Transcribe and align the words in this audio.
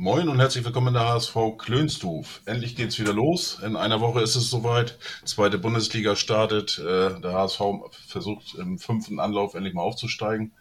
Moin 0.00 0.28
und 0.28 0.38
herzlich 0.38 0.64
willkommen 0.64 0.88
in 0.88 0.94
der 0.94 1.08
HSV 1.08 1.36
Klönstuf. 1.58 2.40
Endlich 2.44 2.76
geht's 2.76 3.00
wieder 3.00 3.12
los. 3.12 3.58
In 3.64 3.74
einer 3.74 4.00
Woche 4.00 4.20
ist 4.20 4.36
es 4.36 4.48
soweit. 4.48 4.96
Zweite 5.24 5.58
Bundesliga 5.58 6.14
startet. 6.14 6.78
Äh, 6.78 7.20
Der 7.20 7.32
HSV 7.32 7.60
versucht 8.06 8.54
im 8.54 8.78
fünften 8.78 9.18
Anlauf 9.18 9.54
endlich 9.54 9.74
mal 9.74 9.82
aufzusteigen. 9.82 10.52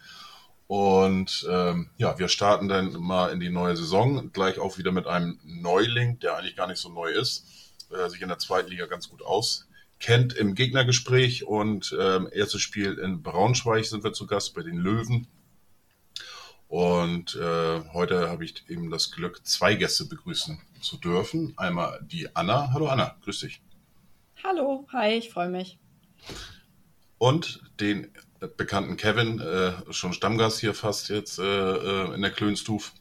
Und 0.66 1.48
ähm, 1.52 1.92
ja, 1.98 2.18
wir 2.18 2.30
starten 2.30 2.68
dann 2.68 2.94
mal 2.94 3.32
in 3.32 3.40
die 3.40 3.52
neue 3.52 3.78
Saison. 3.78 4.32
Gleich 4.34 4.58
auch 4.58 4.80
wieder 4.80 4.92
mit 4.92 5.06
einem 5.06 5.40
Neuling, 5.44 6.18
der 6.18 6.36
eigentlich 6.36 6.56
gar 6.56 6.66
nicht 6.66 6.82
so 6.82 6.90
neu 6.90 7.12
ist, 7.12 7.46
äh, 7.92 8.10
sich 8.10 8.24
in 8.24 8.30
der 8.30 8.40
zweiten 8.40 8.72
Liga 8.72 8.88
ganz 8.88 9.08
gut 9.08 9.22
auskennt 9.22 10.34
im 10.34 10.56
Gegnergespräch. 10.56 11.46
Und 11.46 11.96
ähm, 12.02 12.28
erstes 12.32 12.62
Spiel 12.62 12.94
in 12.94 13.22
Braunschweig 13.22 13.86
sind 13.86 14.04
wir 14.04 14.14
zu 14.14 14.26
Gast 14.26 14.56
bei 14.56 14.64
den 14.64 14.78
Löwen. 14.78 15.28
Und 16.68 17.36
äh, 17.36 17.82
heute 17.94 18.30
habe 18.30 18.44
ich 18.44 18.70
eben 18.70 18.90
das 18.90 19.12
Glück, 19.12 19.46
zwei 19.46 19.76
Gäste 19.76 20.06
begrüßen 20.06 20.60
zu 20.82 20.98
dürfen. 20.98 21.54
Einmal 21.58 22.00
die 22.04 22.36
Anna. 22.36 22.72
Hallo 22.74 22.88
Anna, 22.88 23.16
grüß 23.24 23.40
dich. 23.40 23.62
Hallo, 24.44 24.86
hi, 24.92 25.14
ich 25.14 25.30
freue 25.30 25.50
mich. 25.50 25.80
Und 27.18 27.62
den 27.80 28.12
bekannten 28.58 28.98
Kevin, 28.98 29.40
äh, 29.40 29.74
schon 29.92 30.14
Stammgast 30.14 30.60
hier 30.60 30.74
fast 30.74 31.10
jetzt 31.10 31.40
äh, 31.40 31.44
äh, 31.44 32.14
in 32.14 32.22
der 32.22 32.32
Klönstuf. 32.32 32.94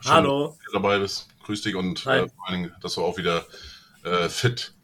Schön, 0.00 0.12
Hallo. 0.12 0.48
dass 0.48 0.58
du 0.58 0.72
dabei 0.72 0.98
bist. 0.98 1.28
Grüß 1.44 1.62
dich 1.62 1.74
und 1.74 2.00
äh, 2.06 2.28
vor 2.28 2.48
allen 2.48 2.62
Dingen, 2.62 2.74
dass 2.80 2.94
du 2.94 3.04
auch 3.04 3.16
wieder 3.16 3.46
äh, 4.04 4.28
fit 4.28 4.74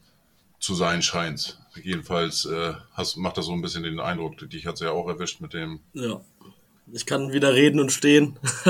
zu 0.59 0.75
sein 0.75 1.03
scheinst. 1.03 1.61
Jedenfalls 1.83 2.45
äh, 2.45 2.75
hast, 2.93 3.17
macht 3.17 3.37
das 3.37 3.47
so 3.47 3.53
ein 3.53 3.63
bisschen 3.63 3.83
den 3.83 4.01
Eindruck, 4.01 4.39
dich 4.39 4.67
hat 4.67 4.75
es 4.75 4.81
ja 4.81 4.91
auch 4.91 5.09
erwischt 5.09 5.41
mit 5.41 5.55
dem 5.55 5.81
Ja. 5.93 6.21
Ich 6.95 7.07
kann 7.07 7.33
wieder 7.33 7.55
reden 7.55 7.81
und 7.81 7.91
stehen. 7.91 8.39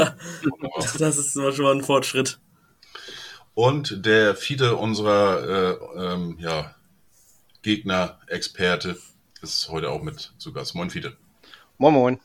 das 0.77 1.19
ist 1.19 1.33
schon 1.33 1.65
mal 1.65 1.75
ein 1.75 1.83
Fortschritt. 1.83 2.39
Und 3.55 4.07
der 4.07 4.37
Fiete 4.37 4.77
unserer 4.77 5.77
äh, 5.97 6.15
ähm, 6.15 6.37
ja, 6.39 6.73
Gegner-Experte 7.63 8.97
ist 9.43 9.69
heute 9.71 9.91
auch 9.91 10.03
mit 10.03 10.33
zu 10.39 10.53
Gast. 10.53 10.77
Moin 10.77 10.89
Fiete. 10.89 11.17
Moin 11.79 11.95
Moin. 11.95 12.21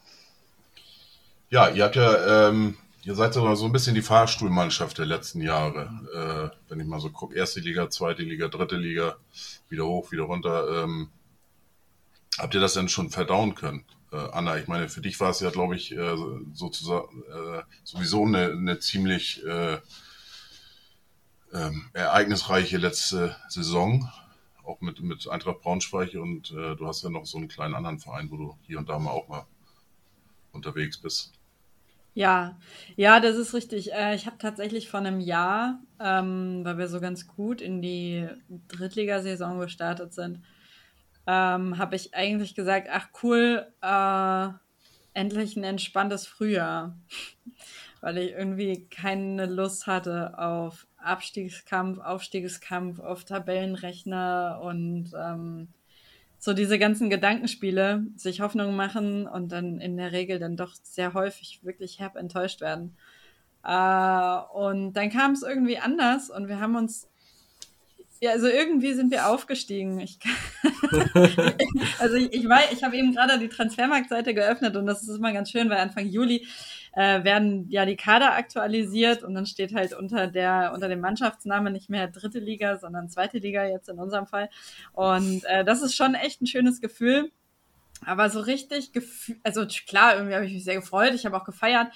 Ja, 1.49 1.69
ihr 1.69 1.83
habt 1.83 1.95
ja, 1.95 2.49
ähm, 2.49 2.77
ihr 3.03 3.15
seid 3.15 3.33
so 3.33 3.55
so 3.55 3.65
ein 3.65 3.71
bisschen 3.71 3.95
die 3.95 4.03
Fahrstuhlmannschaft 4.03 4.99
der 4.99 5.07
letzten 5.07 5.41
Jahre. 5.41 6.51
Äh, 6.53 6.69
wenn 6.69 6.79
ich 6.79 6.85
mal 6.85 6.99
so 6.99 7.09
gucke, 7.09 7.35
erste 7.35 7.59
Liga, 7.59 7.89
zweite 7.89 8.21
Liga, 8.21 8.49
dritte 8.49 8.75
Liga, 8.75 9.17
wieder 9.67 9.87
hoch, 9.87 10.11
wieder 10.11 10.23
runter. 10.23 10.83
Ähm, 10.83 11.09
habt 12.37 12.53
ihr 12.53 12.61
das 12.61 12.75
denn 12.75 12.87
schon 12.87 13.09
verdauen 13.09 13.55
können? 13.55 13.83
Äh, 14.17 14.29
Anna, 14.31 14.57
ich 14.57 14.67
meine, 14.67 14.89
für 14.89 15.01
dich 15.01 15.19
war 15.19 15.29
es 15.29 15.39
ja, 15.39 15.49
glaube 15.49 15.75
ich, 15.75 15.91
äh, 15.91 16.15
sozusagen 16.53 17.23
äh, 17.23 17.61
sowieso 17.83 18.25
eine, 18.25 18.51
eine 18.51 18.79
ziemlich 18.79 19.45
äh, 19.45 19.77
ähm, 21.53 21.89
ereignisreiche 21.93 22.77
letzte 22.77 23.35
Saison, 23.47 24.09
auch 24.63 24.81
mit, 24.81 25.01
mit 25.01 25.27
Eintracht 25.29 25.61
Braunschweig 25.61 26.15
und 26.15 26.51
äh, 26.51 26.75
du 26.75 26.87
hast 26.87 27.03
ja 27.03 27.09
noch 27.09 27.25
so 27.25 27.37
einen 27.37 27.47
kleinen 27.47 27.75
anderen 27.75 27.99
Verein, 27.99 28.29
wo 28.31 28.37
du 28.37 28.57
hier 28.63 28.79
und 28.79 28.89
da 28.89 28.99
mal 28.99 29.11
auch 29.11 29.27
mal 29.27 29.45
unterwegs 30.51 30.97
bist. 30.97 31.33
Ja, 32.13 32.57
ja, 32.95 33.19
das 33.19 33.35
ist 33.35 33.53
richtig. 33.53 33.91
Ich 34.15 34.25
habe 34.25 34.39
tatsächlich 34.39 34.89
vor 34.89 34.99
einem 34.99 35.19
Jahr, 35.19 35.79
ähm, 35.99 36.61
weil 36.63 36.79
wir 36.79 36.87
so 36.87 36.99
ganz 36.99 37.27
gut 37.27 37.61
in 37.61 37.79
die 37.79 38.27
Drittligasaison 38.69 39.59
gestartet 39.59 40.13
sind, 40.15 40.41
ähm, 41.27 41.77
habe 41.77 41.95
ich 41.95 42.15
eigentlich 42.15 42.55
gesagt, 42.55 42.87
ach 42.91 43.09
cool, 43.21 43.67
äh, 43.81 44.49
endlich 45.13 45.57
ein 45.57 45.63
entspanntes 45.63 46.25
Frühjahr, 46.25 46.97
weil 48.01 48.17
ich 48.17 48.31
irgendwie 48.31 48.87
keine 48.89 49.45
Lust 49.45 49.87
hatte 49.87 50.39
auf 50.39 50.87
Abstiegskampf, 50.97 51.99
Aufstiegskampf, 51.99 52.99
auf 52.99 53.25
Tabellenrechner 53.25 54.61
und 54.63 55.11
ähm, 55.15 55.67
so 56.39 56.53
diese 56.53 56.79
ganzen 56.79 57.09
Gedankenspiele, 57.09 58.05
sich 58.15 58.41
Hoffnung 58.41 58.75
machen 58.75 59.27
und 59.27 59.51
dann 59.51 59.79
in 59.79 59.97
der 59.97 60.11
Regel 60.11 60.39
dann 60.39 60.55
doch 60.55 60.75
sehr 60.83 61.13
häufig 61.13 61.63
wirklich 61.63 61.99
herb 61.99 62.15
enttäuscht 62.15 62.61
werden. 62.61 62.95
Äh, 63.63 64.37
und 64.53 64.93
dann 64.93 65.09
kam 65.09 65.31
es 65.31 65.43
irgendwie 65.43 65.77
anders 65.77 66.29
und 66.29 66.47
wir 66.47 66.59
haben 66.59 66.75
uns, 66.75 67.09
ja, 68.21 68.31
also 68.31 68.47
irgendwie 68.47 68.93
sind 68.93 69.11
wir 69.11 69.27
aufgestiegen. 69.27 69.99
Ich, 69.99 70.19
also 71.99 72.15
ich, 72.15 72.33
ich 72.33 72.47
weiß, 72.47 72.71
ich 72.71 72.83
habe 72.83 72.97
eben 72.97 73.13
gerade 73.13 73.39
die 73.39 73.49
Transfermarktseite 73.49 74.33
geöffnet 74.33 74.75
und 74.75 74.85
das 74.85 75.03
ist 75.03 75.17
immer 75.17 75.33
ganz 75.33 75.51
schön, 75.51 75.69
weil 75.69 75.77
Anfang 75.77 76.07
Juli 76.07 76.47
äh, 76.93 77.23
werden 77.23 77.69
ja 77.69 77.85
die 77.85 77.95
Kader 77.95 78.33
aktualisiert 78.33 79.23
und 79.23 79.35
dann 79.35 79.45
steht 79.45 79.73
halt 79.75 79.93
unter 79.93 80.27
der 80.27 80.71
unter 80.73 80.89
dem 80.89 80.99
Mannschaftsnamen 80.99 81.71
nicht 81.71 81.89
mehr 81.89 82.07
dritte 82.07 82.39
Liga, 82.39 82.77
sondern 82.77 83.09
zweite 83.09 83.37
Liga 83.37 83.65
jetzt 83.65 83.89
in 83.89 83.99
unserem 83.99 84.25
Fall. 84.25 84.49
Und 84.93 85.43
äh, 85.45 85.63
das 85.63 85.81
ist 85.81 85.95
schon 85.95 86.15
echt 86.15 86.41
ein 86.41 86.47
schönes 86.47 86.81
Gefühl. 86.81 87.31
Aber 88.05 88.29
so 88.29 88.39
richtig, 88.39 88.93
gefühl, 88.93 89.37
also 89.43 89.65
klar, 89.87 90.15
irgendwie 90.15 90.35
habe 90.35 90.45
ich 90.45 90.53
mich 90.53 90.63
sehr 90.63 90.75
gefreut, 90.75 91.13
ich 91.13 91.25
habe 91.25 91.35
auch 91.35 91.45
gefeiert, 91.45 91.87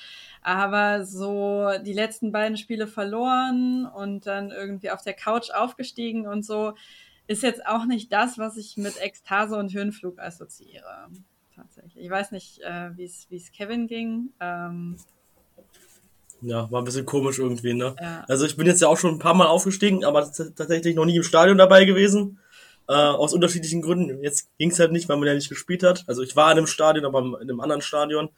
aber 0.42 1.06
so 1.06 1.70
die 1.86 1.94
letzten 1.94 2.32
beiden 2.32 2.58
Spiele 2.58 2.88
verloren 2.88 3.86
und 3.86 4.26
dann 4.26 4.52
irgendwie 4.52 4.92
auf 4.92 5.02
der 5.04 5.14
Couch 5.14 5.52
aufgestiegen 5.52 6.28
und 6.28 6.46
so, 6.46 6.74
ist 7.28 7.44
jetzt 7.44 7.66
auch 7.66 7.86
nicht 7.86 8.12
das, 8.12 8.38
was 8.38 8.58
ich 8.58 8.78
mit 8.78 9.02
Ekstase 9.02 9.56
und 9.56 9.74
Höhenflug 9.74 10.20
assoziiere. 10.20 11.08
Tatsächlich. 11.56 12.04
Ich 12.04 12.10
weiß 12.10 12.32
nicht, 12.32 12.60
äh, 12.62 12.90
wie 12.98 13.04
es 13.06 13.52
Kevin 13.52 13.88
ging. 13.88 14.30
Ähm, 14.40 14.98
Ja, 16.42 16.72
war 16.72 16.82
ein 16.82 16.86
bisschen 16.86 17.06
komisch 17.06 17.38
irgendwie, 17.38 17.74
ne? 17.74 17.96
Ja. 18.02 18.26
Also 18.28 18.46
ich 18.46 18.58
bin 18.58 18.66
jetzt 18.66 18.82
ja 18.82 18.88
auch 18.88 18.98
schon 18.98 19.16
ein 19.16 19.20
paar 19.20 19.36
Mal 19.36 19.46
aufgestiegen, 19.46 20.04
aber 20.04 20.24
tatsächlich 20.32 20.96
noch 20.96 21.06
nie 21.06 21.18
im 21.18 21.24
Stadion 21.24 21.58
dabei 21.58 21.86
gewesen. 21.86 22.40
Äh, 22.88 22.94
aus 22.94 23.34
unterschiedlichen 23.34 23.84
Gründen. 23.84 24.24
Jetzt 24.24 24.50
ging's 24.58 24.80
halt 24.80 24.92
nicht, 24.92 25.08
weil 25.08 25.18
man 25.18 25.28
ja 25.28 25.36
nicht 25.36 25.50
gespielt 25.50 25.84
hat. 25.84 26.04
Also 26.08 26.24
ich 26.24 26.36
war 26.36 26.52
in 26.52 26.58
einem 26.58 26.68
Stadion, 26.68 27.06
aber 27.06 27.20
in 27.20 27.50
einem 27.50 27.60
anderen 27.60 27.82
Stadion. 27.82 28.30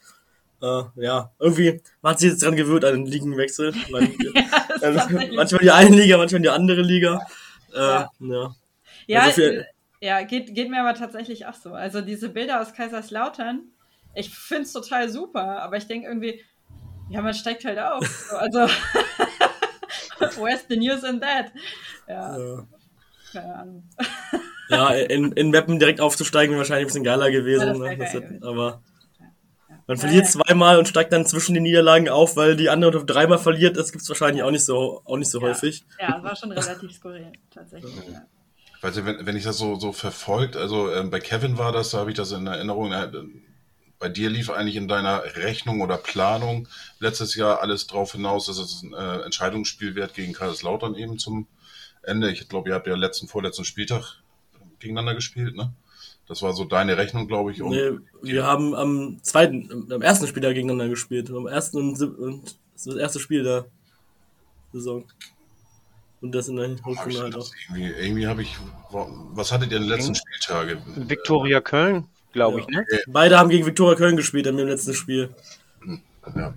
Äh, 0.63 0.83
ja, 1.03 1.29
irgendwie, 1.39 1.81
man 2.01 2.11
hat 2.11 2.19
sich 2.19 2.31
jetzt 2.31 2.41
dran 2.43 2.55
gewöhnt 2.55 2.85
an 2.85 2.93
den 2.93 3.05
Ligenwechsel. 3.05 3.73
Man, 3.91 4.03
ist 4.13 4.81
äh, 4.81 5.31
manchmal 5.35 5.61
die 5.61 5.71
eine 5.71 5.93
Liga, 5.95 6.15
manchmal 6.17 6.41
die 6.41 6.49
andere 6.49 6.81
Liga. 6.81 7.19
Äh, 7.73 7.77
Ja. 7.79 8.09
ja. 8.19 8.55
Ja, 9.07 9.21
Also 9.23 9.41
für- 9.41 9.57
äh, 9.59 9.63
ja 9.99 10.21
geht, 10.23 10.55
geht 10.55 10.69
mir 10.69 10.79
aber 10.79 10.97
tatsächlich 10.97 11.45
auch 11.47 11.53
so. 11.53 11.73
Also 11.73 11.99
diese 11.99 12.29
Bilder 12.29 12.61
aus 12.61 12.73
Kaiserslautern, 12.73 13.63
ich 14.15 14.29
finde 14.33 14.63
es 14.63 14.71
total 14.71 15.09
super, 15.09 15.61
aber 15.61 15.75
ich 15.77 15.87
denke 15.87 16.07
irgendwie, 16.07 16.41
ja, 17.09 17.21
man 17.21 17.33
steigt 17.33 17.65
halt 17.65 17.79
auf. 17.79 18.07
So, 18.29 18.37
also, 18.37 18.59
where's 20.41 20.65
the 20.69 20.77
news 20.77 21.03
in 21.03 21.19
that? 21.19 21.51
Ja, 22.07 22.37
ja. 22.37 22.67
keine 23.33 23.55
Ahnung. 23.55 23.83
Ja, 24.69 24.89
in, 24.91 25.31
in 25.33 25.51
Mappen 25.51 25.77
direkt 25.79 25.99
aufzusteigen 25.99 26.51
wäre 26.51 26.59
wahrscheinlich 26.59 26.85
ein 26.85 26.87
bisschen 26.87 27.03
geiler 27.03 27.27
Ja, 27.27 27.39
gewesen. 27.39 27.67
das 27.67 27.77
ne? 27.77 27.85
geil 27.85 27.97
gewesen. 27.97 28.43
aber 28.43 28.81
man 29.87 29.97
verliert 29.97 30.25
ja. 30.25 30.31
zweimal 30.31 30.77
und 30.77 30.87
steigt 30.87 31.11
dann 31.13 31.25
zwischen 31.25 31.53
den 31.53 31.63
Niederlagen 31.63 32.09
auf, 32.09 32.35
weil 32.35 32.55
die 32.55 32.69
andere 32.69 33.05
dreimal 33.05 33.39
verliert. 33.39 33.77
Das 33.77 33.91
gibt's 33.91 34.07
wahrscheinlich 34.09 34.43
auch 34.43 34.51
nicht 34.51 34.65
so, 34.65 35.01
auch 35.05 35.17
nicht 35.17 35.29
so 35.29 35.41
Ja. 35.41 35.47
häufig. 35.47 35.85
Ja, 35.99 36.17
es 36.17 36.23
war 36.23 36.35
schon 36.35 36.51
relativ 36.51 36.91
skurril, 36.93 37.31
tatsächlich. 37.49 37.93
Ja. 38.11 38.25
Weißt 38.81 38.97
du, 38.97 39.05
wenn, 39.05 39.25
wenn 39.25 39.35
ich 39.37 39.43
das 39.43 39.57
so, 39.57 39.79
so 39.79 39.93
verfolgt, 39.93 40.57
also 40.57 40.91
ähm, 40.93 41.09
bei 41.09 41.19
Kevin 41.19 41.57
war 41.57 41.71
das, 41.71 41.91
da 41.91 41.99
habe 41.99 42.11
ich 42.11 42.17
das 42.17 42.31
in 42.31 42.47
Erinnerung, 42.47 42.91
äh, 42.91 43.09
bei 43.97 44.09
dir 44.09 44.29
lief 44.29 44.49
eigentlich 44.49 44.75
in 44.75 44.89
deiner 44.89 45.23
Rechnung 45.37 45.79
oder 45.79 45.95
Planung 45.95 46.67
letztes 46.99 47.35
Jahr 47.35 47.61
alles 47.61 47.87
drauf 47.87 48.11
hinaus, 48.11 48.47
dass 48.47 48.57
es 48.57 48.83
ein 48.83 48.93
äh, 48.93 49.21
Entscheidungsspiel 49.21 49.95
wird 49.95 50.13
gegen 50.13 50.33
Kaiserslautern 50.33 50.95
eben 50.95 51.17
zum 51.17 51.47
Ende. 52.01 52.29
Ich 52.29 52.49
glaube, 52.49 52.69
ihr 52.69 52.75
habt 52.75 52.87
ja 52.87 52.95
letzten, 52.95 53.29
vorletzten 53.29 53.63
Spieltag 53.63 54.21
gegeneinander 54.79 55.15
gespielt, 55.15 55.55
ne? 55.55 55.71
Das 56.27 56.41
war 56.41 56.53
so 56.53 56.63
deine 56.63 56.97
Rechnung, 56.97 57.27
glaube 57.27 57.51
ich. 57.51 57.61
Um, 57.61 57.71
Nee, 57.71 57.91
wir 58.21 58.45
haben 58.45 58.73
am 58.75 59.19
zweiten, 59.21 59.91
am 59.91 60.01
ersten 60.01 60.27
Spiel 60.27 60.41
da 60.41 60.53
gegeneinander 60.53 60.89
gespielt. 60.89 61.29
Am 61.29 61.47
ersten 61.47 61.77
und, 61.77 62.01
und 62.01 62.57
das 62.73 62.83
das 62.85 62.95
erste 62.95 63.19
Spiel 63.19 63.43
der 63.43 63.65
Saison. 64.71 65.03
Und 66.21 66.33
das 66.33 66.47
in 66.47 66.55
der 66.55 66.69
Rückrunde 66.85 67.21
halt 67.21 67.35
auch. 67.35 67.49
irgendwie 67.69 67.91
irgendwie 67.99 68.27
habe 68.27 68.41
ich, 68.41 68.55
was 68.89 69.51
hattet 69.51 69.71
ihr 69.71 69.77
in 69.77 69.83
den 69.83 69.89
letzten 69.89 70.15
Spieltage? 70.15 70.81
Viktoria 70.95 71.59
Köln, 71.59 72.05
glaube 72.31 72.61
ich, 72.61 72.67
ne? 72.67 72.85
Beide 73.07 73.37
haben 73.37 73.49
gegen 73.49 73.65
Viktoria 73.65 73.95
Köln 73.95 74.15
gespielt 74.15 74.47
in 74.47 74.55
dem 74.55 74.67
letzten 74.67 74.93
Spiel. 74.93 75.35
Ja, 76.33 76.53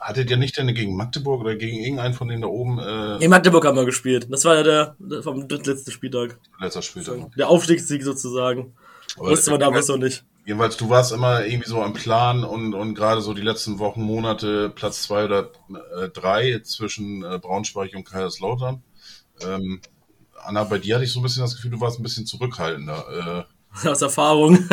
hattet 0.00 0.30
ihr 0.30 0.36
nicht 0.36 0.58
denn 0.58 0.74
gegen 0.74 0.96
Magdeburg 0.96 1.40
oder 1.40 1.54
gegen 1.54 1.78
irgendeinen 1.78 2.14
von 2.14 2.26
denen 2.26 2.42
da 2.42 2.48
oben 2.48 2.78
äh, 2.78 3.24
In 3.24 3.30
Magdeburg 3.30 3.64
haben 3.64 3.76
wir 3.76 3.84
gespielt. 3.84 4.26
Das 4.30 4.44
war 4.44 4.56
ja 4.56 4.62
der, 4.64 4.96
der 4.98 5.22
vom 5.22 5.46
drittletzten 5.46 5.92
Spieltag. 5.92 6.36
letzter 6.60 6.82
Spieltag? 6.82 7.32
Der 7.36 7.48
Aufstiegssieg 7.48 8.02
sozusagen. 8.02 8.74
Aber, 9.18 9.30
Wusste 9.30 9.50
man 9.50 9.60
äh, 9.60 9.64
damals 9.64 9.88
noch 9.88 9.98
nicht. 9.98 10.24
Jedenfalls, 10.46 10.76
du 10.76 10.90
warst 10.90 11.12
immer 11.12 11.44
irgendwie 11.44 11.68
so 11.68 11.82
am 11.82 11.94
Plan 11.94 12.44
und, 12.44 12.74
und 12.74 12.94
gerade 12.94 13.22
so 13.22 13.32
die 13.32 13.42
letzten 13.42 13.78
Wochen, 13.78 14.02
Monate 14.02 14.68
Platz 14.70 15.02
zwei 15.02 15.24
oder 15.24 15.50
äh, 15.96 16.08
drei 16.10 16.60
zwischen 16.62 17.24
äh, 17.24 17.38
Braunschweig 17.38 17.94
und 17.94 18.04
Kaiserslautern. 18.04 18.82
Ähm, 19.42 19.80
Anna, 20.44 20.64
bei 20.64 20.78
dir 20.78 20.96
hatte 20.96 21.04
ich 21.04 21.12
so 21.12 21.20
ein 21.20 21.22
bisschen 21.22 21.42
das 21.42 21.56
Gefühl, 21.56 21.70
du 21.70 21.80
warst 21.80 21.98
ein 21.98 22.02
bisschen 22.02 22.26
zurückhaltender. 22.26 23.46
Äh, 23.82 23.88
Aus 23.88 24.02
Erfahrung. 24.02 24.58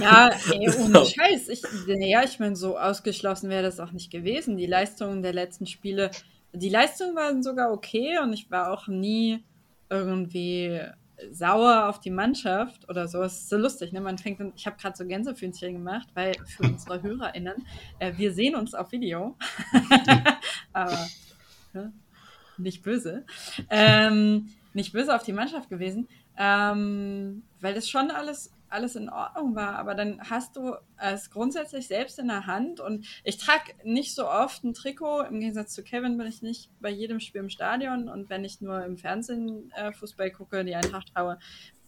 Ja, 0.00 0.30
ey, 0.50 0.70
ohne 0.78 1.04
Scheiß. 1.04 1.48
Ich, 1.48 1.62
ja, 1.86 2.22
ich 2.22 2.38
meine, 2.38 2.54
so 2.54 2.78
ausgeschlossen 2.78 3.50
wäre 3.50 3.64
das 3.64 3.80
auch 3.80 3.90
nicht 3.90 4.12
gewesen. 4.12 4.56
Die 4.56 4.66
Leistungen 4.66 5.22
der 5.22 5.32
letzten 5.32 5.66
Spiele, 5.66 6.12
die 6.52 6.68
Leistungen 6.68 7.16
waren 7.16 7.42
sogar 7.42 7.72
okay 7.72 8.18
und 8.22 8.32
ich 8.32 8.50
war 8.50 8.70
auch 8.70 8.86
nie 8.86 9.42
irgendwie 9.90 10.80
sauer 11.30 11.88
auf 11.88 12.00
die 12.00 12.10
Mannschaft 12.10 12.88
oder 12.88 13.06
so. 13.08 13.22
Es 13.22 13.34
ist 13.34 13.48
so 13.48 13.56
lustig, 13.56 13.92
ne? 13.92 14.00
Man 14.00 14.18
fängt, 14.18 14.40
an- 14.40 14.52
ich 14.56 14.66
habe 14.66 14.76
gerade 14.76 14.96
so 14.96 15.06
Gänsefüßchen 15.06 15.72
gemacht, 15.74 16.08
weil 16.14 16.34
für 16.46 16.64
unsere 16.64 17.02
HörerInnen, 17.02 17.64
äh, 17.98 18.12
wir 18.16 18.32
sehen 18.32 18.54
uns 18.56 18.74
auf 18.74 18.90
Video. 18.92 19.36
Aber 20.72 21.06
ne? 21.72 21.92
nicht 22.58 22.82
böse. 22.82 23.24
Ähm, 23.70 24.48
nicht 24.72 24.92
böse 24.92 25.14
auf 25.14 25.22
die 25.22 25.32
Mannschaft 25.32 25.68
gewesen, 25.70 26.08
ähm, 26.36 27.42
weil 27.60 27.74
das 27.74 27.88
schon 27.88 28.10
alles, 28.10 28.52
alles 28.74 28.96
in 28.96 29.08
Ordnung 29.08 29.54
war. 29.54 29.76
Aber 29.76 29.94
dann 29.94 30.20
hast 30.28 30.56
du 30.56 30.74
es 30.98 31.30
grundsätzlich 31.30 31.86
selbst 31.86 32.18
in 32.18 32.28
der 32.28 32.46
Hand 32.46 32.80
und 32.80 33.06
ich 33.22 33.38
trage 33.38 33.72
nicht 33.84 34.14
so 34.14 34.28
oft 34.28 34.64
ein 34.64 34.74
Trikot. 34.74 35.22
Im 35.22 35.40
Gegensatz 35.40 35.72
zu 35.72 35.82
Kevin 35.82 36.18
bin 36.18 36.26
ich 36.26 36.42
nicht 36.42 36.70
bei 36.80 36.90
jedem 36.90 37.20
Spiel 37.20 37.40
im 37.40 37.48
Stadion 37.48 38.08
und 38.08 38.28
wenn 38.28 38.44
ich 38.44 38.60
nur 38.60 38.84
im 38.84 38.98
Fernsehen 38.98 39.72
äh, 39.76 39.92
Fußball 39.92 40.30
gucke, 40.30 40.64
die 40.64 40.74
Eintracht 40.74 41.12
schaue, 41.16 41.38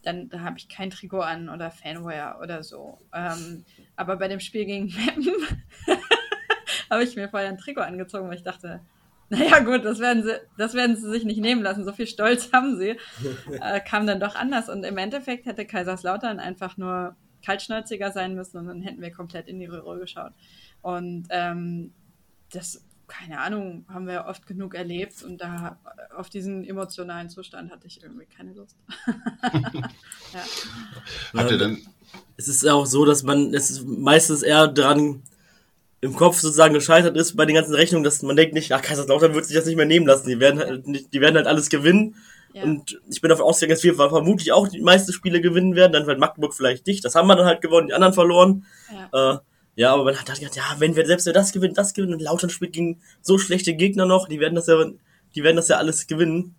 dann 0.03 0.29
da 0.29 0.39
habe 0.39 0.57
ich 0.57 0.69
kein 0.69 0.89
Trikot 0.89 1.21
an 1.21 1.49
oder 1.49 1.69
Fanwear 1.69 2.39
oder 2.41 2.63
so. 2.63 2.97
Ähm, 3.13 3.65
aber 3.95 4.15
bei 4.15 4.27
dem 4.27 4.39
Spiel 4.39 4.65
gegen 4.65 4.85
Meppen 4.85 5.33
habe 6.89 7.03
ich 7.03 7.15
mir 7.15 7.29
vorher 7.29 7.49
ein 7.49 7.57
Trikot 7.57 7.81
angezogen, 7.81 8.29
weil 8.29 8.37
ich 8.37 8.43
dachte, 8.43 8.81
naja 9.29 9.59
gut, 9.59 9.83
das 9.83 9.99
werden 9.99 10.23
sie, 10.23 10.39
das 10.57 10.73
werden 10.73 10.95
sie 10.95 11.09
sich 11.09 11.25
nicht 11.25 11.41
nehmen 11.41 11.61
lassen. 11.61 11.83
So 11.85 11.91
viel 11.91 12.07
Stolz 12.07 12.51
haben 12.53 12.77
sie. 12.77 12.95
Äh, 13.59 13.79
kam 13.79 14.05
dann 14.05 14.19
doch 14.19 14.35
anders. 14.35 14.69
Und 14.69 14.83
im 14.83 14.97
Endeffekt 14.97 15.45
hätte 15.45 15.65
Kaiserslautern 15.65 16.39
einfach 16.39 16.77
nur 16.77 17.15
kaltschnäuziger 17.43 18.11
sein 18.11 18.35
müssen 18.35 18.57
und 18.57 18.67
dann 18.67 18.81
hätten 18.81 19.01
wir 19.01 19.11
komplett 19.11 19.47
in 19.47 19.59
die 19.59 19.65
Röhre 19.65 19.99
geschaut. 19.99 20.33
Und 20.81 21.27
ähm, 21.29 21.93
das, 22.51 22.83
keine 23.07 23.39
Ahnung, 23.39 23.85
haben 23.87 24.07
wir 24.07 24.25
oft 24.27 24.45
genug 24.45 24.75
erlebt 24.75 25.23
und 25.23 25.39
da 25.39 25.79
auf 26.15 26.29
diesen 26.29 26.65
emotionalen 26.65 27.29
Zustand 27.29 27.71
hatte 27.71 27.87
ich 27.87 28.03
irgendwie 28.03 28.25
keine 28.25 28.53
Lust. 28.53 28.75
ja. 30.33 30.43
habt 31.33 31.51
ihr 31.51 31.57
denn, 31.57 31.85
es 32.35 32.47
ist 32.47 32.67
auch 32.67 32.85
so, 32.85 33.05
dass 33.05 33.23
man 33.23 33.53
es 33.53 33.71
ist 33.71 33.85
meistens 33.85 34.43
eher 34.43 34.67
dran 34.67 35.23
im 36.01 36.15
Kopf 36.15 36.39
sozusagen 36.39 36.73
gescheitert 36.73 37.17
ist 37.17 37.35
bei 37.35 37.45
den 37.45 37.55
ganzen 37.55 37.73
Rechnungen, 37.73 38.03
dass 38.03 38.21
man 38.21 38.35
denkt 38.35 38.53
nicht, 38.53 38.71
ach, 38.71 38.81
Kaiserslautern 38.81 39.33
wird 39.33 39.45
sich 39.45 39.55
das 39.55 39.65
nicht 39.65 39.77
mehr 39.77 39.85
nehmen 39.85 40.05
lassen. 40.05 40.27
Die 40.27 40.39
werden 40.39 40.59
halt, 40.59 40.87
nicht, 40.87 41.13
die 41.13 41.21
werden 41.21 41.35
halt 41.35 41.47
alles 41.47 41.69
gewinnen. 41.69 42.15
Ja. 42.53 42.63
Und 42.63 42.99
ich 43.09 43.21
bin 43.21 43.29
davon 43.29 43.45
ausgegangen, 43.45 43.75
dass 43.75 43.83
wir 43.83 43.95
vermutlich 43.95 44.51
auch 44.51 44.67
die 44.67 44.81
meisten 44.81 45.11
Spiele 45.11 45.41
gewinnen 45.41 45.75
werden. 45.75 45.93
Dann 45.93 46.05
wird 46.05 46.19
Magdeburg 46.19 46.53
vielleicht 46.53 46.85
nicht. 46.87 47.03
Das 47.03 47.15
haben 47.15 47.27
wir 47.27 47.35
dann 47.35 47.45
halt 47.45 47.61
gewonnen, 47.61 47.87
die 47.87 47.93
anderen 47.93 48.13
verloren. 48.13 48.65
Ja. 49.11 49.33
Äh, 49.33 49.37
ja, 49.75 49.93
aber 49.93 50.03
man 50.03 50.17
hat 50.17 50.27
halt 50.27 50.39
gedacht, 50.39 50.55
ja, 50.55 50.63
wenn 50.79 50.95
wir 50.95 51.05
selbst 51.05 51.25
wenn 51.27 51.33
das 51.33 51.51
gewinnen, 51.51 51.75
das 51.75 51.93
gewinnen 51.93 52.13
und 52.13 52.21
Lautern 52.21 52.49
spielt 52.49 52.73
gegen 52.73 52.99
so 53.21 53.37
schlechte 53.37 53.75
Gegner 53.75 54.05
noch, 54.05 54.27
die 54.27 54.39
werden 54.39 54.55
das 54.55 54.65
ja, 54.67 54.83
die 55.35 55.43
werden 55.43 55.55
das 55.55 55.67
ja 55.67 55.77
alles 55.77 56.07
gewinnen. 56.07 56.55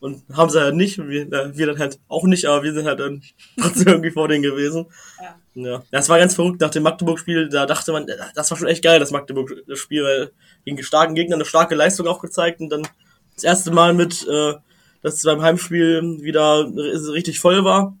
Und 0.00 0.22
haben 0.32 0.50
sie 0.50 0.60
halt 0.60 0.76
nicht. 0.76 0.98
Und 0.98 1.08
wir, 1.08 1.32
äh, 1.32 1.56
wir 1.56 1.66
dann 1.66 1.78
halt 1.78 1.98
auch 2.08 2.24
nicht, 2.24 2.46
aber 2.46 2.62
wir 2.62 2.72
sind 2.72 2.86
halt 2.86 3.00
dann 3.00 3.22
trotzdem 3.60 3.88
irgendwie 3.88 4.10
vor 4.10 4.28
denen 4.28 4.42
gewesen. 4.42 4.86
Ja. 5.20 5.36
Ja, 5.64 5.82
das 5.90 6.08
war 6.08 6.18
ganz 6.18 6.36
verrückt 6.36 6.60
nach 6.60 6.70
dem 6.70 6.84
Magdeburg-Spiel. 6.84 7.48
Da 7.48 7.66
dachte 7.66 7.90
man, 7.90 8.06
das 8.34 8.50
war 8.50 8.56
schon 8.56 8.68
echt 8.68 8.84
geil, 8.84 9.00
das 9.00 9.10
Magdeburg-Spiel, 9.10 10.04
weil 10.04 10.30
gegen 10.64 10.80
starken 10.82 11.16
Gegner 11.16 11.34
eine 11.34 11.44
starke 11.44 11.74
Leistung 11.74 12.06
auch 12.06 12.20
gezeigt 12.20 12.60
und 12.60 12.70
dann 12.70 12.86
das 13.34 13.42
erste 13.42 13.72
Mal 13.72 13.92
mit, 13.92 14.26
äh, 14.28 14.54
dass 15.02 15.14
es 15.14 15.22
beim 15.24 15.42
Heimspiel 15.42 16.18
wieder 16.20 16.70
richtig 17.12 17.40
voll 17.40 17.64
war, 17.64 17.96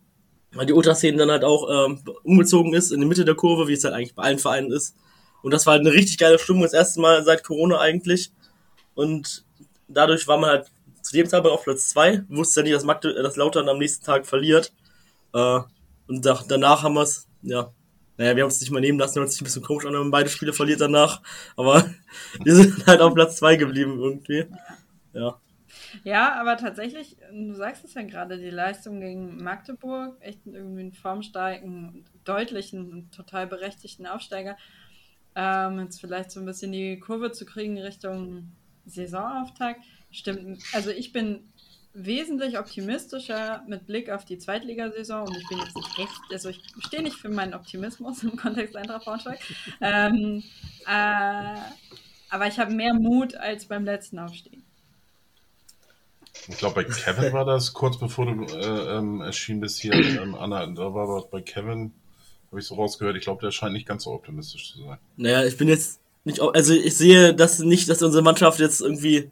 weil 0.52 0.66
die 0.66 0.72
Ultraszene 0.72 1.18
dann 1.18 1.30
halt 1.30 1.42
auch 1.42 1.68
ähm, 1.68 2.00
umgezogen 2.22 2.74
ist 2.74 2.92
in 2.92 3.00
die 3.00 3.06
Mitte 3.06 3.24
der 3.24 3.34
Kurve, 3.34 3.66
wie 3.66 3.72
es 3.72 3.82
halt 3.82 3.94
eigentlich 3.94 4.14
bei 4.14 4.22
allen 4.22 4.38
Vereinen 4.38 4.70
ist. 4.70 4.94
Und 5.42 5.52
das 5.52 5.66
war 5.66 5.72
halt 5.72 5.80
eine 5.80 5.92
richtig 5.92 6.18
geile 6.18 6.38
Stimmung, 6.38 6.62
das 6.62 6.72
erste 6.72 7.00
Mal 7.00 7.24
seit 7.24 7.42
Corona 7.42 7.78
eigentlich. 7.78 8.30
Und 8.94 9.44
dadurch 9.88 10.28
war 10.28 10.38
man 10.38 10.50
halt 10.50 10.66
zu 11.02 11.12
dem 11.12 11.28
Zeitpunkt 11.28 11.56
auf 11.56 11.64
Platz 11.64 11.88
zwei, 11.88 12.22
wusste 12.28 12.60
ja 12.60 12.64
nicht, 12.64 12.76
dass, 12.76 12.84
Magde 12.84 13.14
dass 13.14 13.36
Lautern 13.36 13.68
am 13.68 13.78
nächsten 13.78 14.04
Tag 14.04 14.26
verliert. 14.26 14.72
Äh, 15.34 15.60
und 16.08 16.24
da, 16.24 16.42
danach 16.48 16.82
haben 16.82 16.94
wir 16.94 17.02
es, 17.02 17.28
ja, 17.42 17.72
naja, 18.16 18.34
wir 18.34 18.42
haben 18.42 18.50
es 18.50 18.60
nicht 18.60 18.70
mal 18.70 18.80
nehmen 18.80 18.98
lassen, 18.98 19.20
hört 19.20 19.30
sich 19.30 19.40
ein 19.40 19.44
bisschen 19.44 19.62
komisch 19.62 19.86
an, 19.86 19.92
wenn 19.92 20.00
man 20.00 20.10
beide 20.10 20.28
Spiele 20.28 20.52
verliert 20.52 20.80
danach. 20.80 21.22
Aber 21.56 21.88
wir 22.42 22.54
sind 22.54 22.86
halt 22.86 23.00
auf 23.00 23.14
Platz 23.14 23.36
zwei 23.36 23.56
geblieben 23.56 23.98
irgendwie. 23.98 24.46
Ja. 25.12 25.40
Ja, 26.02 26.40
aber 26.40 26.56
tatsächlich, 26.56 27.16
du 27.32 27.54
sagst 27.54 27.84
es 27.84 27.94
ja 27.94 28.02
gerade, 28.02 28.38
die 28.38 28.50
Leistung 28.50 29.00
gegen 29.00 29.42
Magdeburg, 29.42 30.16
echt 30.20 30.40
irgendwie 30.44 30.80
einen 30.80 30.92
formstarken, 30.92 32.04
deutlichen 32.24 33.10
total 33.10 33.46
berechtigten 33.46 34.06
Aufsteiger. 34.06 34.56
Ähm, 35.34 35.78
jetzt 35.80 36.00
vielleicht 36.00 36.30
so 36.30 36.40
ein 36.40 36.46
bisschen 36.46 36.72
die 36.72 36.98
Kurve 36.98 37.30
zu 37.32 37.46
kriegen 37.46 37.78
Richtung 37.78 38.52
Saisonauftakt. 38.86 39.80
Stimmt. 40.10 40.62
Also 40.72 40.90
ich 40.90 41.12
bin 41.12 41.52
wesentlich 42.04 42.58
optimistischer 42.58 43.62
mit 43.66 43.86
Blick 43.86 44.10
auf 44.10 44.24
die 44.24 44.38
Zweitligasaison 44.38 45.26
und 45.26 45.36
ich 45.36 45.48
bin 45.48 45.58
jetzt 45.58 45.76
nicht 45.76 45.98
echt, 45.98 46.20
also 46.32 46.48
ich 46.48 46.60
stehe 46.86 47.02
nicht 47.02 47.16
für 47.16 47.28
meinen 47.28 47.54
Optimismus 47.54 48.22
im 48.22 48.36
Kontext 48.36 48.76
Eintracht 48.76 49.04
Braunschweig. 49.04 49.40
Ähm, 49.80 50.42
äh, 50.86 51.58
aber 52.30 52.46
ich 52.46 52.58
habe 52.58 52.72
mehr 52.72 52.94
Mut 52.94 53.34
als 53.34 53.66
beim 53.66 53.84
letzten 53.84 54.18
Aufstieg. 54.18 54.62
ich 56.46 56.58
glaube, 56.58 56.76
bei 56.76 56.84
Kevin 56.84 57.32
war 57.32 57.44
das 57.44 57.72
kurz 57.72 57.98
bevor 57.98 58.26
du 58.26 58.44
äh, 58.44 58.98
ähm, 58.98 59.20
erschien 59.20 59.60
bist 59.60 59.80
hier, 59.80 59.92
ähm, 59.94 60.34
Anna, 60.34 60.66
da 60.66 60.94
war 60.94 61.08
was 61.08 61.28
bei 61.30 61.40
Kevin, 61.40 61.92
habe 62.48 62.60
ich 62.60 62.66
so 62.66 62.76
rausgehört, 62.76 63.16
ich 63.16 63.24
glaube, 63.24 63.40
der 63.40 63.50
scheint 63.50 63.72
nicht 63.72 63.88
ganz 63.88 64.04
so 64.04 64.12
optimistisch 64.12 64.72
zu 64.72 64.82
sein. 64.84 64.98
Naja, 65.16 65.44
ich 65.44 65.56
bin 65.56 65.68
jetzt 65.68 66.00
nicht, 66.24 66.40
also 66.40 66.74
ich 66.74 66.96
sehe 66.96 67.34
das 67.34 67.58
nicht, 67.58 67.88
dass 67.88 68.02
unsere 68.02 68.22
Mannschaft 68.22 68.60
jetzt 68.60 68.80
irgendwie 68.80 69.30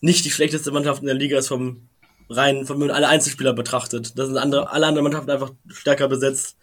nicht 0.00 0.24
die 0.24 0.30
schlechteste 0.30 0.72
Mannschaft 0.72 1.00
in 1.00 1.06
der 1.06 1.14
Liga 1.14 1.38
ist 1.38 1.48
vom 1.48 1.88
rein, 2.28 2.64
von 2.64 2.78
man 2.78 2.90
alle 2.90 3.08
Einzelspieler 3.08 3.52
betrachtet. 3.52 4.18
Das 4.18 4.28
sind 4.28 4.38
andere, 4.38 4.70
alle 4.70 4.86
anderen 4.86 5.04
Mannschaften 5.04 5.30
einfach 5.30 5.52
stärker 5.68 6.08
besetzt. 6.08 6.56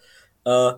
Äh, 0.44 0.72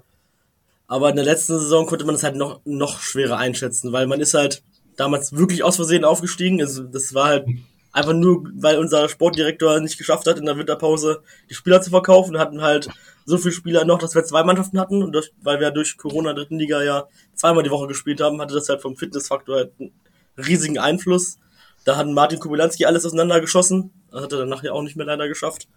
aber 0.87 1.11
in 1.11 1.16
der 1.16 1.25
letzten 1.25 1.58
Saison 1.58 1.87
konnte 1.87 2.04
man 2.04 2.16
das 2.16 2.25
halt 2.25 2.34
noch, 2.34 2.61
noch 2.64 3.00
schwerer 3.00 3.38
einschätzen, 3.38 3.92
weil 3.92 4.08
man 4.08 4.20
ist 4.20 4.34
halt 4.34 4.62
damals 4.96 5.34
wirklich 5.37 5.62
aus 5.62 5.76
Versehen 5.76 6.04
aufgestiegen. 6.04 6.61
Also 6.61 6.82
das 6.82 7.14
war 7.14 7.28
halt 7.28 7.46
einfach 7.92 8.12
nur, 8.12 8.44
weil 8.54 8.78
unser 8.78 9.08
Sportdirektor 9.08 9.78
nicht 9.80 9.99
geschafft 9.99 10.26
hat, 10.26 10.38
in 10.38 10.46
der 10.46 10.58
Winterpause 10.58 11.23
die 11.49 11.54
Spieler 11.54 11.80
zu 11.80 11.90
verkaufen. 11.90 12.32
Wir 12.32 12.40
hatten 12.40 12.61
halt 12.61 12.88
so 13.25 13.38
viele 13.38 13.52
Spieler 13.52 13.84
noch, 13.84 13.99
dass 13.99 14.14
wir 14.14 14.25
zwei 14.25 14.42
Mannschaften 14.42 14.80
hatten. 14.80 15.02
Und 15.02 15.12
durch, 15.12 15.30
weil 15.42 15.61
wir 15.61 15.70
durch 15.70 15.96
Corona 15.96 16.32
dritten 16.32 16.58
Liga 16.58 16.82
ja 16.82 17.06
zweimal 17.34 17.62
die 17.62 17.70
Woche 17.70 17.87
gespielt 17.87 18.20
haben, 18.20 18.40
hatte 18.40 18.54
das 18.54 18.68
halt 18.68 18.82
vom 18.82 18.96
Fitnessfaktor 18.96 19.56
halt 19.56 19.73
einen 19.78 19.92
riesigen 20.37 20.78
Einfluss. 20.78 21.38
Da 21.84 21.96
hat 21.96 22.06
Martin 22.08 22.38
Kubilanski 22.38 22.84
alles 22.84 23.06
auseinandergeschossen. 23.06 23.90
Das 24.10 24.22
hat 24.22 24.32
er 24.32 24.40
dann 24.40 24.49
nachher 24.49 24.75
auch 24.75 24.82
nicht 24.82 24.96
mehr 24.96 25.06
leider 25.06 25.28
geschafft. 25.28 25.68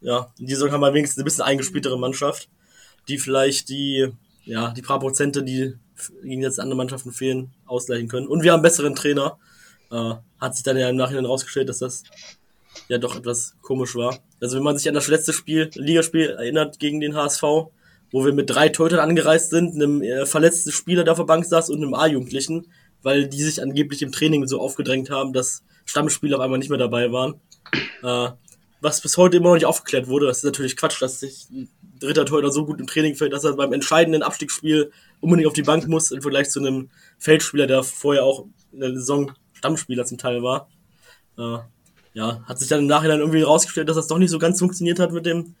Ja, 0.00 0.32
in 0.38 0.46
dieser 0.46 0.60
Saison 0.60 0.72
haben 0.72 0.80
wir 0.80 0.94
wenigstens 0.94 1.22
ein 1.22 1.24
bisschen 1.24 1.44
eingespieltere 1.44 1.98
Mannschaft, 1.98 2.48
die 3.08 3.18
vielleicht 3.18 3.68
die, 3.68 4.08
ja, 4.44 4.70
die 4.70 4.82
paar 4.82 4.98
Prozente, 4.98 5.42
die 5.42 5.74
gegen 6.22 6.42
jetzt 6.42 6.58
andere 6.58 6.76
Mannschaften 6.76 7.12
fehlen, 7.12 7.52
ausgleichen 7.66 8.08
können. 8.08 8.26
Und 8.26 8.42
wir 8.42 8.52
haben 8.52 8.58
einen 8.58 8.62
besseren 8.62 8.94
Trainer. 8.94 9.38
Äh, 9.90 10.14
hat 10.40 10.54
sich 10.54 10.62
dann 10.62 10.76
ja 10.76 10.88
im 10.88 10.96
Nachhinein 10.96 11.26
rausgestellt, 11.26 11.68
dass 11.68 11.78
das 11.78 12.04
ja 12.88 12.98
doch 12.98 13.16
etwas 13.16 13.54
komisch 13.60 13.94
war. 13.94 14.18
Also 14.40 14.56
wenn 14.56 14.62
man 14.62 14.78
sich 14.78 14.88
an 14.88 14.94
das 14.94 15.08
letzte 15.08 15.32
Spiel, 15.32 15.70
Ligaspiel 15.74 16.30
erinnert 16.30 16.78
gegen 16.78 17.00
den 17.00 17.14
HSV, 17.14 17.42
wo 17.42 18.24
wir 18.24 18.32
mit 18.32 18.50
drei 18.50 18.68
Torhütern 18.68 19.00
angereist 19.00 19.50
sind, 19.50 19.74
einem 19.74 20.02
äh, 20.02 20.26
verletzten 20.26 20.72
Spieler 20.72 21.04
der 21.04 21.12
auf 21.12 21.18
der 21.18 21.24
Bank 21.24 21.44
saß 21.44 21.70
und 21.70 21.82
einem 21.82 21.94
A-Jugendlichen, 21.94 22.66
weil 23.02 23.28
die 23.28 23.42
sich 23.42 23.62
angeblich 23.62 24.02
im 24.02 24.12
Training 24.12 24.46
so 24.46 24.60
aufgedrängt 24.60 25.10
haben, 25.10 25.32
dass 25.32 25.62
Stammspieler 25.84 26.36
auf 26.36 26.42
einmal 26.42 26.58
nicht 26.58 26.70
mehr 26.70 26.78
dabei 26.78 27.12
waren. 27.12 27.34
Äh, 28.02 28.30
was 28.80 29.02
bis 29.02 29.18
heute 29.18 29.36
immer 29.36 29.48
noch 29.48 29.54
nicht 29.56 29.66
aufgeklärt 29.66 30.08
wurde. 30.08 30.26
Das 30.26 30.38
ist 30.38 30.44
natürlich 30.44 30.74
Quatsch, 30.76 31.02
dass 31.02 31.20
sich 31.20 31.48
ein 31.50 31.68
dritter 32.00 32.24
Torhüter 32.24 32.50
so 32.50 32.64
gut 32.64 32.80
im 32.80 32.86
Training 32.86 33.14
fällt, 33.14 33.32
dass 33.32 33.44
er 33.44 33.52
beim 33.52 33.74
entscheidenden 33.74 34.22
Abstiegsspiel 34.22 34.90
unbedingt 35.20 35.46
auf 35.46 35.52
die 35.52 35.62
Bank 35.62 35.86
muss, 35.86 36.10
im 36.10 36.22
Vergleich 36.22 36.48
zu 36.48 36.60
einem 36.60 36.88
Feldspieler, 37.18 37.66
der 37.66 37.82
vorher 37.82 38.24
auch 38.24 38.46
in 38.72 38.80
der 38.80 38.94
Saison 38.94 39.32
Stammspieler 39.52 40.06
zum 40.06 40.16
Teil 40.16 40.42
war. 40.42 40.68
Äh, 41.38 41.58
ja, 42.14 42.42
hat 42.46 42.58
sich 42.58 42.68
dann 42.68 42.80
im 42.80 42.86
Nachhinein 42.86 43.20
irgendwie 43.20 43.42
rausgestellt, 43.42 43.88
dass 43.88 43.96
das 43.96 44.08
doch 44.08 44.18
nicht 44.18 44.30
so 44.30 44.38
ganz 44.38 44.58
funktioniert 44.58 44.98
hat 44.98 45.12
mit 45.12 45.26
dem 45.26 45.54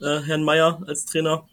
äh, 0.00 0.20
Herrn 0.20 0.44
Meier 0.44 0.80
als 0.86 1.04
Trainer. 1.06 1.46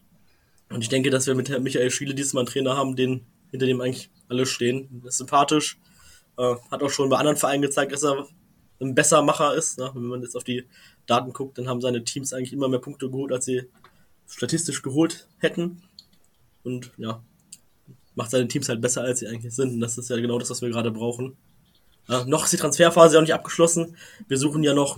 Und 0.70 0.82
ich 0.82 0.90
denke, 0.90 1.10
dass 1.10 1.28
wir 1.28 1.36
mit 1.36 1.50
Herrn 1.50 1.64
Michael 1.64 1.92
Schiele 1.92 2.14
diesmal 2.14 2.42
einen 2.42 2.50
Trainer 2.50 2.78
haben, 2.78 2.96
den 2.96 3.26
hinter 3.52 3.66
dem 3.66 3.82
eigentlich 3.82 4.10
alle 4.28 4.46
stehen. 4.46 5.04
Ist 5.06 5.18
sympathisch. 5.18 5.78
Äh, 6.38 6.56
hat 6.72 6.82
auch 6.82 6.90
schon 6.90 7.10
bei 7.10 7.18
anderen 7.18 7.38
Vereinen 7.38 7.62
gezeigt, 7.62 7.92
dass 7.92 8.04
er 8.04 8.28
ein 8.82 8.96
Bessermacher 8.96 9.54
ist. 9.56 9.78
Ne? 9.78 9.92
Wenn 9.94 10.04
man 10.04 10.22
jetzt 10.22 10.36
auf 10.36 10.44
die 10.44 10.66
Daten 11.06 11.34
guckt, 11.34 11.58
dann 11.58 11.68
haben 11.68 11.82
seine 11.82 12.04
Teams 12.04 12.34
eigentlich 12.34 12.54
immer 12.54 12.68
mehr 12.68 12.80
Punkte 12.80 13.10
geholt, 13.10 13.32
als 13.32 13.46
sie 13.46 13.64
statistisch 14.28 14.82
geholt 14.82 15.28
hätten. 15.38 15.84
Und 16.64 16.92
ja, 16.98 17.24
macht 18.16 18.32
seine 18.32 18.48
Teams 18.48 18.70
halt 18.70 18.82
besser, 18.82 19.02
als 19.02 19.20
sie 19.20 19.28
eigentlich 19.28 19.54
sind. 19.54 19.74
Und 19.74 19.80
das 19.82 19.98
ist 19.98 20.10
ja 20.10 20.18
genau 20.18 20.40
das, 20.40 20.50
was 20.50 20.62
wir 20.62 20.70
gerade 20.70 20.92
brauchen. 20.92 21.38
Ja, 22.08 22.26
noch 22.26 22.46
ist 22.46 22.54
die 22.54 22.58
Transferphase 22.58 23.16
ja 23.16 23.22
noch 23.22 23.28
nicht 23.28 23.34
abgeschlossen. 23.34 23.96
Wir 24.28 24.38
suchen 24.38 24.64
ja 24.64 24.74
noch 24.74 24.98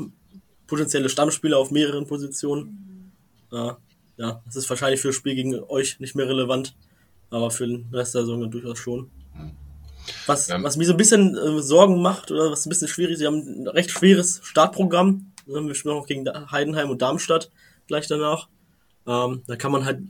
potenzielle 0.67 1.09
Stammspieler 1.09 1.57
auf 1.57 1.71
mehreren 1.71 2.07
Positionen. 2.07 3.11
Ja, 3.51 3.77
ja, 4.17 4.41
das 4.45 4.55
ist 4.55 4.69
wahrscheinlich 4.69 5.01
für 5.01 5.09
das 5.09 5.15
Spiel 5.15 5.35
gegen 5.35 5.55
euch 5.63 5.99
nicht 5.99 6.15
mehr 6.15 6.27
relevant, 6.27 6.75
aber 7.33 7.51
für 7.51 7.67
den 7.67 7.89
Rest 7.91 8.15
der 8.15 8.21
Saison 8.21 8.49
durchaus 8.49 8.77
schon. 8.77 9.09
Was, 10.27 10.47
ja. 10.47 10.61
was 10.61 10.77
mir 10.77 10.85
so 10.85 10.93
ein 10.93 10.97
bisschen 10.97 11.35
äh, 11.35 11.61
Sorgen 11.61 12.01
macht 12.01 12.31
oder 12.31 12.51
was 12.51 12.65
ein 12.65 12.69
bisschen 12.69 12.87
schwierig 12.87 13.13
ist, 13.13 13.19
sie 13.19 13.25
haben 13.25 13.63
ein 13.63 13.67
recht 13.67 13.91
schweres 13.91 14.41
Startprogramm. 14.43 15.31
Wir 15.45 15.75
spielen 15.75 15.95
auch 15.95 16.07
gegen 16.07 16.25
Heidenheim 16.51 16.89
und 16.89 17.01
Darmstadt 17.01 17.49
gleich 17.87 18.07
danach. 18.07 18.49
Ähm, 19.07 19.43
da 19.47 19.55
kann 19.55 19.71
man 19.71 19.85
halt 19.85 20.01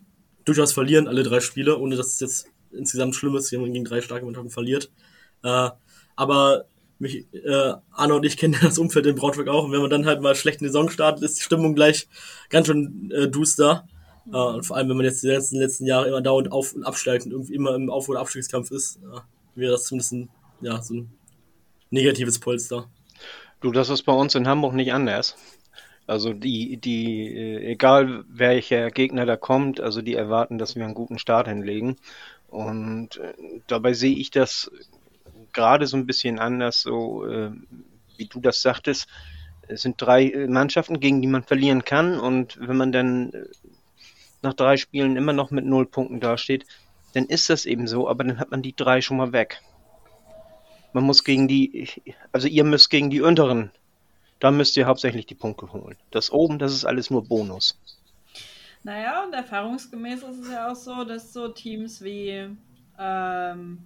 durchaus 0.46 0.74
verlieren, 0.74 1.08
alle 1.08 1.24
drei 1.24 1.40
Spiele, 1.40 1.78
ohne 1.78 1.96
dass 1.96 2.08
es 2.08 2.20
jetzt 2.20 2.48
insgesamt 2.72 3.16
schlimm 3.16 3.36
ist, 3.36 3.52
wenn 3.52 3.62
man 3.62 3.74
gegen 3.74 3.86
drei 3.86 4.02
starke 4.02 4.26
Mannschaften 4.26 4.52
verliert. 4.52 4.92
Äh, 5.44 5.70
aber 6.16 6.66
mich, 7.00 7.26
äh, 7.34 7.74
Arne 7.92 8.16
und 8.16 8.26
ich 8.26 8.38
kennen 8.38 8.58
das 8.62 8.78
Umfeld 8.78 9.06
in 9.06 9.16
Braunschweig 9.16 9.48
auch. 9.48 9.66
Und 9.66 9.72
wenn 9.72 9.82
man 9.82 9.90
dann 9.90 10.06
halt 10.06 10.22
mal 10.22 10.36
schlechten 10.36 10.66
Saison 10.66 10.90
startet, 10.90 11.24
ist 11.24 11.40
die 11.40 11.44
Stimmung 11.44 11.76
gleich 11.76 12.08
ganz 12.50 12.68
schön 12.68 13.12
äh, 13.12 13.28
duster. 13.28 13.88
Mhm. 14.26 14.36
Und 14.36 14.66
vor 14.66 14.78
allem, 14.78 14.90
wenn 14.90 14.98
man 14.98 15.06
jetzt 15.06 15.24
die 15.24 15.28
letzten, 15.28 15.58
letzten 15.58 15.86
Jahre 15.86 16.08
immer 16.08 16.22
dauernd 16.22 16.52
auf- 16.52 16.74
und 16.74 16.84
absteigt 16.84 17.26
und 17.26 17.32
irgendwie 17.32 17.56
immer 17.56 17.76
im 17.76 17.90
Auf- 17.90 18.10
oder 18.10 18.20
Abstiegskampf 18.20 18.72
ist, 18.72 18.98
äh, 18.98 19.20
wäre 19.56 19.74
das 19.74 19.86
zumindest 19.86 20.14
ein, 20.14 20.30
ja, 20.62 20.82
so 20.82 20.96
ein 20.96 21.12
negatives 21.90 22.40
Polster. 22.40 22.90
Du, 23.62 23.72
das 23.72 23.90
ist 23.90 24.04
bei 24.04 24.14
uns 24.14 24.36
in 24.36 24.48
Hamburg 24.48 24.74
nicht 24.74 24.94
anders. 24.94 25.36
Also 26.06 26.34
die, 26.34 26.78
die, 26.78 27.28
äh, 27.28 27.72
egal 27.72 28.26
welcher 28.28 28.92
Gegner 28.92 29.26
da 29.26 29.38
kommt, 29.38 29.80
also 29.80 30.02
die 30.02 30.16
erwarten, 30.16 30.58
dass 30.58 30.76
wir 30.76 30.84
einen 30.84 30.96
guten 30.96 31.18
Start 31.18 31.48
hinlegen. 31.48 31.96
Und 32.50 33.18
äh, 33.18 33.34
dabei 33.68 33.94
sehe 33.94 34.16
ich 34.16 34.32
das 34.32 34.70
gerade 35.54 35.88
so 35.88 35.96
ein 35.96 36.06
bisschen 36.06 36.40
anders, 36.40 36.82
so 36.82 37.26
äh, 37.26 37.52
wie 38.18 38.26
du 38.26 38.42
das 38.42 38.62
sagtest. 38.62 39.08
Es 39.68 39.82
sind 39.82 40.02
drei 40.02 40.46
Mannschaften, 40.50 41.00
gegen 41.00 41.22
die 41.22 41.28
man 41.28 41.44
verlieren 41.44 41.86
kann. 41.86 42.20
Und 42.20 42.60
wenn 42.60 42.76
man 42.76 42.92
dann 42.92 43.32
nach 44.44 44.54
drei 44.54 44.78
Spielen 44.78 45.16
immer 45.16 45.34
noch 45.34 45.52
mit 45.52 45.66
null 45.66 45.86
Punkten 45.86 46.20
dasteht, 46.20 46.66
dann 47.14 47.26
ist 47.26 47.50
das 47.50 47.66
eben 47.66 47.88
so, 47.88 48.08
aber 48.10 48.24
dann 48.24 48.40
hat 48.40 48.52
man 48.52 48.62
die 48.62 48.76
drei 48.76 49.02
schon 49.02 49.18
mal 49.18 49.32
weg. 49.32 49.62
Man 50.94 51.04
muss 51.04 51.24
gegen 51.24 51.48
die, 51.48 51.90
also 52.32 52.48
ihr 52.48 52.64
müsst 52.64 52.90
gegen 52.90 53.10
die 53.10 53.22
unteren, 53.22 53.72
da 54.40 54.52
müsst 54.52 54.78
ihr 54.78 54.86
hauptsächlich 54.86 55.26
die 55.26 55.36
Punkte 55.36 55.72
holen. 55.72 55.98
Das 56.12 56.32
oben, 56.32 56.60
das 56.60 56.74
ist 56.74 56.86
alles 56.86 57.10
nur 57.10 57.24
Bonus. 57.24 57.80
Naja, 58.84 59.24
und 59.24 59.34
erfahrungsgemäß 59.34 60.24
ist 60.24 60.40
es 60.40 60.52
ja 60.52 60.70
auch 60.70 60.76
so, 60.76 61.06
dass 61.06 61.32
so 61.32 61.48
Teams 61.48 62.04
wie, 62.04 62.50
ähm, 63.00 63.80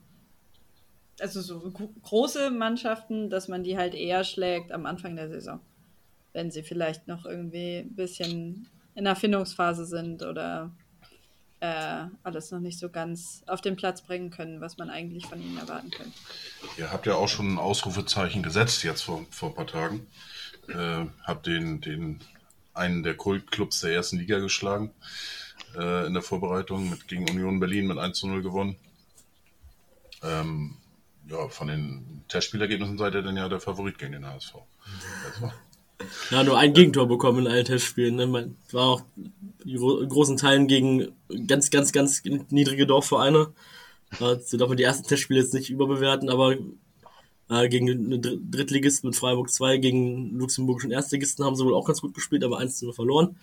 also 1.19 1.41
so 1.41 1.71
große 2.01 2.49
Mannschaften, 2.49 3.29
dass 3.29 3.47
man 3.47 3.63
die 3.63 3.77
halt 3.77 3.93
eher 3.93 4.23
schlägt 4.23 4.71
am 4.71 4.85
Anfang 4.85 5.15
der 5.15 5.29
Saison. 5.29 5.59
Wenn 6.33 6.49
sie 6.49 6.63
vielleicht 6.63 7.07
noch 7.07 7.25
irgendwie 7.25 7.79
ein 7.79 7.95
bisschen 7.95 8.67
in 8.97 9.03
der 9.03 9.15
Findungsphase 9.15 9.85
sind 9.85 10.23
oder 10.23 10.71
äh, 11.59 12.05
alles 12.23 12.51
noch 12.51 12.59
nicht 12.59 12.79
so 12.79 12.89
ganz 12.89 13.43
auf 13.45 13.61
den 13.61 13.75
Platz 13.75 14.01
bringen 14.01 14.31
können, 14.31 14.59
was 14.59 14.77
man 14.77 14.89
eigentlich 14.89 15.27
von 15.27 15.39
ihnen 15.39 15.57
erwarten 15.57 15.91
könnte. 15.91 16.17
Ihr 16.77 16.91
habt 16.91 17.05
ja 17.05 17.13
auch 17.13 17.27
schon 17.27 17.53
ein 17.53 17.57
Ausrufezeichen 17.59 18.41
gesetzt 18.41 18.83
jetzt 18.83 19.03
vor, 19.03 19.23
vor 19.29 19.49
ein 19.49 19.55
paar 19.55 19.67
Tagen. 19.67 20.07
Äh, 20.67 21.05
habt 21.23 21.45
den, 21.45 21.79
den 21.79 22.21
einen 22.73 23.03
der 23.03 23.15
Kultclubs 23.15 23.81
der 23.81 23.93
ersten 23.93 24.17
Liga 24.17 24.39
geschlagen 24.39 24.91
äh, 25.75 26.07
in 26.07 26.13
der 26.13 26.23
Vorbereitung 26.23 26.89
mit 26.89 27.07
gegen 27.07 27.29
Union 27.29 27.59
Berlin 27.59 27.85
mit 27.85 27.99
1 27.99 28.17
zu 28.17 28.27
0 28.27 28.41
gewonnen. 28.41 28.77
Ähm, 30.23 30.77
ja, 31.27 31.47
von 31.49 31.67
den 31.67 32.23
Testspielergebnissen 32.29 32.97
seid 32.97 33.13
ihr 33.13 33.21
dann 33.21 33.37
ja 33.37 33.47
der 33.47 33.59
Favorit 33.59 33.99
gegen 33.99 34.13
den 34.13 34.25
HSV. 34.25 34.55
Also, 35.25 35.51
ja, 36.31 36.43
nur 36.43 36.57
ein 36.57 36.73
Gegentor 36.73 37.07
bekommen 37.07 37.45
in 37.45 37.51
allen 37.51 37.65
Testspielen. 37.65 38.15
Ne? 38.15 38.27
Man 38.27 38.55
war 38.71 38.85
auch 38.85 39.01
in 39.65 40.09
großen 40.09 40.37
Teilen 40.37 40.67
gegen 40.67 41.13
ganz, 41.47 41.71
ganz, 41.71 41.91
ganz 41.91 42.23
niedrige 42.49 42.85
Dorfvereine. 42.85 43.53
So 44.19 44.57
darf 44.57 44.69
man 44.69 44.77
die 44.77 44.83
ersten 44.83 45.07
Testspiele 45.07 45.41
jetzt 45.41 45.53
nicht 45.53 45.69
überbewerten, 45.69 46.29
aber 46.29 46.55
äh, 47.49 47.69
gegen 47.69 48.21
Drittligisten 48.21 49.09
mit 49.09 49.17
Freiburg 49.17 49.49
2, 49.49 49.77
gegen 49.77 50.37
luxemburgischen 50.37 50.91
Erstligisten 50.91 51.45
haben 51.45 51.55
sie 51.55 51.65
wohl 51.65 51.75
auch 51.75 51.85
ganz 51.85 52.01
gut 52.01 52.13
gespielt, 52.13 52.43
aber 52.43 52.59
1 52.59 52.77
zu 52.77 52.91
verloren. 52.93 53.37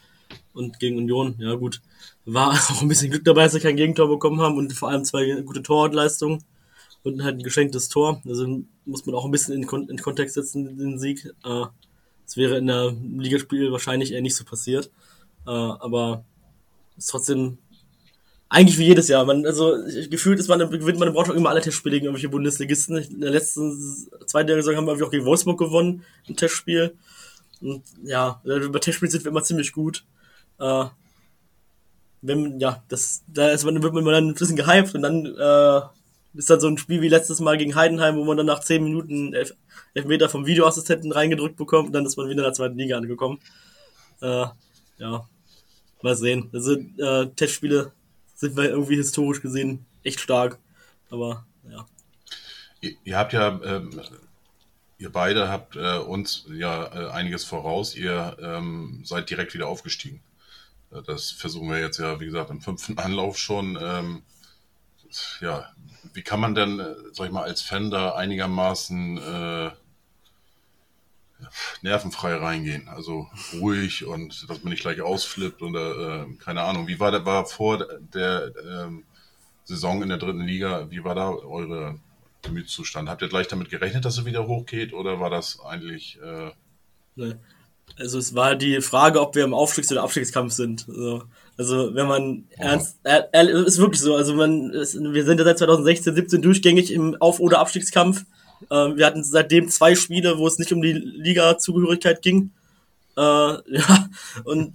Und 0.53 0.81
gegen 0.81 0.97
Union, 0.97 1.35
ja 1.39 1.55
gut, 1.55 1.83
war 2.25 2.53
auch 2.71 2.83
ein 2.83 2.89
bisschen 2.89 3.11
Glück 3.11 3.25
dabei, 3.25 3.45
dass 3.45 3.53
sie 3.53 3.61
kein 3.61 3.77
Gegentor 3.77 4.09
bekommen 4.09 4.41
haben 4.41 4.57
und 4.57 4.73
vor 4.73 4.89
allem 4.89 5.05
zwei 5.05 5.43
gute 5.43 5.63
Torwartleistungen 5.63 6.43
und 7.03 7.23
halt 7.23 7.37
ein 7.37 7.43
geschenktes 7.43 7.89
Tor. 7.89 8.23
Also 8.27 8.63
muss 8.85 9.05
man 9.05 9.15
auch 9.15 9.25
ein 9.25 9.31
bisschen 9.31 9.55
in, 9.55 9.67
Kon 9.67 9.89
in 9.89 9.99
Kontext 9.99 10.35
setzen, 10.35 10.79
den 10.79 10.99
Sieg. 10.99 11.31
Äh, 11.45 11.67
das 12.25 12.37
wäre 12.37 12.59
in 12.59 12.67
der 12.67 12.95
Ligaspiel 13.19 13.73
wahrscheinlich 13.73 14.13
eher 14.13 14.23
nicht 14.23 14.37
so 14.37 14.45
passiert. 14.45 14.91
Äh, 15.47 15.51
aber 15.51 16.25
ist 16.97 17.11
trotzdem 17.11 17.59
eigentlich 18.49 18.79
wie 18.79 18.87
jedes 18.87 19.09
Jahr. 19.09 19.25
Man, 19.25 19.45
also 19.47 19.75
gefühlt 20.11 20.39
ist 20.39 20.49
man, 20.49 20.59
gewinnt 20.59 20.99
man 20.99 21.09
in 21.09 21.15
Braunschweig 21.15 21.37
immer 21.37 21.51
alle 21.51 21.61
Testspiele 21.61 21.97
gegen 21.97 22.07
irgendwelche 22.07 22.29
Bundesligisten. 22.29 22.97
In 22.99 23.21
der 23.21 23.31
letzten 23.31 23.77
zweiten 24.27 24.49
Saison 24.49 24.77
haben 24.77 24.87
wir 24.87 25.07
auch 25.07 25.11
gegen 25.11 25.25
Wolfsburg 25.25 25.59
gewonnen, 25.59 26.05
ein 26.29 26.37
Testspiel. 26.37 26.95
Und 27.61 27.83
ja, 28.05 28.41
über 28.45 28.81
Testspiele 28.81 29.11
sind 29.11 29.25
wir 29.25 29.31
immer 29.31 29.43
ziemlich 29.43 29.73
gut. 29.73 30.05
Äh, 30.59 30.85
wenn, 32.23 32.59
ja, 32.61 32.83
das, 32.89 33.23
da 33.27 33.51
ist 33.51 33.65
man, 33.65 33.83
wird 33.83 33.93
man 33.93 34.05
dann 34.05 34.29
ein 34.29 34.35
bisschen 34.35 34.57
gehypt 34.57 34.95
und 34.95 35.03
dann 35.03 35.27
äh, 35.27 35.81
ist 36.35 36.51
dann 36.51 36.61
so 36.61 36.69
ein 36.69 36.79
Spiel 36.79 37.01
wie 37.01 37.09
letztes 37.09 37.41
Mal 37.41 37.57
gegen 37.57 37.75
Heidenheim, 37.75 38.17
wo 38.17 38.25
man 38.25 38.37
dann 38.37 38.47
nach 38.47 38.61
10 38.61 38.83
Minuten 38.83 39.33
elf, 39.35 39.55
elf 39.95 40.07
Meter 40.07 40.29
vom 40.29 40.47
Videoassistenten 40.47 41.13
reingedrückt 41.13 41.57
bekommt 41.57 41.89
und 41.89 41.93
dann 41.93 42.07
ist 42.07 42.17
man 42.17 42.29
wieder 42.29 42.41
in 42.41 42.45
der 42.45 42.53
zweiten 42.53 42.77
Liga 42.77 42.97
angekommen. 42.97 43.39
Äh, 44.21 44.47
ja, 44.99 45.29
mal 46.03 46.17
sehen. 46.17 46.51
Also 46.53 46.75
äh, 46.75 47.29
Testspiele 47.35 47.93
sind 48.35 48.57
wir 48.57 48.69
irgendwie 48.69 48.97
historisch 48.97 49.41
gesehen 49.41 49.87
echt 50.03 50.21
stark. 50.21 50.59
Aber 51.11 51.47
ja. 51.71 51.87
Ihr, 52.81 52.93
ihr 53.05 53.17
habt 53.17 53.33
ja, 53.33 53.61
ähm, 53.65 54.01
ihr 54.99 55.11
beide 55.11 55.49
habt 55.49 55.77
äh, 55.77 55.99
uns 55.99 56.47
ja 56.53 56.85
äh, 56.85 57.11
einiges 57.11 57.45
voraus. 57.45 57.95
Ihr 57.95 58.37
ähm, 58.41 59.03
seid 59.05 59.31
direkt 59.31 59.55
wieder 59.55 59.69
aufgestiegen. 59.69 60.21
Äh, 60.93 61.03
das 61.03 61.31
versuchen 61.31 61.71
wir 61.71 61.81
jetzt 61.81 61.99
ja, 61.99 62.21
wie 62.21 62.27
gesagt, 62.27 62.51
im 62.51 62.61
fünften 62.61 62.99
Anlauf 62.99 63.39
schon. 63.39 63.79
Ähm, 63.81 64.23
ja, 65.41 65.73
wie 66.13 66.23
kann 66.23 66.41
man 66.41 66.55
denn, 66.55 66.81
äh, 66.81 66.95
sag 67.13 67.27
ich 67.27 67.33
mal, 67.33 67.45
als 67.45 67.63
Fan 67.63 67.91
da 67.91 68.15
einigermaßen 68.15 69.19
äh, 69.19 69.71
nervenfrei 71.83 72.37
reingehen. 72.37 72.89
Also 72.89 73.29
ruhig 73.61 74.05
und 74.05 74.49
dass 74.49 74.63
man 74.63 74.71
nicht 74.71 74.83
gleich 74.83 75.01
ausflippt 75.01 75.63
oder 75.63 76.25
äh, 76.25 76.35
keine 76.37 76.63
Ahnung. 76.63 76.87
Wie 76.87 77.01
war 77.01 77.11
der 77.11 77.25
war 77.27 77.47
vor 77.47 77.87
der 78.13 78.53
ähm, 78.67 79.05
Saison 79.65 80.03
in 80.03 80.09
der 80.09 80.19
dritten 80.19 80.45
Liga, 80.45 80.91
wie 80.91 81.05
war 81.05 81.15
da 81.15 81.29
eure 81.31 81.99
Gemütszustand? 82.43 83.09
Habt 83.09 83.23
ihr 83.23 83.29
gleich 83.29 83.49
damit 83.49 83.71
gerechnet, 83.71 84.05
dass 84.05 84.19
es 84.19 84.25
wieder 84.25 84.47
hochgeht 84.47 84.93
oder 84.93 85.21
war 85.21 85.31
das 85.31 85.61
eigentlich 85.61 86.21
äh, 86.23 86.53
nee. 87.17 87.35
Also 87.99 88.19
es 88.19 88.35
war 88.35 88.57
die 88.57 88.81
Frage, 88.81 89.21
ob 89.21 89.37
wir 89.37 89.45
im 89.45 89.55
Aufstiegs- 89.55 89.93
oder 89.93 90.03
Abstiegskampf 90.03 90.53
sind. 90.53 90.87
Also, 90.89 91.23
also 91.57 91.95
wenn 91.95 92.07
man 92.07 92.45
oh. 92.51 92.63
ernst, 92.63 92.99
er, 93.05 93.29
er, 93.33 93.49
ist 93.49 93.79
wirklich 93.79 94.01
so. 94.01 94.17
Also 94.17 94.35
man, 94.35 94.71
es, 94.71 94.95
wir 95.01 95.25
sind 95.25 95.39
ja 95.39 95.45
seit 95.45 95.59
2016, 95.59 96.15
17 96.15 96.43
durchgängig 96.43 96.93
im 96.93 97.17
Auf- 97.21 97.41
oder 97.41 97.61
Abstiegskampf. 97.61 98.25
Äh, 98.71 98.97
wir 98.97 99.07
hatten 99.07 99.23
seitdem 99.23 99.69
zwei 99.69 99.95
Spiele, 99.95 100.39
wo 100.39 100.47
es 100.47 100.59
nicht 100.59 100.73
um 100.73 100.83
die 100.83 100.93
Liga-Zugehörigkeit 100.93 102.23
ging. 102.23 102.51
Äh, 103.17 103.21
ja, 103.21 104.09
und 104.45 104.75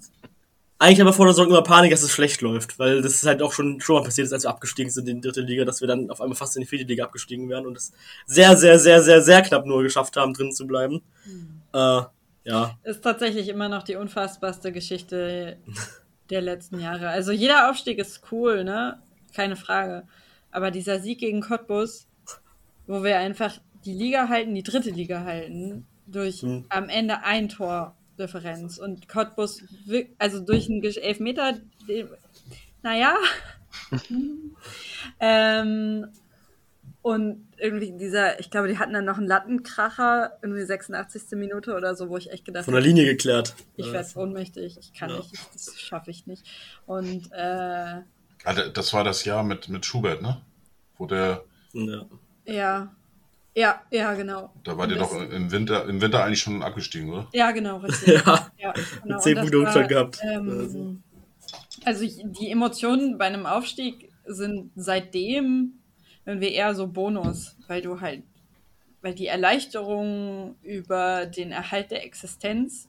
eigentlich 0.81 1.01
aber 1.01 1.11
vor 1.11 1.25
der 1.25 1.33
Saison 1.33 1.49
immer 1.49 1.61
Panik, 1.61 1.91
dass 1.91 2.03
es 2.03 2.11
schlecht 2.11 2.39
läuft, 2.39 2.79
weil 2.79 3.01
das 3.01 3.15
ist 3.15 3.25
halt 3.25 3.41
auch 3.41 3.51
schon, 3.51 3.81
schon 3.81 3.97
mal 3.97 4.03
passiert 4.03 4.27
ist, 4.27 4.31
als 4.31 4.43
wir 4.43 4.49
abgestiegen 4.49 4.89
sind 4.89 5.09
in 5.09 5.17
die 5.17 5.27
dritte 5.27 5.41
Liga, 5.41 5.65
dass 5.65 5.81
wir 5.81 5.89
dann 5.89 6.09
auf 6.09 6.21
einmal 6.21 6.37
fast 6.37 6.55
in 6.55 6.61
die 6.61 6.67
vierte 6.67 6.85
Liga 6.85 7.03
abgestiegen 7.03 7.49
wären 7.49 7.65
und 7.65 7.75
es 7.75 7.91
sehr, 8.25 8.55
sehr, 8.55 8.79
sehr, 8.79 9.03
sehr, 9.03 9.21
sehr 9.21 9.41
knapp 9.41 9.65
nur 9.65 9.83
geschafft 9.83 10.15
haben, 10.15 10.33
drin 10.33 10.53
zu 10.53 10.65
bleiben. 10.65 11.01
Mhm. 11.25 11.61
Äh, 11.73 12.01
ja. 12.43 12.77
Ist 12.83 13.03
tatsächlich 13.03 13.49
immer 13.49 13.69
noch 13.69 13.83
die 13.83 13.95
unfassbarste 13.95 14.71
Geschichte 14.71 15.57
der 16.29 16.41
letzten 16.41 16.79
Jahre. 16.79 17.09
Also 17.09 17.31
jeder 17.31 17.69
Aufstieg 17.69 17.99
ist 17.99 18.31
cool, 18.31 18.63
ne? 18.63 19.01
Keine 19.33 19.55
Frage. 19.55 20.07
Aber 20.51 20.71
dieser 20.71 20.99
Sieg 20.99 21.19
gegen 21.19 21.41
Cottbus, 21.41 22.07
wo 22.87 23.03
wir 23.03 23.19
einfach 23.19 23.59
die 23.85 23.93
Liga 23.93 24.29
halten, 24.29 24.55
die 24.55 24.63
dritte 24.63 24.89
Liga 24.89 25.23
halten, 25.23 25.85
durch 26.07 26.43
mhm. 26.43 26.65
am 26.69 26.89
Ende 26.89 27.23
ein 27.23 27.49
Tor 27.49 27.95
Differenz 28.17 28.77
und 28.77 29.07
Cottbus, 29.07 29.63
also 30.17 30.39
durch 30.41 30.69
einen 30.69 30.83
Elfmeter, 30.83 31.59
naja, 32.81 33.15
ähm, 35.19 36.07
Und 37.01 37.47
irgendwie 37.57 37.91
dieser, 37.93 38.39
ich 38.41 38.49
glaube, 38.51 38.67
die 38.67 38.77
hatten 38.77 38.91
dann 38.93 39.05
noch 39.05 39.17
einen 39.17 39.27
Lattenkracher, 39.27 40.37
irgendwie 40.41 40.63
86. 40.63 41.23
Minute 41.37 41.73
oder 41.75 41.95
so, 41.95 42.09
wo 42.09 42.17
ich 42.17 42.29
echt 42.31 42.43
gedacht 42.43 42.65
Von 42.65 42.73
der 42.73 42.83
Linie 42.83 43.05
geklärt. 43.05 43.55
ich 43.77 43.85
Ja. 43.87 43.93
werde 43.93 44.09
ohnmächtig, 44.19 44.77
ich 44.79 44.93
kann 44.93 45.09
Ja. 45.09 45.17
nicht, 45.17 45.33
ich, 45.33 45.39
das 45.53 45.79
schaffe 45.79 46.11
ich 46.11 46.27
nicht. 46.27 46.43
Und 46.85 47.31
äh, 47.31 48.01
Also, 48.43 48.69
das 48.73 48.93
war 48.93 49.03
das 49.05 49.23
Jahr 49.23 49.43
mit, 49.43 49.69
mit 49.69 49.85
Schubert, 49.85 50.21
ne? 50.21 50.41
Wo 50.97 51.05
der, 51.05 51.43
Ja. 51.71 52.05
ja, 52.45 52.91
ja, 53.55 53.81
ja, 53.91 54.13
genau. 54.13 54.53
da 54.65 54.77
war 54.77 54.87
der 54.87 54.97
doch 54.97 55.13
im 55.15 55.51
Winter, 55.51 55.85
im 55.87 56.01
Winter 56.01 56.23
eigentlich 56.25 56.41
schon 56.41 56.61
abgestiegen, 56.61 57.09
oder? 57.11 57.27
Ja, 57.31 57.51
genau, 57.51 57.77
richtig. 57.77 58.07
ja. 58.25 58.51
Ja, 58.57 58.73
genau. 59.03 59.19
Zehn 59.19 59.37
Punkte 59.37 59.57
Rückstand 59.57 59.87
gehabt. 59.89 60.19
Ähm, 60.21 61.01
also 61.85 62.03
ich- 62.03 62.21
die 62.25 62.51
Emotionen 62.51 63.17
bei 63.17 63.25
einem 63.25 63.45
Aufstieg 63.45 64.11
sind 64.25 64.71
seitdem 64.75 65.78
irgendwie 66.29 66.53
eher 66.53 66.75
so 66.75 66.87
Bonus, 66.87 67.57
weil 67.67 67.81
du 67.81 68.01
halt, 68.01 68.23
weil 69.01 69.15
die 69.15 69.27
Erleichterung 69.27 70.55
über 70.61 71.25
den 71.25 71.51
Erhalt 71.51 71.89
der 71.89 72.05
Existenz 72.05 72.87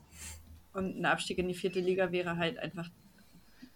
und 0.74 1.00
ein 1.00 1.06
Abstieg 1.06 1.38
in 1.38 1.48
die 1.48 1.54
vierte 1.54 1.80
Liga 1.80 2.12
wäre 2.12 2.36
halt 2.36 2.58
einfach 2.58 2.90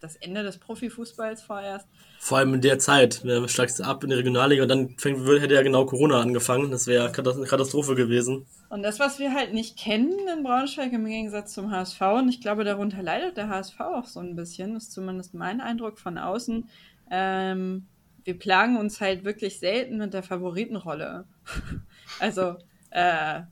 das 0.00 0.16
Ende 0.16 0.42
des 0.42 0.58
Profifußballs 0.58 1.42
vorerst. 1.42 1.88
Vor 2.18 2.36
allem 2.36 2.52
in 2.52 2.60
der 2.60 2.78
Zeit. 2.78 3.22
Wer 3.24 3.48
steigst 3.48 3.80
ab 3.80 4.04
in 4.04 4.10
die 4.10 4.16
Regionalliga 4.16 4.64
und 4.64 4.68
dann 4.68 4.90
fängt, 4.98 5.26
hätte 5.26 5.54
ja 5.54 5.62
genau 5.62 5.86
Corona 5.86 6.20
angefangen. 6.20 6.70
Das 6.70 6.86
wäre 6.86 7.04
eine 7.06 7.46
Katastrophe 7.46 7.94
gewesen. 7.94 8.44
Und 8.68 8.82
das, 8.82 9.00
was 9.00 9.18
wir 9.18 9.32
halt 9.32 9.54
nicht 9.54 9.78
kennen 9.78 10.12
in 10.30 10.42
Braunschweig 10.42 10.92
im 10.92 11.06
Gegensatz 11.06 11.54
zum 11.54 11.70
HSV, 11.70 12.00
und 12.18 12.28
ich 12.28 12.42
glaube, 12.42 12.64
darunter 12.64 13.02
leidet 13.02 13.38
der 13.38 13.48
HSV 13.48 13.80
auch 13.80 14.04
so 14.04 14.20
ein 14.20 14.36
bisschen, 14.36 14.76
ist 14.76 14.92
zumindest 14.92 15.32
mein 15.32 15.62
Eindruck 15.62 15.98
von 15.98 16.18
außen. 16.18 16.68
Ähm, 17.10 17.86
wir 18.24 18.38
plagen 18.38 18.76
uns 18.76 19.00
halt 19.00 19.24
wirklich 19.24 19.58
selten 19.58 19.98
mit 19.98 20.14
der 20.14 20.22
Favoritenrolle. 20.22 21.26
also, 22.20 22.56
äh, 22.90 23.42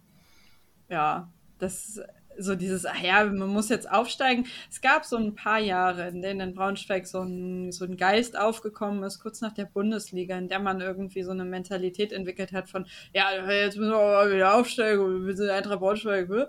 ja, 0.88 1.32
das 1.58 2.00
so 2.38 2.54
dieses, 2.54 2.86
ach 2.86 3.00
ja, 3.00 3.24
man 3.24 3.48
muss 3.48 3.68
jetzt 3.68 3.90
aufsteigen. 3.90 4.46
Es 4.70 4.80
gab 4.80 5.04
so 5.04 5.16
ein 5.16 5.34
paar 5.34 5.58
Jahre, 5.58 6.08
in 6.08 6.22
denen 6.22 6.40
in 6.40 6.54
Braunschweig 6.54 7.06
so 7.06 7.20
ein, 7.20 7.72
so 7.72 7.84
ein 7.84 7.96
Geist 7.96 8.38
aufgekommen 8.38 9.02
ist, 9.04 9.20
kurz 9.20 9.40
nach 9.40 9.52
der 9.52 9.66
Bundesliga, 9.66 10.36
in 10.38 10.48
der 10.48 10.58
man 10.58 10.80
irgendwie 10.80 11.22
so 11.22 11.30
eine 11.30 11.44
Mentalität 11.44 12.12
entwickelt 12.12 12.52
hat 12.52 12.68
von, 12.68 12.86
ja, 13.12 13.26
jetzt 13.50 13.76
müssen 13.76 13.92
wir 13.92 13.98
aber 13.98 14.32
wieder 14.32 14.54
aufsteigen, 14.54 15.26
wir 15.26 15.36
sind 15.36 15.50
Eintracht 15.50 15.80
Braunschweig. 15.80 16.28
ne? 16.28 16.48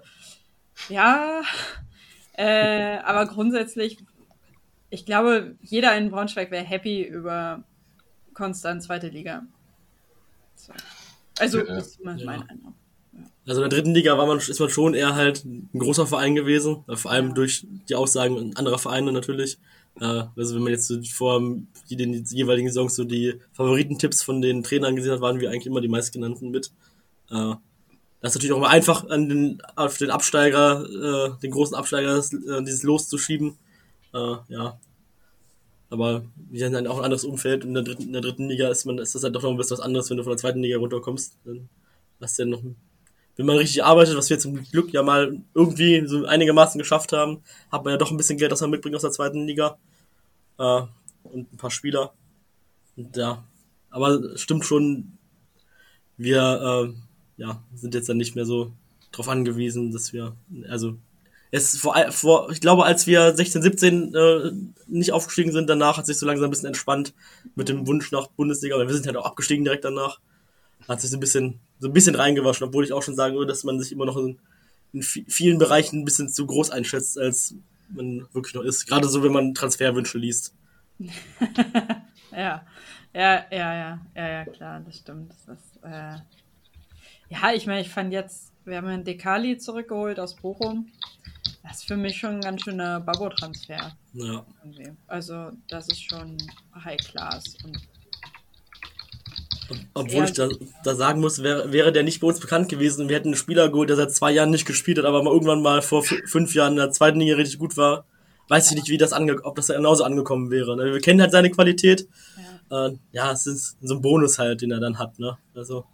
Ja, 0.90 1.42
äh, 2.34 2.98
aber 3.00 3.26
grundsätzlich, 3.28 3.98
ich 4.90 5.06
glaube, 5.06 5.56
jeder 5.62 5.98
in 5.98 6.12
Braunschweig 6.12 6.52
wäre 6.52 6.64
happy 6.64 7.04
über 7.04 7.64
konstant 8.34 8.84
zweite 8.84 9.08
Liga. 9.10 9.44
So. 10.56 10.74
Also, 11.40 11.60
Ja, 11.60 11.78
ist 11.78 11.94
zumindest 11.96 12.26
mein 12.26 12.40
ja. 12.40 12.46
Eindruck. 12.48 12.74
Also 13.46 13.62
in 13.62 13.70
der 13.70 13.78
dritten 13.78 13.94
Liga 13.94 14.18
war 14.18 14.26
man, 14.26 14.38
ist 14.38 14.60
man 14.60 14.70
schon 14.70 14.94
eher 14.94 15.16
halt 15.16 15.44
ein 15.44 15.70
großer 15.74 16.08
Verein 16.08 16.34
gewesen. 16.34 16.86
Vor 16.94 17.12
allem 17.12 17.36
durch 17.36 17.66
die 17.90 17.96
Aussagen 17.96 18.56
anderer 18.56 18.80
Vereine 18.80 19.12
natürlich. 19.12 19.58
Äh, 20.00 20.24
also 20.36 20.56
wenn 20.56 20.64
man 20.64 20.72
jetzt 20.72 20.88
so 20.88 21.02
vor 21.04 21.42
die, 21.90 21.96
den 21.96 22.24
jeweiligen 22.26 22.70
Saisons 22.70 22.96
so 22.96 23.04
die 23.04 23.40
Favoritentipps 23.52 24.24
von 24.24 24.42
den 24.42 24.64
Trainern 24.64 24.96
gesehen 24.96 25.12
hat, 25.12 25.22
waren 25.22 25.40
wir 25.40 25.50
eigentlich 25.50 25.68
immer 25.68 25.82
die 25.82 25.90
meistgenannten 25.90 26.52
mit. 26.52 26.72
Äh, 27.30 27.56
das 28.22 28.32
ist 28.32 28.36
natürlich 28.36 28.54
auch 28.54 28.62
mal 28.62 28.70
einfach 28.70 29.10
an 29.10 29.28
den, 29.28 29.62
auf 29.76 29.98
den 29.98 30.10
Absteiger, 30.10 30.86
äh, 30.86 31.40
den 31.42 31.52
großen 31.52 31.76
Absteiger, 31.76 32.16
das, 32.16 32.30
dieses 32.30 32.84
loszuschieben. 32.84 33.58
Äh, 34.14 34.36
ja. 34.48 34.80
Aber 35.94 36.24
wir 36.50 36.66
haben 36.66 36.74
dann 36.74 36.88
auch 36.88 36.98
ein 36.98 37.04
anderes 37.04 37.24
Umfeld. 37.24 37.64
In 37.64 37.76
der 37.76 37.84
dritten, 37.84 38.02
in 38.02 38.14
der 38.14 38.24
dritten 38.24 38.50
Liga 38.50 38.68
ist 38.68 38.84
man, 38.86 38.98
ist 38.98 39.14
das 39.14 39.24
halt 39.24 39.36
doch 39.36 39.44
noch 39.44 39.52
ein 39.52 39.58
bisschen 39.58 39.78
was 39.78 39.86
anderes, 39.86 40.10
wenn 40.10 40.18
du 40.18 40.24
von 40.24 40.32
der 40.32 40.40
zweiten 40.40 40.64
Liga 40.64 40.80
runterkommst. 40.80 41.38
Dann 41.46 41.70
hast 42.20 42.40
du 42.40 42.44
ja 42.44 42.50
noch, 42.50 42.64
wenn 43.36 43.46
man 43.46 43.58
richtig 43.58 43.84
arbeitet, 43.84 44.18
was 44.18 44.28
wir 44.28 44.40
zum 44.40 44.64
Glück 44.64 44.92
ja 44.92 45.04
mal 45.04 45.40
irgendwie 45.54 46.04
so 46.08 46.26
einigermaßen 46.26 46.80
geschafft 46.80 47.14
haben, 47.14 47.44
hat 47.72 47.84
man 47.84 47.92
ja 47.92 47.98
doch 47.98 48.10
ein 48.10 48.18
bisschen 48.18 48.40
Geld, 48.40 48.52
das 48.52 48.62
man 48.62 48.72
mitbringt 48.72 48.96
aus 48.96 49.04
der 49.04 49.12
zweiten 49.12 49.46
Liga. 49.46 49.78
Äh, 50.58 50.82
und 51.26 51.54
ein 51.54 51.58
paar 51.58 51.70
Spieler. 51.70 52.16
Und 52.96 53.16
ja. 53.16 53.44
Aber 53.92 54.36
stimmt 54.36 54.66
schon, 54.66 55.20
wir 56.18 56.40
äh, 56.90 56.94
ja, 57.40 57.64
sind 57.76 57.94
jetzt 57.94 58.10
dann 58.10 58.18
nicht 58.18 58.36
mehr 58.36 58.48
so 58.48 58.74
drauf 59.12 59.30
angewiesen, 59.30 59.92
dass 59.92 60.12
wir, 60.12 60.36
also 60.68 60.98
es 61.54 61.78
vor, 61.78 61.96
vor 62.12 62.50
ich 62.52 62.62
glaube, 62.62 62.86
als 62.86 63.06
wir 63.08 63.36
16, 63.36 63.62
17 63.62 64.16
äh, 64.16 64.52
nicht 64.88 65.12
aufgestiegen 65.12 65.52
sind, 65.52 65.70
danach 65.70 65.98
hat 65.98 66.06
sich 66.06 66.18
so 66.18 66.26
langsam 66.26 66.46
ein 66.48 66.50
bisschen 66.52 66.68
entspannt 66.68 67.14
mit 67.56 67.70
dem 67.70 67.86
Wunsch 67.88 68.12
nach 68.12 68.28
Bundesliga, 68.28 68.78
weil 68.78 68.88
wir 68.88 68.94
sind 68.96 69.06
halt 69.06 69.18
auch 69.18 69.26
abgestiegen 69.26 69.64
direkt 69.64 69.86
danach. 69.86 70.20
Hat 70.88 71.00
sich 71.00 71.10
so 71.12 71.18
ein 71.18 71.20
bisschen, 71.22 71.60
so 71.80 71.88
ein 71.88 71.94
bisschen 71.94 72.16
reingewaschen, 72.16 72.68
obwohl 72.68 72.84
ich 72.84 72.92
auch 72.92 73.04
schon 73.04 73.16
sagen 73.16 73.36
würde, 73.36 73.48
dass 73.52 73.64
man 73.64 73.80
sich 73.80 73.92
immer 73.92 74.06
noch 74.06 74.18
in, 74.18 74.40
in 74.94 75.02
vi- 75.02 75.26
vielen 75.30 75.58
Bereichen 75.60 76.00
ein 76.00 76.06
bisschen 76.06 76.28
zu 76.28 76.46
groß 76.46 76.72
einschätzt, 76.72 77.18
als 77.20 77.56
man 77.90 78.28
wirklich 78.34 78.54
noch 78.56 78.64
ist. 78.64 78.86
Gerade 78.88 79.08
so, 79.08 79.24
wenn 79.24 79.32
man 79.32 79.54
Transferwünsche 79.54 80.18
liest. 80.18 80.54
Ja, 82.32 82.66
ja, 83.14 83.46
ja, 83.52 83.76
ja, 83.76 84.00
ja, 84.16 84.28
ja, 84.28 84.46
klar, 84.46 84.82
das 84.84 84.98
stimmt. 84.98 85.32
Das 85.46 85.58
ist, 85.58 85.84
äh... 85.84 86.16
Ja, 87.30 87.54
ich 87.54 87.68
meine, 87.68 87.82
ich 87.82 87.90
fand 87.90 88.12
jetzt, 88.12 88.52
wir 88.66 88.78
haben 88.78 88.88
einen 88.88 89.04
Dekali 89.04 89.58
zurückgeholt 89.60 90.20
aus 90.20 90.36
Bochum. 90.36 90.88
Das 91.64 91.78
ist 91.78 91.88
für 91.88 91.96
mich 91.98 92.18
schon 92.18 92.36
ein 92.36 92.42
ganz 92.42 92.62
schöner 92.64 93.00
Babo-Transfer. 93.00 93.96
Ja. 94.14 94.46
irgendwie. 94.64 94.92
Also, 95.08 95.52
das 95.70 95.88
ist 95.88 96.04
schon 96.04 96.38
High 96.84 97.00
Class. 97.00 97.44
Und 97.64 97.80
Obwohl 99.94 100.26
ich 100.26 100.34
da, 100.34 100.50
da 100.84 100.94
sagen 100.96 101.22
muss, 101.22 101.42
wäre, 101.42 101.72
wäre 101.72 101.92
der 101.94 102.04
nicht 102.04 102.20
bei 102.20 102.28
uns 102.28 102.40
bekannt 102.40 102.68
gewesen 102.68 103.04
und 103.04 103.10
wir 103.10 103.16
hätten 103.16 103.30
einen 103.30 103.38
Spieler 103.38 103.70
geholt, 103.70 103.90
der 103.90 103.96
seit 103.96 104.12
zwei 104.12 104.32
Jahren 104.32 104.50
nicht 104.52 104.66
gespielt 104.66 104.98
hat, 104.98 105.06
aber 105.06 105.24
mal 105.24 105.32
irgendwann 105.32 105.62
mal 105.62 105.82
vor 105.82 106.04
fünf 106.04 106.54
Jahren 106.54 106.74
in 106.74 106.80
der 106.80 106.92
zweiten 106.92 107.20
Liga 107.20 107.36
richtig 107.38 107.60
gut 107.60 107.78
war, 107.78 108.06
weiß 108.50 108.70
ich 108.72 108.76
nicht, 108.76 108.90
wie 108.90 108.98
das 108.98 109.14
ange 109.14 109.42
ob 109.44 109.56
das 109.56 109.68
genauso 109.68 110.04
angekommen 110.04 110.52
wäre. 110.52 110.76
Ne? 110.76 110.92
Wir 110.94 111.00
kennen 111.00 111.22
halt 111.22 111.32
seine 111.32 111.50
Qualität. 111.50 112.08
Ja. 112.70 112.88
Äh, 112.88 112.98
ja, 113.14 113.32
es 113.32 113.48
ist 113.48 113.78
so 113.82 113.96
ein 113.96 114.02
Bonus 114.02 114.38
halt, 114.38 114.62
den 114.62 114.72
er 114.72 114.82
dann 114.82 115.00
hat. 115.00 115.18
Ne? 115.18 115.38
Also, 115.56 115.86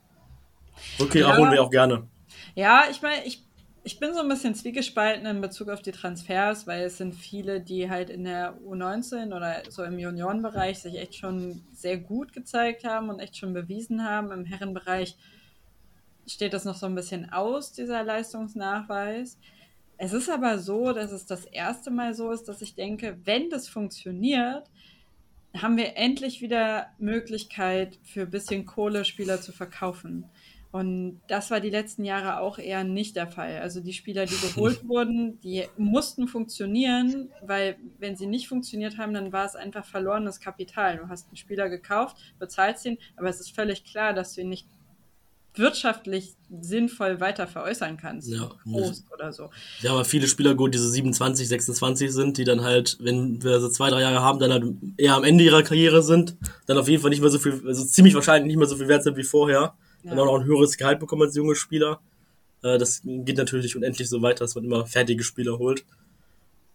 okay, 1.00 1.20
Ja. 1.22 1.38
holen 1.38 1.52
wir 1.52 1.62
auch 1.62 1.70
gerne. 1.70 2.08
Ja, 2.56 2.86
ich 2.90 3.02
meine, 3.04 3.24
ich, 3.26 3.44
ich 3.84 4.00
bin 4.00 4.14
so 4.14 4.20
ein 4.20 4.28
bisschen 4.28 4.56
zwiegespalten 4.56 5.26
in 5.26 5.42
Bezug 5.42 5.70
auf 5.70 5.82
die 5.82 5.92
Transfers, 5.92 6.68
weil 6.68 6.84
es 6.84 6.98
sind 6.98 7.16
viele, 7.16 7.62
die 7.62 7.90
halt 7.90 8.10
in 8.10 8.24
der 8.24 8.58
U19 8.62 9.36
oder 9.36 9.64
so 9.70 9.84
im 9.84 9.98
Juniorenbereich 9.98 10.80
sich 10.80 10.98
echt 10.98 11.16
schon 11.16 11.64
sehr 11.72 11.98
gut 11.98 12.34
gezeigt 12.34 12.84
haben 12.84 13.10
und 13.10 13.20
echt 13.20 13.38
schon 13.38 13.54
bewiesen 13.54 14.04
haben. 14.04 14.32
Im 14.32 14.46
Herrenbereich 14.46 15.16
steht 16.28 16.54
das 16.54 16.66
noch 16.66 16.76
so 16.76 16.86
ein 16.86 16.96
bisschen 16.96 17.32
aus, 17.32 17.72
dieser 17.72 18.04
Leistungsnachweis. 18.04 19.38
Es 19.98 20.14
ist 20.14 20.30
aber 20.30 20.60
so, 20.60 20.94
dass 20.94 21.12
es 21.12 21.26
das 21.26 21.46
erste 21.46 21.92
Mal 21.92 22.14
so 22.14 22.32
ist, 22.32 22.46
dass 22.46 22.62
ich 22.62 22.76
denke, 22.76 23.18
wenn 23.26 23.50
das 23.50 23.68
funktioniert, 23.68 24.70
haben 25.58 25.78
wir 25.78 25.98
endlich 25.98 26.42
wieder 26.42 26.88
Möglichkeit 27.00 27.98
für 28.04 28.22
ein 28.22 28.30
bisschen 28.30 28.66
Kohle 28.66 29.04
Spieler 29.04 29.42
zu 29.42 29.52
verkaufen. 29.52 30.26
Und 30.72 31.20
das 31.28 31.50
war 31.50 31.60
die 31.60 31.72
letzten 31.72 32.04
Jahre 32.04 32.40
auch 32.40 32.60
eher 32.60 32.84
nicht 32.84 33.16
der 33.16 33.28
Fall. 33.28 33.58
Also 33.60 33.80
die 33.80 33.94
Spieler, 33.94 34.26
die 34.26 34.36
geholt 34.54 34.88
wurden, 34.88 35.40
die 35.42 35.66
mussten 35.78 36.28
funktionieren, 36.28 37.30
weil 37.42 37.78
wenn 37.98 38.16
sie 38.16 38.28
nicht 38.28 38.48
funktioniert 38.48 38.98
haben, 38.98 39.14
dann 39.14 39.32
war 39.32 39.46
es 39.46 39.56
einfach 39.56 39.86
verlorenes 39.86 40.40
Kapital. 40.40 40.98
Du 40.98 41.10
hast 41.10 41.28
einen 41.28 41.38
Spieler 41.38 41.70
gekauft, 41.70 42.18
bezahlst 42.38 42.86
ihn, 42.86 43.00
aber 43.16 43.30
es 43.30 43.40
ist 43.40 43.56
völlig 43.56 43.84
klar, 43.84 44.14
dass 44.14 44.36
du 44.36 44.42
ihn 44.42 44.50
nicht 44.50 44.68
wirtschaftlich 45.56 46.36
sinnvoll 46.62 47.20
weiter 47.20 47.48
veräußern 47.48 47.98
kannst. 47.98 48.30
Ja. 48.30 48.52
Groß 48.64 49.06
oder 49.12 49.34
so. 49.34 49.50
Ja 49.82 50.04
viele 50.04 50.28
Spieler 50.28 50.54
geholt, 50.54 50.76
die 50.76 50.78
so 50.78 50.88
27, 50.88 51.48
26 51.48 52.14
sind, 52.14 52.38
die 52.38 52.44
dann 52.44 52.62
halt, 52.62 52.98
wenn 53.02 53.42
wir 53.44 53.60
so 53.60 53.70
zwei, 53.70 53.90
drei 53.90 54.02
Jahre 54.02 54.22
haben, 54.22 54.40
dann 54.40 54.52
halt 54.52 54.66
eher 54.98 55.16
am 55.16 55.24
Ende 55.24 55.44
ihrer 55.44 55.64
Karriere 55.64 56.04
sind, 56.04 56.38
dann 56.68 56.78
auf 56.78 56.88
jeden 56.88 57.02
Fall 57.02 57.10
nicht 57.10 57.22
mehr 57.22 57.32
so 57.32 57.40
viel, 57.40 57.62
also 57.66 57.84
ziemlich 57.84 58.14
wahrscheinlich 58.14 58.48
nicht 58.48 58.58
mehr 58.58 58.68
so 58.68 58.78
viel 58.78 58.88
wert 58.88 59.04
sind 59.04 59.18
wie 59.18 59.24
vorher. 59.24 59.74
Ja. 60.04 60.12
Dann 60.12 60.20
auch 60.20 60.26
noch 60.26 60.40
ein 60.40 60.46
höheres 60.46 60.78
Gehalt 60.78 61.00
bekommen 61.00 61.24
als 61.24 61.36
junge 61.36 61.56
Spieler. 61.56 62.00
Äh, 62.64 62.78
Das 62.78 63.02
geht 63.04 63.38
natürlich 63.38 63.76
unendlich 63.76 64.10
so 64.10 64.22
weiter, 64.22 64.44
dass 64.44 64.56
man 64.56 64.64
immer 64.64 64.86
fertige 64.86 65.24
Spieler 65.24 65.58
holt. 65.60 65.86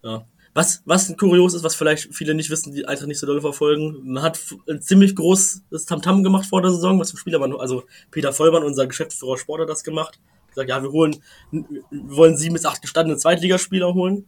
Ja. 0.03 0.27
Was, 0.57 0.83
was 0.85 1.17
kurios 1.17 1.55
ist, 1.55 1.65
was 1.65 1.75
vielleicht 1.75 2.15
viele 2.15 2.33
nicht 2.33 2.49
wissen, 2.49 2.73
die 2.73 2.87
Eintracht 2.87 3.09
nicht 3.09 3.19
so 3.19 3.27
doll 3.27 3.41
verfolgen, 3.41 4.01
man 4.05 4.23
hat 4.23 4.39
ein 4.69 4.81
ziemlich 4.81 5.17
großes 5.17 5.65
Tamtam 5.87 6.23
gemacht 6.23 6.47
vor 6.47 6.63
der 6.63 6.71
Saison, 6.71 7.01
was 7.01 7.11
für 7.11 7.17
Spieler 7.17 7.41
man, 7.41 7.53
also 7.57 7.83
Peter 8.13 8.33
Vollmann, 8.33 8.63
unser 8.63 8.87
Geschäftsführer 8.87 9.37
Sport, 9.37 9.63
hat 9.63 9.69
das 9.69 9.83
gemacht. 9.83 10.21
Gesagt, 10.51 10.69
ja, 10.69 10.81
wir 10.81 10.93
holen, 10.93 11.17
wir 11.51 11.83
wollen 11.91 12.37
sieben 12.37 12.55
bis 12.55 12.67
acht 12.67 12.83
gestandene 12.83 13.19
Zweitligaspieler 13.19 13.95
holen. 13.95 14.27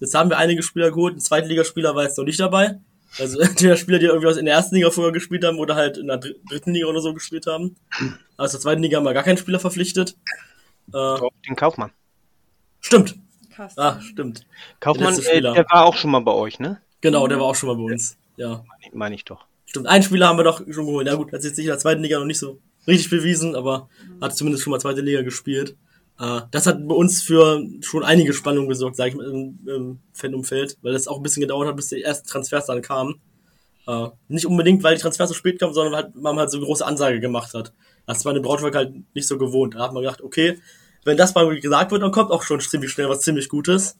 Jetzt 0.00 0.14
haben 0.14 0.30
wir 0.30 0.38
einige 0.38 0.62
Spieler 0.62 0.90
geholt, 0.90 1.16
ein 1.16 1.20
Zweitligaspieler 1.20 1.94
war 1.94 2.04
jetzt 2.04 2.16
noch 2.16 2.24
nicht 2.24 2.40
dabei. 2.40 2.80
Also 3.18 3.38
entweder 3.40 3.76
Spieler, 3.76 3.98
die 3.98 4.06
irgendwie 4.06 4.26
aus 4.28 4.36
in 4.36 4.44
der 4.46 4.54
ersten 4.54 4.74
Liga 4.76 4.90
vorher 4.90 5.12
gespielt 5.12 5.44
haben 5.44 5.58
oder 5.58 5.74
halt 5.74 5.96
in 5.98 6.06
der 6.08 6.18
dr- 6.18 6.34
dritten 6.48 6.72
Liga 6.72 6.86
oder 6.86 7.00
so 7.00 7.14
gespielt 7.14 7.46
haben. 7.46 7.76
Aus 8.36 8.50
der 8.52 8.60
zweiten 8.60 8.82
Liga 8.82 8.98
haben 8.98 9.04
wir 9.04 9.14
gar 9.14 9.22
keinen 9.22 9.38
Spieler 9.38 9.58
verpflichtet. 9.60 10.16
Äh, 10.92 11.16
den 11.48 11.56
Kaufmann. 11.56 11.90
stimmt. 12.80 13.16
Krass. 13.54 13.76
Ah, 13.78 14.00
stimmt. 14.02 14.46
Kaufmann, 14.80 15.14
letzte 15.14 15.28
äh, 15.28 15.32
Spieler. 15.32 15.54
der 15.54 15.64
war 15.70 15.86
auch 15.86 15.96
schon 15.96 16.10
mal 16.10 16.20
bei 16.20 16.32
euch, 16.32 16.58
ne? 16.58 16.80
Genau, 17.00 17.26
der 17.26 17.38
war 17.38 17.46
auch 17.46 17.54
schon 17.54 17.68
mal 17.68 17.76
bei 17.76 17.92
uns. 17.92 18.16
Ja. 18.36 18.64
Meine 18.92 19.14
ich 19.14 19.24
doch. 19.24 19.46
Stimmt, 19.64 19.86
einen 19.86 20.02
Spieler 20.04 20.28
haben 20.28 20.38
wir 20.38 20.44
doch 20.44 20.58
schon 20.58 20.86
geholt. 20.86 21.06
Ja 21.06 21.14
gut, 21.14 21.32
jetzt 21.32 21.44
nicht 21.44 21.58
in 21.58 21.66
der 21.66 21.78
zweiten 21.78 22.02
Liga 22.02 22.18
noch 22.18 22.26
nicht 22.26 22.38
so 22.38 22.60
richtig 22.86 23.08
bewiesen, 23.10 23.56
aber 23.56 23.88
hat 24.20 24.36
zumindest 24.36 24.62
schon 24.62 24.70
mal 24.72 24.78
zweite 24.80 25.00
Liga 25.00 25.22
gespielt. 25.22 25.74
Äh, 26.18 26.42
das 26.50 26.66
hat 26.66 26.86
bei 26.86 26.94
uns 26.94 27.22
für 27.22 27.62
schon 27.80 28.04
einige 28.04 28.32
Spannungen 28.32 28.68
gesorgt, 28.68 28.96
sage 28.96 29.10
ich 29.10 29.16
mal, 29.16 29.26
im, 29.26 29.58
im 29.66 29.98
Fanumfeld, 30.12 30.78
weil 30.82 30.94
es 30.94 31.08
auch 31.08 31.18
ein 31.18 31.22
bisschen 31.22 31.42
gedauert 31.42 31.68
hat, 31.68 31.76
bis 31.76 31.88
die 31.88 32.02
ersten 32.02 32.28
Transfers 32.28 32.66
dann 32.66 32.82
kamen. 32.82 33.20
Äh, 33.86 34.08
nicht 34.28 34.46
unbedingt, 34.46 34.82
weil 34.82 34.96
die 34.96 35.02
Transfers 35.02 35.28
so 35.28 35.34
spät 35.34 35.60
kamen, 35.60 35.74
sondern 35.74 36.12
weil 36.14 36.22
man 36.22 36.38
halt 36.38 36.50
so 36.50 36.58
eine 36.58 36.66
große 36.66 36.84
Ansage 36.84 37.20
gemacht 37.20 37.54
hat. 37.54 37.72
Das 38.06 38.24
war 38.24 38.34
in 38.34 38.42
Braunschweig 38.42 38.74
halt 38.74 38.94
nicht 39.14 39.28
so 39.28 39.38
gewohnt. 39.38 39.74
Da 39.74 39.80
hat 39.80 39.92
man 39.92 40.02
gedacht, 40.02 40.22
okay, 40.22 40.58
wenn 41.04 41.16
das 41.16 41.34
mal 41.34 41.48
gesagt 41.60 41.92
wird, 41.92 42.02
dann 42.02 42.10
kommt 42.10 42.30
auch 42.30 42.42
schon 42.42 42.60
ziemlich 42.60 42.90
schnell 42.90 43.08
was 43.08 43.20
ziemlich 43.20 43.48
Gutes. 43.48 43.96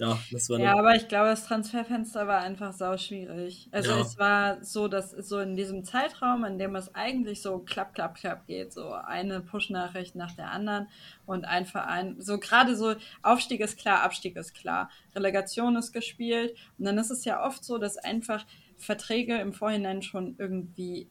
Ja, 0.00 0.18
das 0.32 0.48
war 0.48 0.58
Ja, 0.58 0.78
aber 0.78 0.94
ich 0.96 1.08
glaube, 1.08 1.28
das 1.28 1.44
Transferfenster 1.44 2.26
war 2.26 2.40
einfach 2.40 2.72
sau 2.72 2.96
schwierig. 2.96 3.68
Also 3.70 3.90
Ja. 3.90 4.00
es 4.00 4.18
war 4.18 4.64
so, 4.64 4.88
dass 4.88 5.10
so 5.10 5.38
in 5.40 5.56
diesem 5.56 5.84
Zeitraum, 5.84 6.44
in 6.46 6.58
dem 6.58 6.74
es 6.74 6.94
eigentlich 6.94 7.42
so 7.42 7.58
klapp, 7.58 7.94
klapp, 7.94 8.14
klapp 8.14 8.46
geht, 8.46 8.72
so 8.72 8.92
eine 8.92 9.42
Push-Nachricht 9.42 10.14
nach 10.14 10.32
der 10.32 10.50
anderen 10.50 10.88
und 11.26 11.44
ein 11.44 11.66
Verein, 11.66 12.16
so 12.18 12.38
gerade 12.38 12.76
so 12.76 12.94
Aufstieg 13.22 13.60
ist 13.60 13.78
klar, 13.78 14.02
Abstieg 14.02 14.36
ist 14.36 14.54
klar, 14.54 14.90
Relegation 15.14 15.76
ist 15.76 15.92
gespielt 15.92 16.56
und 16.78 16.86
dann 16.86 16.96
ist 16.96 17.10
es 17.10 17.26
ja 17.26 17.44
oft 17.44 17.62
so, 17.62 17.76
dass 17.76 17.98
einfach 17.98 18.46
Verträge 18.78 19.36
im 19.38 19.52
Vorhinein 19.52 20.00
schon 20.00 20.34
irgendwie 20.38 21.08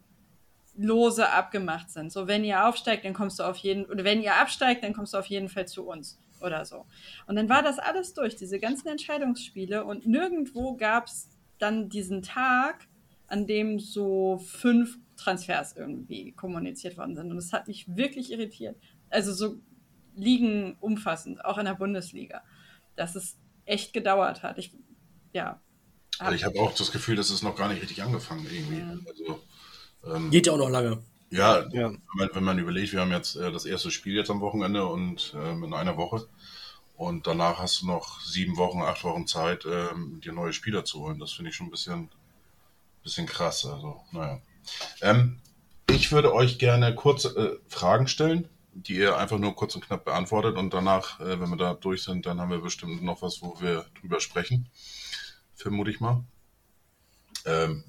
lose 0.75 1.29
abgemacht 1.29 1.91
sind. 1.91 2.11
So, 2.11 2.27
wenn 2.27 2.43
ihr 2.43 2.65
aufsteigt, 2.67 3.05
dann 3.05 3.13
kommst 3.13 3.37
du 3.39 3.43
auf 3.43 3.57
jeden, 3.57 3.85
oder 3.85 4.03
wenn 4.03 4.21
ihr 4.21 4.35
absteigt, 4.35 4.83
dann 4.83 4.93
kommst 4.93 5.13
du 5.13 5.17
auf 5.19 5.27
jeden 5.27 5.49
Fall 5.49 5.67
zu 5.67 5.85
uns 5.87 6.17
oder 6.41 6.65
so. 6.65 6.85
Und 7.27 7.35
dann 7.35 7.49
war 7.49 7.63
das 7.63 7.79
alles 7.79 8.13
durch, 8.13 8.35
diese 8.35 8.59
ganzen 8.59 8.87
Entscheidungsspiele 8.87 9.83
und 9.85 10.05
nirgendwo 10.05 10.75
gab 10.75 11.07
es 11.07 11.29
dann 11.57 11.89
diesen 11.89 12.21
Tag, 12.21 12.87
an 13.27 13.45
dem 13.45 13.79
so 13.79 14.39
fünf 14.39 14.97
Transfers 15.17 15.75
irgendwie 15.75 16.31
kommuniziert 16.31 16.97
worden 16.97 17.15
sind. 17.15 17.29
Und 17.29 17.37
das 17.37 17.53
hat 17.53 17.67
mich 17.67 17.85
wirklich 17.95 18.31
irritiert. 18.31 18.77
Also 19.09 19.33
so 19.33 19.59
Ligen 20.15 20.77
umfassend, 20.79 21.43
auch 21.45 21.57
in 21.57 21.65
der 21.65 21.75
Bundesliga, 21.75 22.41
dass 22.95 23.15
es 23.15 23.37
echt 23.65 23.93
gedauert 23.93 24.43
hat. 24.43 24.57
Ich, 24.57 24.75
ja. 25.33 25.61
Also 26.17 26.35
ich 26.35 26.43
habe 26.43 26.59
auch 26.59 26.73
das 26.73 26.91
Gefühl, 26.91 27.15
dass 27.15 27.29
es 27.29 27.43
noch 27.43 27.55
gar 27.55 27.69
nicht 27.69 27.81
richtig 27.81 28.01
angefangen 28.03 28.45
irgendwie. 28.51 28.79
Ja. 28.79 28.97
Also, 29.07 29.41
ähm, 30.15 30.31
Geht 30.31 30.47
ja 30.47 30.53
auch 30.53 30.57
noch 30.57 30.69
lange. 30.69 31.01
Ja, 31.31 31.67
Ja. 31.71 31.91
Wenn, 32.33 32.43
man, 32.43 32.59
überlegt, 32.59 32.93
wir 32.93 33.01
haben 33.01 33.11
jetzt 33.11 33.35
äh, 33.35 33.51
das 33.51 33.65
erste 33.65 33.91
Spiel 33.91 34.15
jetzt 34.15 34.31
am 34.31 34.41
Wochenende 34.41 34.85
und 34.85 35.35
ähm, 35.35 35.63
in 35.63 35.73
einer 35.73 35.97
Woche. 35.97 36.27
Und 36.95 37.27
danach 37.27 37.59
hast 37.59 37.81
du 37.81 37.87
noch 37.87 38.19
sieben 38.21 38.57
Wochen, 38.57 38.81
acht 38.81 39.03
Wochen 39.03 39.25
Zeit, 39.25 39.65
ähm, 39.65 40.19
dir 40.21 40.33
neue 40.33 40.53
Spieler 40.53 40.83
zu 40.83 40.99
holen. 40.99 41.19
Das 41.19 41.31
finde 41.31 41.49
ich 41.51 41.55
schon 41.55 41.67
ein 41.67 41.71
bisschen, 41.71 42.09
bisschen 43.03 43.25
krass. 43.25 43.65
Also, 43.65 44.01
naja. 44.11 44.41
Ähm, 45.01 45.39
ich 45.89 46.11
würde 46.11 46.33
euch 46.33 46.59
gerne 46.59 46.93
kurze 46.95 47.29
äh, 47.29 47.59
Fragen 47.69 48.07
stellen, 48.07 48.49
die 48.73 48.95
ihr 48.95 49.17
einfach 49.17 49.37
nur 49.37 49.55
kurz 49.55 49.75
und 49.75 49.85
knapp 49.85 50.05
beantwortet. 50.05 50.57
Und 50.57 50.73
danach, 50.73 51.19
äh, 51.19 51.39
wenn 51.39 51.49
wir 51.49 51.57
da 51.57 51.73
durch 51.73 52.03
sind, 52.03 52.25
dann 52.25 52.41
haben 52.41 52.51
wir 52.51 52.59
bestimmt 52.59 53.01
noch 53.03 53.21
was, 53.21 53.41
wo 53.41 53.61
wir 53.61 53.85
drüber 53.99 54.19
sprechen. 54.19 54.67
Vermute 55.55 55.91
ich 55.91 55.99
mal. 55.99 56.23
Ähm, 57.45 57.83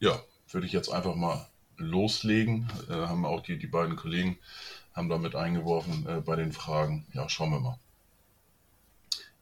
ja, 0.00 0.20
würde 0.50 0.66
ich 0.66 0.72
jetzt 0.72 0.90
einfach 0.90 1.14
mal 1.14 1.48
loslegen. 1.82 2.70
Äh, 2.88 2.94
haben 2.94 3.24
auch 3.24 3.40
die, 3.40 3.58
die 3.58 3.66
beiden 3.66 3.96
Kollegen 3.96 4.38
haben 4.94 5.08
da 5.08 5.18
mit 5.18 5.34
eingeworfen 5.34 6.06
äh, 6.06 6.20
bei 6.20 6.36
den 6.36 6.52
Fragen. 6.52 7.06
Ja, 7.12 7.28
schauen 7.28 7.50
wir 7.50 7.60
mal. 7.60 7.78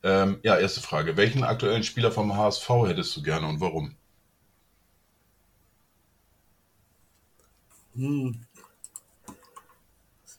Ähm, 0.03 0.39
ja, 0.43 0.59
erste 0.59 0.81
Frage. 0.81 1.17
Welchen 1.17 1.45
aktuellen 1.45 1.83
Spieler 1.83 2.11
vom 2.11 2.37
HSV 2.37 2.69
hättest 2.87 3.17
du 3.17 3.23
gerne 3.23 3.47
und 3.47 3.61
warum? 3.61 3.95
Hm. 7.95 8.41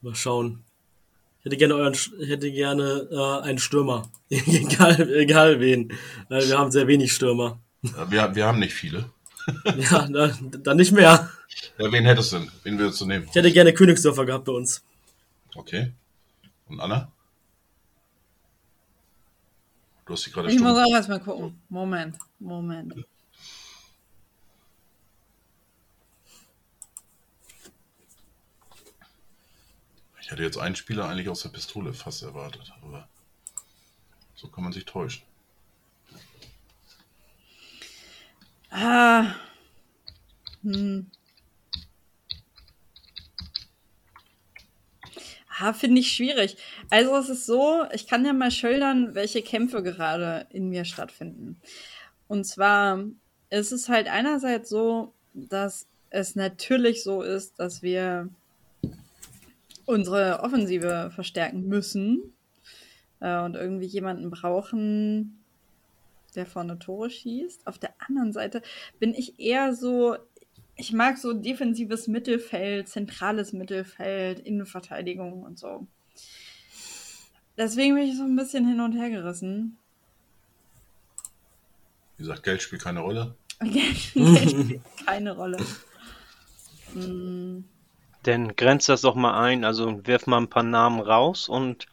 Mal 0.02 0.16
schauen. 0.16 0.64
Ich 1.40 1.46
hätte 1.46 1.58
gerne 1.58 1.76
euren, 1.76 1.94
hätte 1.94 2.52
gerne 2.52 3.08
äh, 3.12 3.46
einen 3.46 3.60
Stürmer. 3.60 4.10
egal, 4.30 5.10
egal 5.14 5.60
wen. 5.60 5.94
Weil 6.30 6.48
wir 6.48 6.58
haben 6.58 6.72
sehr 6.72 6.88
wenig 6.88 7.14
Stürmer. 7.14 7.60
Äh, 7.84 8.10
wir, 8.10 8.36
wir 8.36 8.46
haben 8.46 8.60
nicht 8.60 8.74
viele. 8.74 9.10
Ja, 9.78 10.08
dann, 10.08 10.52
dann 10.64 10.78
nicht 10.78 10.92
mehr. 10.92 11.30
Äh, 11.78 11.92
wen 11.92 12.06
hättest 12.06 12.32
du 12.34 12.40
denn? 12.40 12.52
Wen 12.64 12.78
würdest 12.80 13.02
du 13.02 13.06
nehmen? 13.06 13.26
Ich 13.30 13.36
hätte 13.36 13.52
gerne 13.52 13.74
Königsdörfer 13.74 14.26
gehabt 14.26 14.46
bei 14.46 14.52
uns. 14.52 14.84
Okay. 15.56 15.92
Und 16.68 16.80
Anna? 16.80 17.12
Du 20.06 20.14
hast 20.14 20.24
sie 20.24 20.32
gerade 20.32 20.50
Ich 20.52 20.60
muss 20.60 20.72
stumm. 20.72 20.84
auch 20.84 20.94
erstmal 20.96 21.20
gucken. 21.20 21.62
Moment, 21.70 22.18
Moment. 22.40 22.94
Ich 30.22 30.32
hätte 30.32 30.44
jetzt 30.44 30.58
einen 30.58 30.76
Spieler 30.76 31.08
eigentlich 31.08 31.30
aus 31.30 31.42
der 31.42 31.50
Pistole 31.50 31.94
fast 31.94 32.24
erwartet, 32.24 32.72
aber 32.82 33.08
so 34.36 34.48
kann 34.48 34.64
man 34.64 34.74
sich 34.74 34.86
täuschen. 34.86 35.24
Ah. 38.72 39.36
Hm. 40.64 41.08
Ah, 45.60 45.74
finde 45.74 46.02
ich 46.02 46.12
schwierig. 46.12 46.58
Also 46.90 47.16
es 47.18 47.30
ist 47.30 47.46
so, 47.46 47.84
ich 47.94 48.08
kann 48.08 48.26
ja 48.26 48.34
mal 48.34 48.50
schildern, 48.50 49.14
welche 49.14 49.44
Kämpfe 49.44 49.84
gerade 49.84 50.48
in 50.50 50.70
mir 50.70 50.86
stattfinden. 50.86 51.60
Und 52.28 52.46
zwar 52.46 53.04
ist 53.50 53.72
es 53.72 53.90
halt 53.90 54.08
einerseits 54.08 54.70
so, 54.70 55.14
dass 55.34 55.88
es 56.10 56.36
natürlich 56.36 57.04
so 57.04 57.22
ist, 57.22 57.60
dass 57.60 57.82
wir 57.84 58.30
unsere 59.86 60.40
Offensive 60.42 61.12
verstärken 61.14 61.68
müssen 61.68 62.34
äh, 63.20 63.42
und 63.42 63.56
irgendwie 63.56 63.86
jemanden 63.86 64.32
brauchen, 64.32 65.41
der 66.36 66.46
vorne 66.46 66.80
Tore 66.80 67.10
schießt. 67.10 67.68
Auf 67.68 67.78
der 67.80 67.94
anderen 68.00 68.32
Seite 68.34 68.62
bin 69.00 69.14
ich 69.14 69.40
eher 69.40 69.74
so, 69.76 70.18
ich 70.76 70.94
mag 70.94 71.18
so 71.18 71.34
defensives 71.34 72.08
Mittelfeld, 72.08 72.88
zentrales 72.90 73.54
Mittelfeld, 73.54 74.40
Innenverteidigung 74.40 75.44
und 75.44 75.60
so. 75.60 75.88
Deswegen 77.58 77.96
bin 77.96 78.04
ich 78.08 78.18
so 78.18 78.24
ein 78.24 78.36
bisschen 78.36 78.68
hin 78.68 78.80
und 78.80 78.94
her 78.94 79.10
gerissen. 79.10 79.78
Wie 82.18 82.24
gesagt, 82.24 82.44
Geld 82.44 82.62
spielt 82.62 82.82
keine 82.82 83.02
Rolle. 83.02 83.36
Geld 83.62 83.98
spielt 83.98 84.82
keine 85.06 85.36
Rolle. 85.36 85.58
Mm, 86.94 87.64
Dann 88.24 88.56
grenzt 88.56 88.90
das 88.90 89.02
doch 89.02 89.16
mal 89.16 89.40
ein, 89.42 89.64
also 89.64 90.06
wirf 90.06 90.28
mal 90.28 90.38
ein 90.38 90.50
paar 90.50 90.64
Namen 90.64 91.00
raus 91.00 91.48
und 91.50 91.86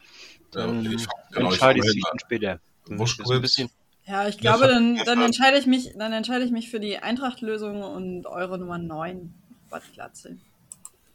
Ja, 0.55 0.67
dann 0.67 0.85
ich- 0.85 1.07
genau, 1.31 1.49
ich 1.49 1.53
entscheidest 1.55 1.97
dann 2.11 2.19
später. 2.19 2.61
Wuschkowitz. 2.87 3.67
Ja, 4.09 4.27
ich 4.27 4.39
glaube, 4.39 4.67
dann, 4.67 4.97
dann 5.05 5.21
entscheide 5.21 5.59
ich 5.59 5.67
mich, 5.67 5.93
dann 5.99 6.13
entscheide 6.13 6.43
ich 6.45 6.51
mich 6.51 6.71
für 6.71 6.81
die 6.81 6.97
Eintracht-Lösung 6.99 7.83
und 7.83 8.27
eure 8.27 8.59
Nummer 8.59 8.79
9, 8.79 9.35
Bad 9.69 9.83
Glatze. 9.93 10.39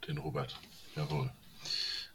Den 0.08 0.20
Robert. 0.20 0.56
Jawohl. 0.96 1.32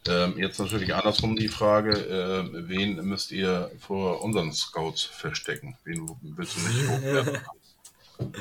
Ähm, 0.07 0.39
jetzt 0.39 0.61
natürlich 0.61 0.95
andersrum 0.95 1.35
die 1.35 1.49
Frage, 1.49 1.91
äh, 1.93 2.69
wen 2.69 3.05
müsst 3.05 3.33
ihr 3.33 3.73
vor 3.81 4.23
unseren 4.23 4.53
Scouts 4.53 5.03
verstecken? 5.03 5.77
Wen 5.85 6.09
willst 6.23 6.57
du 6.57 6.61
nicht 6.61 6.89
hochwerten? 6.89 7.39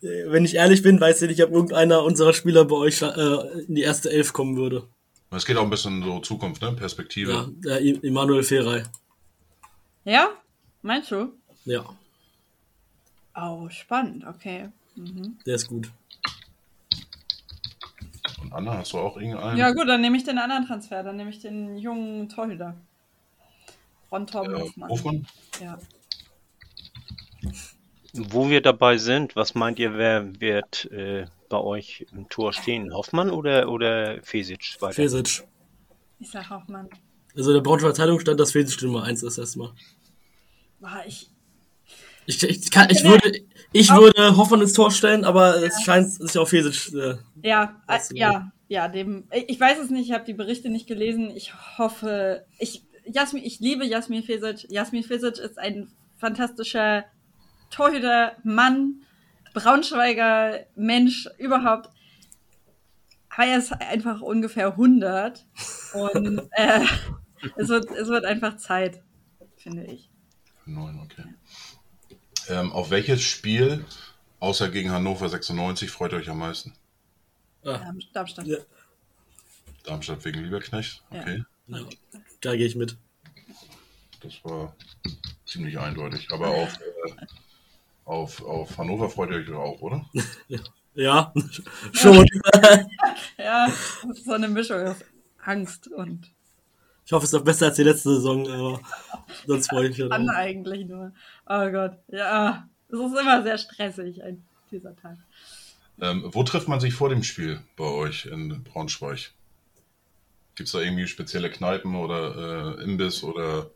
Wenn 0.00 0.44
ich 0.44 0.54
ehrlich 0.54 0.82
bin, 0.82 1.00
weiß 1.00 1.22
ich 1.22 1.28
nicht, 1.28 1.42
ob 1.42 1.50
irgendeiner 1.50 2.04
unserer 2.04 2.34
Spieler 2.34 2.66
bei 2.66 2.76
euch 2.76 3.02
äh, 3.02 3.64
in 3.66 3.74
die 3.74 3.82
erste 3.82 4.10
Elf 4.10 4.32
kommen 4.32 4.56
würde. 4.56 4.86
Es 5.30 5.46
geht 5.46 5.56
auch 5.56 5.62
ein 5.62 5.70
bisschen 5.70 6.02
so 6.02 6.20
Zukunft, 6.20 6.60
ne? 6.60 6.72
Perspektive. 6.72 7.50
Ja, 7.64 7.76
Emanuel 7.78 8.42
Ferrei. 8.42 8.84
Ja? 10.04 10.30
Meinst 10.82 11.10
du? 11.10 11.32
Ja, 11.64 11.84
Oh, 13.34 13.66
spannend, 13.70 14.26
okay. 14.26 14.68
Mhm. 14.94 15.38
der 15.46 15.54
ist 15.54 15.66
gut. 15.68 15.90
Und 18.42 18.52
Anna, 18.52 18.76
hast 18.78 18.92
du 18.92 18.98
auch 18.98 19.16
irgendeinen? 19.16 19.56
Ja, 19.56 19.70
gut, 19.72 19.88
dann 19.88 20.02
nehme 20.02 20.18
ich 20.18 20.24
den 20.24 20.36
anderen 20.36 20.66
Transfer, 20.66 21.02
dann 21.02 21.16
nehme 21.16 21.30
ich 21.30 21.38
den 21.38 21.78
jungen 21.78 22.28
Torhüter. 22.28 22.76
Ron 24.10 24.26
Torben 24.26 24.54
Äh, 24.54 24.60
Hofmann. 24.60 24.88
Hofmann? 24.90 25.26
Ja. 25.60 25.78
wo 28.12 28.50
wir 28.50 28.60
dabei 28.60 28.98
sind, 28.98 29.34
was 29.34 29.54
meint 29.54 29.78
ihr, 29.78 29.94
wer 29.96 30.38
wird 30.38 30.84
äh, 30.92 31.24
bei 31.48 31.56
euch 31.58 32.06
im 32.12 32.28
Tor 32.28 32.52
stehen? 32.52 32.92
Hoffmann 32.92 33.30
oder, 33.30 33.70
oder 33.70 34.22
Fesic 34.22 34.76
weiter? 34.80 34.94
Fesic. 34.94 35.44
Ich 36.18 36.30
sag 36.30 36.50
Hoffmann. 36.50 36.90
Also 37.34 37.54
der 37.54 37.62
Braunschweiger 37.62 37.94
Zeitung 37.94 38.20
stand, 38.20 38.38
dass 38.38 38.52
Fesic 38.52 38.82
Nummer 38.82 39.04
1 39.04 39.22
ist 39.22 39.38
erstmal. 39.38 39.72
Boah, 40.82 41.04
ich, 41.06 41.30
Ich, 42.26 42.42
ich, 42.42 42.70
kann, 42.72 42.90
ich 42.90 43.02
Ja. 43.02 43.10
würde, 43.10 43.40
ich 43.72 43.88
würde 43.90 44.36
Hoffmann 44.36 44.62
ins 44.62 44.72
Tor 44.72 44.90
stellen, 44.90 45.24
aber 45.24 45.62
es 45.62 45.80
scheint 45.82 46.12
sich 46.12 46.36
auf 46.36 46.50
Fesic. 46.50 46.92
Äh, 46.92 47.16
ja, 47.42 47.80
äh, 47.86 47.98
ja, 48.14 48.52
ja, 48.66 48.88
dem, 48.88 49.28
ich 49.32 49.60
weiß 49.60 49.78
es 49.78 49.90
nicht, 49.90 50.08
ich 50.08 50.12
habe 50.12 50.24
die 50.24 50.34
Berichte 50.34 50.70
nicht 50.70 50.88
gelesen. 50.88 51.30
Ich 51.30 51.52
hoffe, 51.78 52.44
ich, 52.58 52.82
Jasmin, 53.06 53.44
ich 53.44 53.60
liebe 53.60 53.84
Jasmin 53.84 54.24
Fesic. 54.24 54.68
Jasmin 54.70 55.04
Fesic 55.04 55.38
ist 55.38 55.56
ein 55.58 55.88
fantastischer 56.16 57.04
Torhüter, 57.70 58.36
Mann, 58.42 59.02
Braunschweiger 59.54 60.66
Mensch 60.74 61.28
überhaupt. 61.38 61.90
Aber 63.30 63.46
er 63.46 63.58
ist 63.58 63.72
einfach 63.72 64.20
ungefähr 64.20 64.68
100 64.68 65.46
und 65.94 66.42
äh, 66.52 66.80
es, 67.56 67.68
wird, 67.68 67.88
es 67.90 68.08
wird 68.08 68.24
einfach 68.24 68.56
Zeit, 68.56 69.00
finde 69.56 69.84
ich. 69.84 70.11
Neun, 70.66 71.00
okay. 71.00 71.24
Ähm, 72.48 72.72
auf 72.72 72.90
welches 72.90 73.22
Spiel, 73.22 73.84
außer 74.40 74.68
gegen 74.70 74.90
Hannover 74.90 75.28
96, 75.28 75.90
freut 75.90 76.12
ihr 76.12 76.18
euch 76.18 76.28
am 76.30 76.38
meisten? 76.38 76.74
Ah, 77.64 77.78
Darm- 77.78 78.00
Darmstadt. 78.12 78.46
ja, 78.46 78.58
Darmstadt 79.84 80.24
wegen 80.24 80.42
Lieberknecht? 80.42 81.02
Okay. 81.10 81.44
ja. 81.68 81.78
Da 82.40 82.56
gehe 82.56 82.66
ich 82.66 82.74
mit. 82.76 82.96
Das 84.20 84.32
war 84.44 84.74
ziemlich 85.46 85.78
eindeutig. 85.78 86.28
Aber 86.32 86.48
auf, 86.48 86.74
äh, 86.80 87.26
auf, 88.04 88.42
auf 88.44 88.78
Hannover 88.78 89.10
freut 89.10 89.30
ihr 89.30 89.36
euch 89.36 89.46
doch 89.46 89.58
auch, 89.60 89.80
oder? 89.80 90.04
Ja, 90.94 91.32
schon. 91.94 92.26
Ja, 93.38 93.66
das 94.06 94.18
ist 94.18 94.24
so 94.26 94.32
eine 94.32 94.46
Mischung 94.48 94.86
aus 94.86 94.96
Angst 95.42 95.88
und 95.88 96.30
Ich 97.12 97.14
hoffe, 97.14 97.24
es 97.24 97.32
ist 97.34 97.38
noch 97.38 97.44
besser 97.44 97.66
als 97.66 97.76
die 97.76 97.82
letzte 97.82 98.14
Saison, 98.14 98.48
aber 98.50 98.80
sonst 99.46 99.68
freue 99.68 99.90
ich 99.90 99.98
mich 99.98 100.10
an 100.10 100.30
eigentlich 100.30 100.86
nur. 100.86 101.12
Oh 101.44 101.70
Gott, 101.70 101.98
ja, 102.08 102.66
es 102.88 102.98
ist 102.98 103.20
immer 103.20 103.42
sehr 103.42 103.58
stressig, 103.58 104.22
ein, 104.22 104.42
dieser 104.70 104.96
Tag. 104.96 105.18
Ähm, 106.00 106.24
wo 106.32 106.42
trifft 106.42 106.68
man 106.68 106.80
sich 106.80 106.94
vor 106.94 107.10
dem 107.10 107.22
Spiel 107.22 107.60
bei 107.76 107.84
euch 107.84 108.24
in 108.24 108.64
Braunschweig? 108.64 109.30
Gibt 110.54 110.68
es 110.68 110.72
da 110.72 110.80
irgendwie 110.80 111.06
spezielle 111.06 111.50
Kneipen 111.50 111.96
oder 111.96 112.78
äh, 112.78 112.82
Imbiss 112.84 113.22
oder 113.22 113.68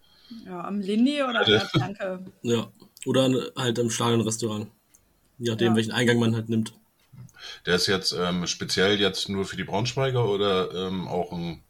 Ja, 0.47 0.65
am 0.65 0.81
Lindy 0.81 1.23
oder 1.23 1.41
an 1.41 1.45
der 1.47 1.61
Flanke. 1.61 2.25
Ja. 2.41 2.73
Oder 3.05 3.51
halt 3.55 3.79
im 3.79 3.91
Stadionrestaurant. 3.91 4.69
Je 5.37 5.51
nachdem, 5.51 5.73
Ja. 5.73 5.77
welchen 5.77 5.93
Eingang 5.93 6.19
man 6.19 6.35
halt 6.35 6.49
nimmt. 6.49 6.73
der 7.67 7.75
ist 7.75 7.87
jetzt 7.87 8.13
ähm, 8.13 8.47
speziell 8.47 8.99
jetzt 8.99 9.29
nur 9.29 9.45
für 9.45 9.59
die 9.59 9.65
Braunschweiger 9.65 10.27
oder 10.27 10.73
ähm, 10.87 11.07
auch 11.07 11.33
ein 11.33 11.63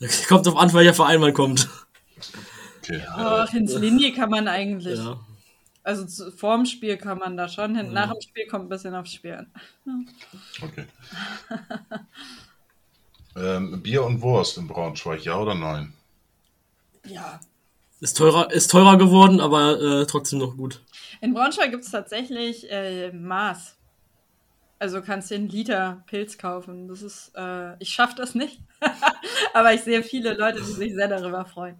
Kommt 0.28 0.46
drauf 0.46 0.56
an, 0.56 0.72
welcher 0.72 0.94
Verein 0.94 1.20
man 1.20 1.34
kommt. 1.34 1.68
okay, 2.82 3.02
Ach, 3.08 3.52
ins 3.52 3.74
Lindy 3.74 4.12
kann 4.12 4.30
man 4.30 4.48
eigentlich. 4.48 4.98
Ja. 4.98 5.20
Also 5.82 6.04
zu, 6.06 6.30
vorm 6.32 6.66
Spiel 6.66 6.96
kann 6.96 7.18
man 7.18 7.36
da 7.36 7.48
schon 7.48 7.74
hin. 7.74 7.86
Ja. 7.86 7.92
Nach 7.92 8.12
dem 8.12 8.20
Spiel 8.20 8.46
kommt 8.46 8.66
ein 8.66 8.68
bisschen 8.68 8.94
aufs 8.94 9.12
Spiel 9.12 9.34
an. 9.34 10.08
okay. 10.62 10.84
ähm, 13.36 13.82
Bier 13.82 14.04
und 14.04 14.20
Wurst 14.20 14.58
in 14.58 14.68
Braunschweig, 14.68 15.24
ja 15.24 15.38
oder 15.38 15.54
nein? 15.54 15.92
Ja. 17.06 17.40
Ist 18.00 18.16
teurer, 18.16 18.50
ist 18.50 18.70
teurer 18.70 18.96
geworden, 18.96 19.40
aber 19.40 19.80
äh, 19.80 20.06
trotzdem 20.06 20.38
noch 20.38 20.56
gut. 20.56 20.82
In 21.20 21.34
Braunschweig 21.34 21.70
gibt 21.70 21.84
es 21.84 21.90
tatsächlich 21.90 22.70
äh, 22.70 23.12
Maß. 23.12 23.76
Also 24.80 25.02
kannst 25.02 25.30
du 25.30 25.34
einen 25.34 25.50
Liter 25.50 26.02
Pilz 26.06 26.38
kaufen. 26.38 26.88
Das 26.88 27.02
ist, 27.02 27.32
äh, 27.36 27.76
ich 27.80 27.90
schaffe 27.90 28.14
das 28.16 28.34
nicht. 28.34 28.62
aber 29.54 29.74
ich 29.74 29.82
sehe 29.82 30.02
viele 30.02 30.32
Leute, 30.32 30.58
die 30.58 30.72
sich 30.72 30.94
sehr 30.94 31.06
darüber 31.06 31.44
freuen. 31.44 31.78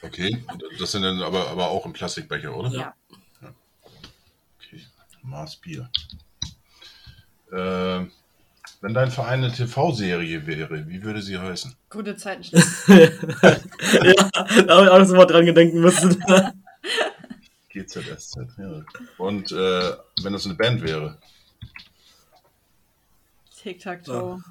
Okay, 0.00 0.42
das 0.78 0.92
sind 0.92 1.02
dann 1.02 1.20
aber, 1.20 1.50
aber 1.50 1.68
auch 1.68 1.84
im 1.84 1.92
Plastikbecher, 1.92 2.56
oder? 2.56 2.70
Ja. 2.70 2.94
Okay, 4.56 4.82
Maß 5.22 5.56
Bier. 5.56 5.90
Ähm, 7.52 8.10
wenn 8.80 8.94
dein 8.94 9.10
Verein 9.10 9.44
eine 9.44 9.52
TV-Serie 9.52 10.46
wäre, 10.46 10.88
wie 10.88 11.02
würde 11.02 11.20
sie 11.20 11.36
heißen? 11.36 11.76
Gute 11.90 12.16
Zeiten. 12.16 12.44
ja, 12.86 13.10
da 14.62 14.76
habe 14.76 14.84
ich 14.84 14.90
auch 14.90 15.04
sofort 15.04 15.30
dran 15.30 15.44
gedenken 15.44 15.80
müssen. 15.80 16.24
GZSZ, 17.68 18.38
ja. 18.56 18.82
Und 19.18 19.52
äh, 19.52 19.92
wenn 20.22 20.32
das 20.32 20.46
eine 20.46 20.54
Band 20.54 20.80
wäre? 20.80 21.18
Tic-Tac-Toe. 23.72 24.42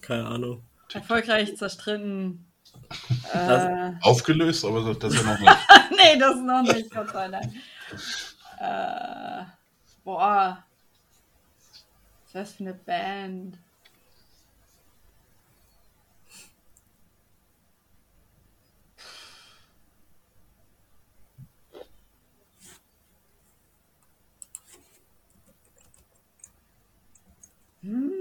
Keine 0.00 0.26
Ahnung. 0.26 0.62
Erfolgreich 0.92 1.56
zerstritten. 1.56 2.44
Das- 3.32 3.64
Äh, 3.64 3.92
Aufgelöst, 4.02 4.64
aber 4.64 4.82
das- 4.84 4.98
das 4.98 5.14
ist 5.14 5.24
ja 5.24 5.32
noch 5.32 5.38
nicht. 5.38 5.52
nee, 5.90 6.18
das 6.18 6.36
noch 6.36 6.62
nicht, 6.62 6.90
Gott 6.90 7.10
sei 7.10 7.28
Dank. 7.28 7.52
Äh, 8.58 9.44
boah. 10.02 10.64
Was 12.24 12.26
ist 12.26 12.34
das 12.34 12.52
für 12.54 12.64
eine 12.64 12.74
Band? 12.74 13.58
Hm, 27.82 28.17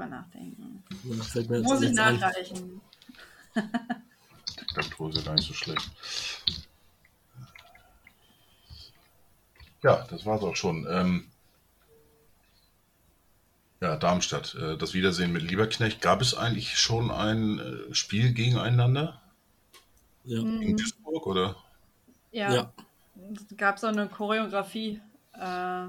drüber 0.00 0.06
nachdenken. 0.06 0.82
Ja, 1.04 1.22
fällt 1.22 1.50
mir 1.50 1.58
jetzt 1.58 1.66
Muss 1.66 1.82
ich 1.82 1.92
nachreichen. 1.92 2.80
Tic-Tac-Toe 4.56 5.10
ist 5.10 5.16
ja 5.16 5.22
gar 5.22 5.34
nicht 5.34 5.46
so 5.46 5.54
schlecht. 5.54 5.90
Ja, 9.82 10.06
das 10.10 10.26
war's 10.26 10.42
auch 10.42 10.56
schon. 10.56 10.86
Ähm, 10.90 11.26
ja, 13.80 13.96
Darmstadt. 13.96 14.54
Äh, 14.54 14.76
das 14.76 14.94
Wiedersehen 14.94 15.32
mit 15.32 15.42
Lieberknecht. 15.42 16.02
Gab 16.02 16.20
es 16.20 16.34
eigentlich 16.34 16.78
schon 16.78 17.10
ein 17.10 17.58
äh, 17.58 17.94
Spiel 17.94 18.32
gegeneinander? 18.32 19.20
Ja. 20.24 20.42
Gegen 20.42 20.76
Duisburg 20.76 21.26
oder? 21.26 21.56
Ja. 22.30 22.52
Ja. 22.52 22.72
Es 23.34 23.56
gab 23.56 23.78
so 23.78 23.86
eine 23.86 24.08
Choreografie. 24.08 25.00
Äh, 25.32 25.86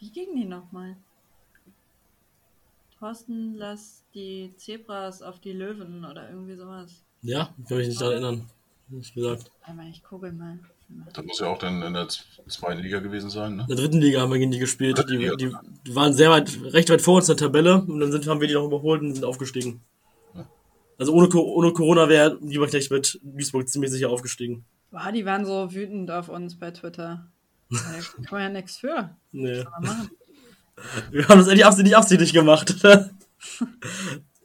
wie 0.00 0.10
ging 0.10 0.36
die 0.36 0.44
nochmal? 0.44 0.96
Thorsten, 3.04 3.54
lass 3.56 4.02
die 4.14 4.54
Zebras 4.56 5.20
auf 5.20 5.38
die 5.38 5.52
Löwen 5.52 6.06
oder 6.06 6.30
irgendwie 6.30 6.54
sowas. 6.54 7.04
ja, 7.20 7.54
kann 7.68 7.76
mich 7.76 7.88
nicht 7.88 8.00
daran 8.00 8.12
erinnern. 8.14 8.50
Nicht 8.88 9.14
gesagt. 9.14 9.50
Warte 9.60 9.76
mal, 9.76 9.90
ich 9.90 10.02
gucke 10.02 10.32
mal. 10.32 10.58
Das 11.12 11.22
muss 11.22 11.38
ja 11.38 11.48
auch 11.48 11.58
dann 11.58 11.82
in 11.82 11.92
der 11.92 12.08
zweiten 12.08 12.80
Liga 12.80 13.00
gewesen 13.00 13.28
sein, 13.28 13.56
ne? 13.56 13.62
In 13.62 13.68
der 13.68 13.76
dritten 13.76 14.00
Liga 14.00 14.22
haben 14.22 14.32
wir 14.32 14.38
gegen 14.38 14.52
die 14.52 14.58
gespielt. 14.58 15.04
Die, 15.06 15.16
Liga. 15.16 15.36
die, 15.36 15.52
die 15.86 15.94
waren 15.94 16.14
sehr 16.14 16.30
weit, 16.30 16.58
recht 16.72 16.88
weit 16.88 17.02
vor 17.02 17.16
uns 17.16 17.28
in 17.28 17.36
der 17.36 17.46
Tabelle 17.46 17.82
und 17.82 18.00
dann 18.00 18.10
sind, 18.10 18.26
haben 18.26 18.40
wir 18.40 18.48
die 18.48 18.54
noch 18.54 18.64
überholt 18.64 19.02
und 19.02 19.12
sind 19.12 19.24
aufgestiegen. 19.24 19.82
Ja. 20.34 20.46
Also 20.96 21.12
ohne, 21.12 21.28
ohne 21.34 21.74
Corona 21.74 22.08
wäre 22.08 22.38
Lieberknecht 22.40 22.90
mit 22.90 23.20
Duisburg 23.22 23.68
ziemlich 23.68 23.90
sicher 23.90 24.08
aufgestiegen. 24.08 24.64
Boah, 24.90 25.12
die 25.12 25.26
waren 25.26 25.44
so 25.44 25.74
wütend 25.74 26.10
auf 26.10 26.30
uns 26.30 26.58
bei 26.58 26.70
Twitter. 26.70 27.26
Da 27.68 27.76
kann 28.16 28.26
man 28.30 28.40
ja 28.40 28.48
nichts 28.48 28.78
für. 28.78 29.14
Nee. 29.32 29.62
Wir 31.10 31.28
haben 31.28 31.38
das 31.38 31.48
eigentlich 31.48 31.66
absichtlich, 31.66 31.96
absichtlich 31.96 32.32
gemacht. 32.32 32.74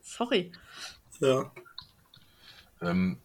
Sorry. 0.02 0.52
ja. 1.20 1.52
Ähm, 2.82 3.18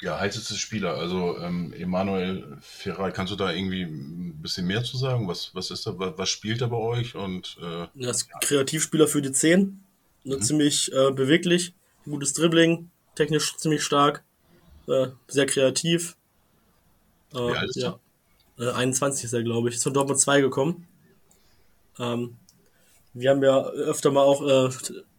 ja, 0.00 0.18
heißeste 0.18 0.54
Spieler. 0.56 0.96
Also 0.96 1.38
ähm, 1.38 1.72
Emanuel 1.72 2.58
Ferrari, 2.60 3.12
kannst 3.12 3.32
du 3.32 3.36
da 3.36 3.52
irgendwie 3.52 3.82
ein 3.82 4.38
bisschen 4.42 4.66
mehr 4.66 4.84
zu 4.84 4.96
sagen? 4.98 5.26
Was, 5.28 5.54
was 5.54 5.70
ist 5.70 5.86
da, 5.86 5.98
was, 5.98 6.18
was 6.18 6.28
spielt 6.28 6.60
er 6.60 6.68
bei 6.68 6.76
euch? 6.76 7.14
Und 7.14 7.56
äh, 7.62 7.86
Er 8.02 8.10
ist 8.10 8.28
Kreativspieler 8.42 9.08
für 9.08 9.22
die 9.22 9.32
10. 9.32 9.80
Ne, 10.24 10.40
Ziemlich 10.40 10.92
äh, 10.92 11.10
beweglich, 11.10 11.74
gutes 12.04 12.32
Dribbling, 12.32 12.90
technisch 13.14 13.56
ziemlich 13.56 13.82
stark, 13.82 14.22
äh, 14.88 15.08
sehr 15.28 15.46
kreativ. 15.46 16.16
Äh, 17.32 17.36
Wie 17.36 17.56
alt 17.56 17.70
ist 17.70 17.76
ja. 17.76 17.98
Äh, 18.58 18.70
21 18.70 19.24
ist 19.24 19.32
er, 19.32 19.42
glaube 19.42 19.68
ich. 19.68 19.76
Ist 19.76 19.82
von 19.82 19.94
Dortmund 19.94 20.20
2 20.20 20.40
gekommen. 20.40 20.86
Ähm, 21.98 22.36
wir 23.12 23.30
haben 23.30 23.42
ja 23.42 23.64
öfter 23.64 24.10
mal 24.10 24.22
auch 24.22 24.42
äh, 24.46 24.70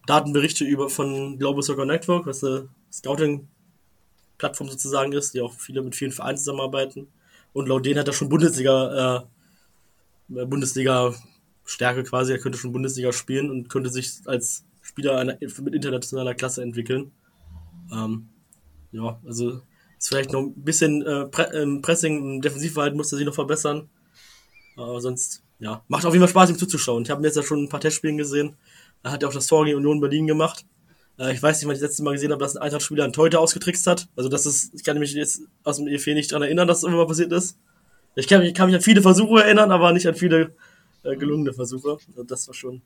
Datenberichte 0.05 0.65
über 0.65 0.89
von 0.89 1.37
Global 1.39 1.63
Soccer 1.63 1.85
Network, 1.85 2.25
was 2.25 2.43
eine 2.43 2.69
Scouting-Plattform 2.91 4.69
sozusagen 4.69 5.11
ist, 5.13 5.33
die 5.33 5.41
auch 5.41 5.53
viele 5.53 5.81
mit 5.81 5.95
vielen 5.95 6.11
Vereinen 6.11 6.37
zusammenarbeiten. 6.37 7.07
Und 7.53 7.67
laut 7.67 7.85
denen 7.85 7.99
hat 7.99 8.07
er 8.07 8.13
schon 8.13 8.29
Bundesliga, 8.29 9.27
äh, 10.29 10.45
Bundesliga 10.45 11.13
Stärke 11.63 12.03
quasi, 12.03 12.33
er 12.33 12.39
könnte 12.39 12.57
schon 12.57 12.73
Bundesliga 12.73 13.11
spielen 13.11 13.49
und 13.49 13.69
könnte 13.69 13.89
sich 13.89 14.19
als 14.25 14.65
Spieler 14.81 15.17
einer, 15.17 15.37
mit 15.39 15.73
internationaler 15.73 16.35
Klasse 16.35 16.61
entwickeln. 16.61 17.11
Ähm, 17.91 18.29
ja, 18.91 19.19
also 19.25 19.61
ist 19.97 20.09
vielleicht 20.09 20.31
noch 20.31 20.41
ein 20.41 20.63
bisschen 20.63 21.01
äh, 21.01 21.25
Pre 21.25 21.43
im 21.61 21.81
Pressing, 21.81 22.35
im 22.35 22.41
Defensivverhalten 22.41 22.97
muss 22.97 23.11
er 23.11 23.17
sich 23.17 23.25
noch 23.25 23.33
verbessern. 23.33 23.89
Aber 24.75 24.99
sonst, 25.01 25.43
ja, 25.59 25.83
macht 25.87 26.05
auf 26.05 26.13
jeden 26.13 26.23
Fall 26.25 26.29
Spaß, 26.29 26.49
ihm 26.49 26.57
zuzuschauen. 26.57 27.03
Ich 27.03 27.09
habe 27.09 27.21
ihn 27.21 27.25
jetzt 27.25 27.37
ja 27.37 27.43
schon 27.43 27.63
ein 27.63 27.69
paar 27.69 27.79
Testspielen 27.79 28.17
gesehen. 28.17 28.55
Da 29.03 29.11
hat 29.11 29.23
er 29.23 29.29
auch 29.29 29.33
das 29.33 29.47
Tor 29.47 29.65
gegen 29.65 29.77
Union 29.77 30.01
Berlin 30.01 30.27
gemacht. 30.27 30.65
Äh, 31.17 31.33
ich 31.33 31.41
weiß 31.41 31.57
nicht, 31.57 31.67
wann 31.67 31.75
ich 31.75 31.81
das 31.81 31.89
letzte 31.89 32.03
Mal 32.03 32.13
gesehen 32.13 32.31
habe, 32.31 32.43
dass 32.43 32.55
ein 32.55 32.61
Eintracht-Spieler 32.61 33.03
einen 33.03 33.13
Torhüter 33.13 33.39
ausgetrickst 33.39 33.87
hat. 33.87 34.07
Also 34.15 34.29
das 34.29 34.45
ist, 34.45 34.73
ich 34.73 34.83
kann 34.83 34.97
mich 34.99 35.13
jetzt 35.13 35.41
aus 35.63 35.77
dem 35.77 35.87
EFE 35.87 36.13
nicht 36.13 36.31
daran 36.31 36.43
erinnern, 36.43 36.67
dass 36.67 36.79
das 36.79 36.83
irgendwann 36.83 37.05
mal 37.05 37.09
passiert 37.09 37.31
ist. 37.31 37.57
Ich 38.15 38.27
kann 38.27 38.41
mich, 38.41 38.53
kann 38.53 38.67
mich 38.67 38.75
an 38.75 38.81
viele 38.81 39.01
Versuche 39.01 39.43
erinnern, 39.43 39.71
aber 39.71 39.91
nicht 39.91 40.07
an 40.07 40.15
viele 40.15 40.55
äh, 41.03 41.15
gelungene 41.15 41.53
Versuche. 41.53 41.97
Also 42.07 42.23
das 42.23 42.47
war 42.47 42.53
schon 42.53 42.81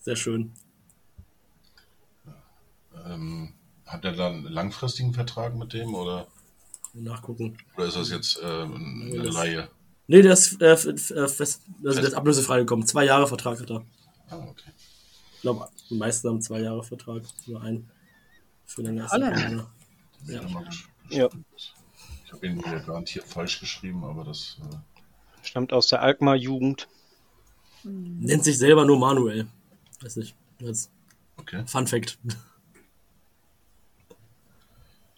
sehr 0.00 0.16
schön. 0.16 0.52
ähm, 3.08 3.52
hat 3.86 4.04
er 4.04 4.12
dann 4.12 4.34
einen 4.34 4.52
langfristigen 4.52 5.14
Vertrag 5.14 5.54
mit 5.54 5.72
dem 5.72 5.94
oder, 5.94 6.26
Nachgucken. 6.92 7.56
oder 7.76 7.86
ist 7.86 7.96
das 7.96 8.10
jetzt 8.10 8.40
ähm, 8.42 9.10
eine 9.12 9.28
Laie? 9.28 9.68
Nee, 10.08 10.22
der 10.22 10.32
ist, 10.34 10.60
äh, 10.62 10.72
f- 10.72 10.86
f- 10.86 11.10
äh, 11.10 11.28
fest, 11.28 11.62
also 11.84 11.98
der 12.00 12.08
ist 12.08 12.14
ablösefrei 12.14 12.58
gekommen. 12.60 12.86
Zwei 12.86 13.04
Jahre 13.04 13.26
Vertrag 13.26 13.60
hat 13.60 13.70
er. 13.70 13.84
Ah, 14.28 14.36
okay. 14.48 14.70
glaube, 15.42 15.68
die 15.90 15.94
meisten 15.96 16.28
haben 16.28 16.40
zwei 16.42 16.60
Jahre 16.60 16.82
Vertrag, 16.84 17.22
nur 17.46 17.60
einen 17.62 17.90
für 18.64 18.82
den 18.82 18.98
ersten. 18.98 19.20
Jahr. 19.20 19.70
Ja. 20.26 20.42
Ja. 21.08 21.28
Ich 22.24 22.32
habe 22.32 22.46
ihn 22.46 22.62
hier 22.64 22.80
garantiert 22.80 23.24
falsch 23.26 23.60
geschrieben, 23.60 24.04
aber 24.04 24.24
das. 24.24 24.58
Äh, 24.60 24.76
Stammt 25.46 25.72
aus 25.72 25.86
der 25.88 26.02
Alkmaar-Jugend. 26.02 26.88
Nennt 27.84 28.42
sich 28.42 28.58
selber 28.58 28.84
nur 28.84 28.98
Manuel. 28.98 29.46
Weiß 30.00 30.16
nicht. 30.16 30.34
Als 30.60 30.90
okay. 31.36 31.62
Fun 31.66 31.86
Fact. 31.86 32.18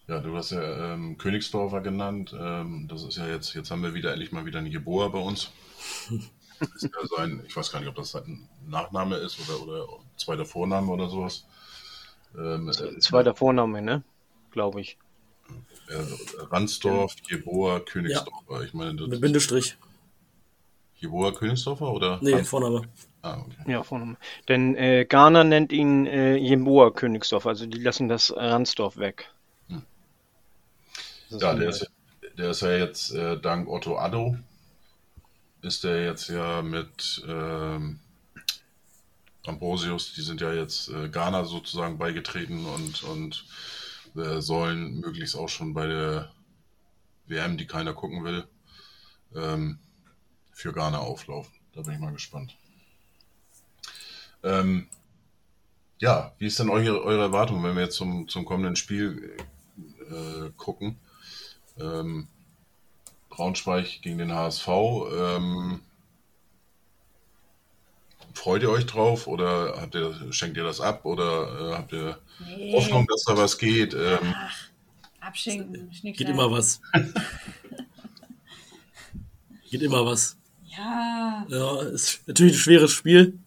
Ja, 0.09 0.21
du 0.21 0.35
hast 0.37 0.51
ja 0.53 0.95
ähm, 0.95 1.19
Königsdorfer 1.19 1.81
genannt. 1.83 2.35
Ähm, 2.39 2.87
das 2.89 3.03
ist 3.05 3.17
ja 3.19 3.27
jetzt, 3.29 3.55
jetzt 3.55 3.71
haben 3.71 3.83
wir 3.83 3.93
wieder 3.95 4.13
endlich 4.13 4.33
mal 4.33 4.47
wieder 4.47 4.59
einen 4.59 4.69
Jeboa 4.73 5.09
bei 5.09 5.19
uns. 5.19 5.51
Das 6.61 6.71
ist 6.83 6.85
ja 6.85 7.17
sein, 7.17 7.43
ich 7.47 7.55
weiß 7.55 7.71
gar 7.71 7.81
nicht, 7.81 7.89
ob 7.89 7.95
das 7.97 8.13
sein 8.13 8.49
Nachname 8.67 9.17
ist 9.17 9.39
oder, 9.49 9.63
oder 9.63 9.87
zweiter 10.17 10.47
Vorname 10.47 10.91
oder 10.91 11.09
sowas. 11.09 11.45
Ähm, 12.37 12.69
äh, 12.71 12.99
Zweiter 13.01 13.35
Vorname, 13.35 13.83
ne? 13.83 14.03
Glaube 14.51 14.81
ich. 14.81 14.97
äh, 15.89 16.03
Ransdorf, 16.51 17.15
Jeboa, 17.29 17.81
Königsdorfer. 17.81 18.63
Ich 18.65 18.73
meine, 18.75 18.95
Mit 18.95 19.13
das 19.13 19.21
Bindestrich. 19.21 19.77
Jeboa 21.01 21.33
Königsdorfer 21.33 21.93
oder? 21.93 22.19
Nee, 22.23 22.33
Rans- 22.33 22.49
Vorname. 22.49 22.83
Ah, 23.23 23.39
okay. 23.41 23.71
Ja, 23.73 23.83
Vorname. 23.83 24.17
Denn 24.49 24.75
äh, 24.75 25.05
Ghana 25.05 25.45
nennt 25.45 25.71
ihn 25.73 26.07
äh, 26.07 26.37
Jeboa 26.37 26.91
Königsdorf, 26.93 27.47
also 27.47 27.67
die 27.67 27.79
lassen 27.79 28.09
das 28.09 28.35
Ransdorf 28.35 28.97
weg. 28.97 29.31
Ja, 31.31 31.55
der 31.55 31.69
ist, 31.69 31.91
der 32.37 32.51
ist 32.51 32.63
ja 32.63 32.73
jetzt 32.73 33.13
äh, 33.13 33.39
dank 33.41 33.69
Otto 33.69 33.99
Addo 33.99 34.37
ist 35.63 35.85
der 35.85 36.05
jetzt 36.05 36.29
ja 36.29 36.63
mit 36.63 37.23
ähm, 37.27 38.01
Ambrosius, 39.47 40.13
die 40.15 40.23
sind 40.23 40.41
ja 40.41 40.53
jetzt 40.53 40.89
äh, 40.89 41.09
Ghana 41.09 41.45
sozusagen 41.45 41.99
beigetreten 41.99 42.65
und, 42.67 43.03
und 43.05 43.45
äh, 44.17 44.41
sollen 44.41 45.01
möglichst 45.01 45.37
auch 45.37 45.49
schon 45.49 45.75
bei 45.75 45.87
der 45.87 46.31
WM, 47.27 47.57
die 47.57 47.67
keiner 47.67 47.95
gucken 47.95 48.25
will, 48.25 48.45
ähm, 49.35 49.79
für 50.53 50.73
Ghana 50.73 50.99
auflaufen. 50.99 51.53
Da 51.75 51.83
bin 51.83 51.95
ich 51.95 52.01
mal 52.01 52.13
gespannt. 52.13 52.57
Ähm, 54.43 54.89
ja, 55.99 56.33
wie 56.39 56.47
ist 56.47 56.59
denn 56.59 56.71
eure, 56.71 57.03
eure 57.03 57.23
Erwartung, 57.23 57.63
wenn 57.65 57.75
wir 57.75 57.83
jetzt 57.83 57.97
zum, 57.97 58.29
zum 58.29 58.45
kommenden 58.45 58.77
Spiel 58.77 59.37
äh, 60.11 60.51
gucken? 60.57 60.99
Ähm, 61.81 62.29
Braunschweig 63.31 64.03
gegen 64.03 64.19
den 64.19 64.33
HSV. 64.35 64.69
Ähm, 64.69 65.81
freut 68.35 68.63
ihr 68.63 68.71
euch 68.71 68.87
drauf 68.87 69.27
oder 69.27 69.81
habt 69.81 69.95
ihr, 69.95 70.15
schenkt 70.33 70.57
ihr 70.57 70.65
das 70.65 70.81
ab 70.81 71.05
oder 71.05 71.73
äh, 71.73 71.77
habt 71.77 71.93
ihr 71.93 72.19
Nee. 72.47 72.73
Hoffnung, 72.73 73.07
dass 73.09 73.25
da 73.25 73.37
was 73.37 73.59
geht? 73.59 73.95
Ähm, 73.95 74.35
Ach, 74.35 74.57
abschenken. 75.21 75.91
Geht 75.91 76.17
schnack. 76.17 76.29
immer 76.31 76.51
was. 76.51 76.81
Geht 79.71 79.83
immer 79.83 80.07
was. 80.07 80.37
Ja. 80.67 81.45
Ja, 81.49 81.83
ist 81.83 82.27
natürlich 82.27 82.55
ein 82.55 82.59
schweres 82.59 82.93
Spiel. 82.93 83.39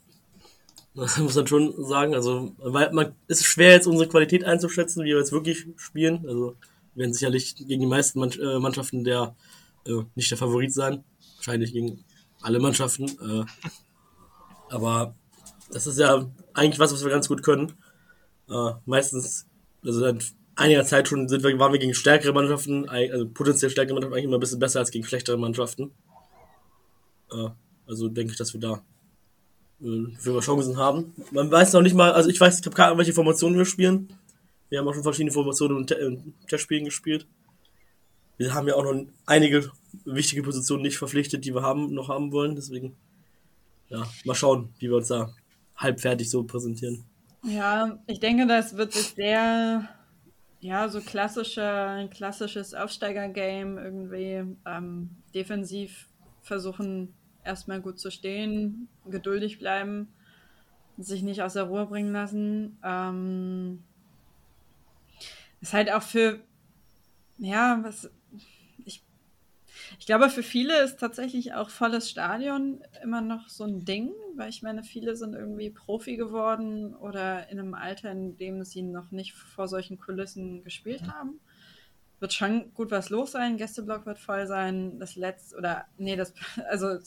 Das 0.93 1.17
muss 1.17 1.35
man 1.35 1.47
schon 1.47 1.73
sagen. 1.85 2.13
Also, 2.13 2.53
weil 2.59 2.91
man 2.91 3.15
es 3.27 3.39
ist 3.39 3.47
schwer, 3.47 3.71
jetzt 3.71 3.87
unsere 3.87 4.09
Qualität 4.09 4.43
einzuschätzen, 4.43 5.03
wie 5.03 5.09
wir 5.09 5.17
jetzt 5.19 5.31
wirklich 5.31 5.65
spielen. 5.77 6.25
Also, 6.27 6.55
werden 6.95 7.13
sicherlich 7.13 7.55
gegen 7.55 7.81
die 7.81 7.87
meisten 7.87 8.21
äh, 8.21 8.59
Mannschaften 8.59 9.03
der 9.03 9.35
äh, 9.85 10.03
nicht 10.15 10.31
der 10.31 10.37
Favorit 10.37 10.73
sein. 10.73 11.03
Wahrscheinlich 11.37 11.73
gegen 11.73 12.03
alle 12.41 12.59
Mannschaften. 12.59 13.05
Äh, 13.05 13.45
aber 14.69 15.15
das 15.71 15.87
ist 15.87 15.99
ja 15.99 16.29
eigentlich 16.53 16.79
was, 16.79 16.93
was 16.93 17.03
wir 17.03 17.11
ganz 17.11 17.27
gut 17.27 17.43
können. 17.43 17.73
Äh, 18.49 18.71
meistens, 18.85 19.47
also 19.83 19.99
seit 19.99 20.25
einiger 20.55 20.83
Zeit 20.85 21.07
schon 21.07 21.27
sind 21.27 21.43
wir, 21.43 21.57
waren 21.59 21.71
wir 21.71 21.79
gegen 21.79 21.93
stärkere 21.93 22.33
Mannschaften, 22.33 22.87
also 22.89 23.27
potenziell 23.29 23.71
stärkere 23.71 23.95
Mannschaften 23.95 24.13
eigentlich 24.13 24.25
immer 24.25 24.37
ein 24.37 24.41
bisschen 24.41 24.59
besser 24.59 24.79
als 24.79 24.91
gegen 24.91 25.05
schlechtere 25.05 25.37
Mannschaften. 25.37 25.91
Äh, 27.31 27.49
also 27.87 28.07
denke 28.09 28.31
ich, 28.31 28.37
dass 28.37 28.53
wir 28.53 28.59
da 28.59 28.81
äh, 29.81 30.07
wir 30.23 30.39
Chancen 30.39 30.77
haben. 30.77 31.13
Man 31.31 31.49
weiß 31.51 31.73
noch 31.73 31.81
nicht 31.81 31.95
mal, 31.95 32.11
also 32.11 32.29
ich 32.29 32.39
weiß, 32.39 32.59
ich 32.59 32.65
habe 32.65 32.75
keine 32.75 32.87
Ahnung, 32.87 32.99
welche 32.99 33.13
Formationen 33.13 33.57
wir 33.57 33.65
spielen. 33.65 34.13
Wir 34.71 34.79
haben 34.79 34.87
auch 34.87 34.93
schon 34.93 35.03
verschiedene 35.03 35.33
Formationen 35.33 35.85
Te- 35.85 35.95
im 35.95 36.33
Testspielen 36.47 36.85
gespielt. 36.85 37.27
Wir 38.37 38.53
haben 38.53 38.69
ja 38.69 38.75
auch 38.75 38.83
noch 38.85 39.05
einige 39.25 39.69
wichtige 40.05 40.43
Positionen 40.43 40.81
nicht 40.81 40.97
verpflichtet, 40.97 41.43
die 41.43 41.53
wir 41.53 41.61
haben, 41.61 41.93
noch 41.93 42.07
haben 42.07 42.31
wollen. 42.31 42.55
Deswegen, 42.55 42.95
ja, 43.89 44.07
mal 44.23 44.33
schauen, 44.33 44.73
wie 44.79 44.89
wir 44.89 44.95
uns 44.95 45.09
da 45.09 45.33
halbfertig 45.75 46.29
so 46.29 46.43
präsentieren. 46.43 47.03
Ja, 47.43 47.99
ich 48.07 48.21
denke, 48.21 48.47
das 48.47 48.77
wird 48.77 48.93
sich 48.93 49.07
sehr, 49.09 49.89
ja, 50.61 50.87
so 50.87 51.01
klassische, 51.01 51.63
ein 51.63 52.09
klassisches 52.09 52.73
Aufsteiger-Game 52.73 53.77
irgendwie 53.77 54.55
ähm, 54.65 55.09
defensiv 55.35 56.07
versuchen, 56.43 57.13
erstmal 57.43 57.81
gut 57.81 57.99
zu 57.99 58.09
stehen, 58.09 58.87
geduldig 59.05 59.59
bleiben, 59.59 60.07
sich 60.97 61.23
nicht 61.23 61.41
aus 61.41 61.53
der 61.53 61.63
Ruhe 61.63 61.87
bringen 61.87 62.13
lassen. 62.13 62.77
Ähm, 62.85 63.83
ist 65.61 65.73
halt 65.73 65.91
auch 65.91 66.01
für, 66.01 66.39
ja, 67.37 67.79
was, 67.83 68.09
ich, 68.83 69.03
ich 69.99 70.05
glaube, 70.05 70.29
für 70.29 70.43
viele 70.43 70.81
ist 70.81 70.99
tatsächlich 70.99 71.53
auch 71.53 71.69
volles 71.69 72.09
Stadion 72.09 72.83
immer 73.03 73.21
noch 73.21 73.47
so 73.47 73.63
ein 73.63 73.85
Ding, 73.85 74.11
weil 74.35 74.49
ich 74.49 74.63
meine, 74.63 74.83
viele 74.83 75.15
sind 75.15 75.33
irgendwie 75.33 75.69
Profi 75.69 76.17
geworden 76.17 76.95
oder 76.95 77.49
in 77.49 77.59
einem 77.59 77.73
Alter, 77.73 78.11
in 78.11 78.37
dem 78.37 78.63
sie 78.63 78.81
noch 78.81 79.11
nicht 79.11 79.33
vor 79.33 79.67
solchen 79.67 79.99
Kulissen 79.99 80.63
gespielt 80.63 81.03
haben. 81.11 81.39
Wird 82.19 82.33
schon 82.33 82.73
gut 82.73 82.91
was 82.91 83.09
los 83.09 83.31
sein, 83.31 83.57
Gästeblock 83.57 84.05
wird 84.05 84.19
voll 84.19 84.47
sein, 84.47 84.99
das 84.99 85.15
letzte, 85.15 85.57
oder, 85.57 85.85
nee, 85.97 86.15
das, 86.15 86.33
also, 86.69 86.97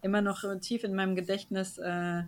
immer 0.00 0.20
noch 0.20 0.44
tief 0.60 0.84
in 0.84 0.94
meinem 0.94 1.16
Gedächtnis, 1.16 1.78
äh, 1.78 2.22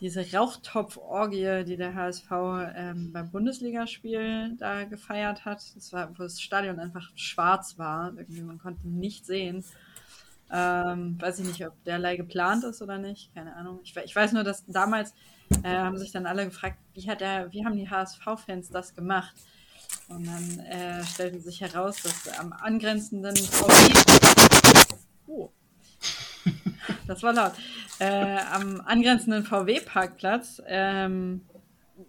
diese 0.00 0.24
Rauchtopf-Orgie, 0.32 1.64
die 1.64 1.76
der 1.76 1.94
HSV 1.94 2.30
ähm, 2.74 3.12
beim 3.12 3.30
Bundesligaspiel 3.30 4.56
da 4.58 4.84
gefeiert 4.84 5.44
hat. 5.44 5.62
Das 5.76 5.92
war, 5.92 6.10
wo 6.10 6.22
das 6.22 6.40
Stadion 6.40 6.80
einfach 6.80 7.10
schwarz 7.14 7.78
war. 7.78 8.12
Irgendwie, 8.16 8.42
man 8.42 8.58
konnte 8.58 8.88
nicht 8.88 9.24
sehen. 9.24 9.64
Ähm, 10.52 11.16
weiß 11.20 11.38
ich 11.38 11.46
nicht, 11.46 11.66
ob 11.66 11.72
derlei 11.84 12.16
geplant 12.16 12.64
ist 12.64 12.82
oder 12.82 12.98
nicht. 12.98 13.34
Keine 13.34 13.54
Ahnung. 13.56 13.80
Ich, 13.82 13.96
ich 13.96 14.14
weiß 14.14 14.32
nur, 14.32 14.44
dass 14.44 14.64
damals 14.66 15.14
äh, 15.62 15.68
haben 15.68 15.96
sich 15.96 16.12
dann 16.12 16.26
alle 16.26 16.44
gefragt, 16.44 16.78
wie, 16.92 17.08
hat 17.08 17.20
der, 17.20 17.52
wie 17.52 17.64
haben 17.64 17.76
die 17.76 17.88
HSV-Fans 17.88 18.70
das 18.70 18.94
gemacht? 18.94 19.34
Und 20.08 20.26
dann 20.26 20.58
äh, 20.66 21.04
stellte 21.04 21.40
sich 21.40 21.60
heraus, 21.60 22.02
dass 22.02 22.38
am 22.38 22.52
angrenzenden 22.52 23.36
VW. 23.36 24.43
Das 27.06 27.22
war 27.22 27.32
laut. 27.32 27.52
Äh, 27.98 28.38
am 28.52 28.80
angrenzenden 28.82 29.44
VW-Parkplatz 29.44 30.62
ähm, 30.66 31.42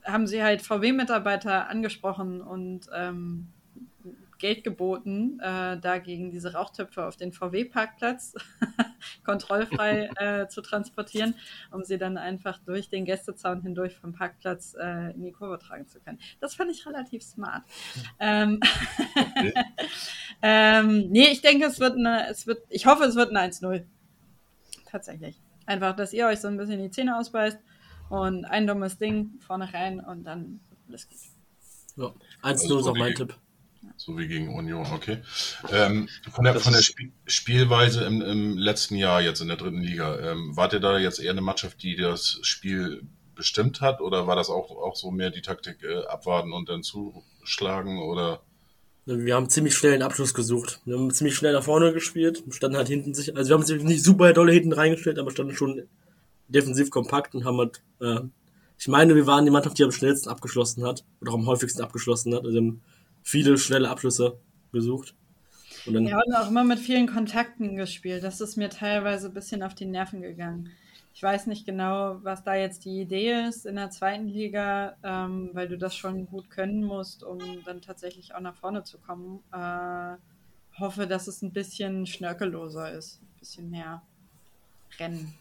haben 0.03 0.27
sie 0.27 0.43
halt 0.43 0.61
VW-Mitarbeiter 0.61 1.69
angesprochen 1.69 2.41
und 2.41 2.87
ähm, 2.93 3.47
Geld 4.37 4.63
geboten, 4.63 5.39
äh, 5.39 5.77
da 5.79 5.97
gegen 5.97 6.31
diese 6.31 6.53
Rauchtöpfe 6.53 7.05
auf 7.05 7.15
den 7.15 7.31
VW-Parkplatz 7.31 8.35
kontrollfrei 9.25 10.09
äh, 10.17 10.47
zu 10.47 10.61
transportieren, 10.61 11.35
um 11.71 11.83
sie 11.83 11.97
dann 11.97 12.17
einfach 12.17 12.59
durch 12.65 12.89
den 12.89 13.05
Gästezaun 13.05 13.61
hindurch 13.61 13.95
vom 13.95 14.13
Parkplatz 14.13 14.75
äh, 14.79 15.11
in 15.13 15.23
die 15.23 15.31
Kurve 15.31 15.59
tragen 15.59 15.87
zu 15.87 15.99
können. 15.99 16.19
Das 16.39 16.55
fand 16.55 16.71
ich 16.71 16.85
relativ 16.85 17.23
smart. 17.23 17.63
Ähm, 18.19 18.59
ähm, 20.41 21.09
nee, 21.09 21.27
ich 21.31 21.41
denke, 21.41 21.65
es 21.65 21.79
wird 21.79 21.97
eine, 21.97 22.27
es 22.29 22.47
wird, 22.47 22.63
ich 22.69 22.85
hoffe, 22.85 23.05
es 23.05 23.15
wird 23.15 23.35
ein 23.35 23.51
1-0. 23.51 23.83
Tatsächlich. 24.95 25.35
Einfach, 25.65 25.93
dass 25.93 26.13
ihr 26.13 26.25
euch 26.25 26.39
so 26.39 26.47
ein 26.47 26.55
bisschen 26.55 26.81
die 26.81 26.89
Zähne 26.89 27.17
ausbeißt 27.17 27.57
und 28.07 28.45
ein 28.45 28.65
dummes 28.65 28.97
Ding 28.97 29.31
vorne 29.45 29.73
rein 29.73 29.99
und 29.99 30.23
dann 30.23 30.61
alles 30.87 31.09
gut. 31.09 31.17
Ja, 31.97 32.13
1-0 32.49 32.79
ist 32.79 32.87
auch 32.87 32.95
mein 32.95 33.13
Tipp. 33.13 33.35
So 33.97 34.17
wie 34.17 34.29
gegen 34.29 34.55
Union, 34.55 34.87
okay. 34.93 35.21
Ähm, 35.69 36.07
von 36.31 36.45
der, 36.45 36.57
von 36.61 36.71
der 36.71 36.81
Spiel 36.81 37.11
Spielweise 37.25 38.05
im, 38.05 38.21
im 38.21 38.57
letzten 38.57 38.95
Jahr 38.95 39.21
jetzt 39.21 39.41
in 39.41 39.49
der 39.49 39.57
dritten 39.57 39.81
Liga, 39.81 40.17
ähm, 40.31 40.55
wart 40.55 40.71
ihr 40.71 40.79
da 40.79 40.97
jetzt 40.97 41.19
eher 41.19 41.31
eine 41.31 41.41
Mannschaft, 41.41 41.83
die 41.83 41.97
das 41.97 42.39
Spiel 42.43 43.05
bestimmt 43.35 43.81
hat 43.81 43.99
oder 43.99 44.27
war 44.27 44.37
das 44.37 44.49
auch, 44.49 44.71
auch 44.71 44.95
so 44.95 45.11
mehr 45.11 45.29
die 45.29 45.41
Taktik 45.41 45.83
äh, 45.83 46.05
abwarten 46.05 46.53
und 46.53 46.69
dann 46.69 46.83
zuschlagen 46.83 47.99
oder 47.99 48.43
Wir 49.05 49.35
haben 49.35 49.49
ziemlich 49.49 49.75
schnell 49.75 49.93
einen 49.93 50.01
Abschluss 50.01 50.33
gesucht. 50.33 50.81
Wir 50.85 50.97
haben 50.97 51.11
ziemlich 51.11 51.35
schnell 51.35 51.53
nach 51.53 51.63
vorne 51.63 51.93
gespielt, 51.93 52.43
standen 52.49 52.77
halt 52.77 52.87
hinten 52.87 53.13
sich, 53.13 53.35
also 53.35 53.49
wir 53.49 53.53
haben 53.53 53.61
uns 53.61 53.83
nicht 53.83 54.03
super 54.03 54.33
dolle 54.33 54.51
hinten 54.51 54.73
reingestellt, 54.73 55.19
aber 55.19 55.29
standen 55.29 55.55
schon 55.55 55.83
defensiv 56.47 56.89
kompakt 56.89 57.35
und 57.35 57.45
haben 57.45 57.57
halt, 57.59 57.83
äh, 58.01 58.21
ich 58.77 58.87
meine, 58.87 59.15
wir 59.15 59.27
waren 59.27 59.45
die 59.45 59.51
Mannschaft, 59.51 59.77
die 59.77 59.83
am 59.83 59.91
schnellsten 59.91 60.29
abgeschlossen 60.29 60.83
hat 60.83 61.05
oder 61.21 61.31
auch 61.31 61.35
am 61.35 61.45
häufigsten 61.45 61.81
abgeschlossen 61.81 62.33
hat. 62.33 62.45
Also 62.45 62.53
wir 62.53 62.61
haben 62.61 62.81
viele 63.21 63.57
schnelle 63.57 63.89
Abschlüsse 63.89 64.39
gesucht. 64.71 65.15
Und 65.85 65.93
dann, 65.93 66.05
Wir 66.05 66.15
haben 66.15 66.33
auch 66.33 66.49
immer 66.49 66.63
mit 66.63 66.79
vielen 66.79 67.07
Kontakten 67.07 67.75
gespielt. 67.75 68.23
Das 68.23 68.41
ist 68.41 68.57
mir 68.57 68.69
teilweise 68.69 69.27
ein 69.27 69.33
bisschen 69.33 69.61
auf 69.61 69.75
die 69.75 69.85
Nerven 69.85 70.21
gegangen. 70.21 70.71
Ich 71.15 71.23
weiß 71.23 71.47
nicht 71.47 71.65
genau, 71.65 72.19
was 72.23 72.43
da 72.43 72.55
jetzt 72.55 72.83
die 72.83 72.99
Idee 72.99 73.47
ist 73.47 73.65
in 73.65 73.77
der 73.77 73.89
zweiten 73.89 74.27
Liga, 74.27 74.97
ähm, 75.01 75.49
weil 75.53 75.69
du 75.69 75.77
das 75.77 75.95
schon 75.95 76.25
gut 76.25 76.49
können 76.49 76.83
musst, 76.83 77.23
um 77.23 77.39
dann 77.63 77.79
tatsächlich 77.79 78.35
auch 78.35 78.41
nach 78.41 78.57
vorne 78.57 78.83
zu 78.83 78.97
kommen. 78.97 79.39
Äh, 79.53 80.17
hoffe, 80.77 81.07
dass 81.07 81.27
es 81.27 81.41
ein 81.41 81.53
bisschen 81.53 82.05
schnörkelloser 82.05 82.91
ist, 82.91 83.21
ein 83.21 83.39
bisschen 83.39 83.69
mehr 83.69 84.01
Rennen. 84.99 85.33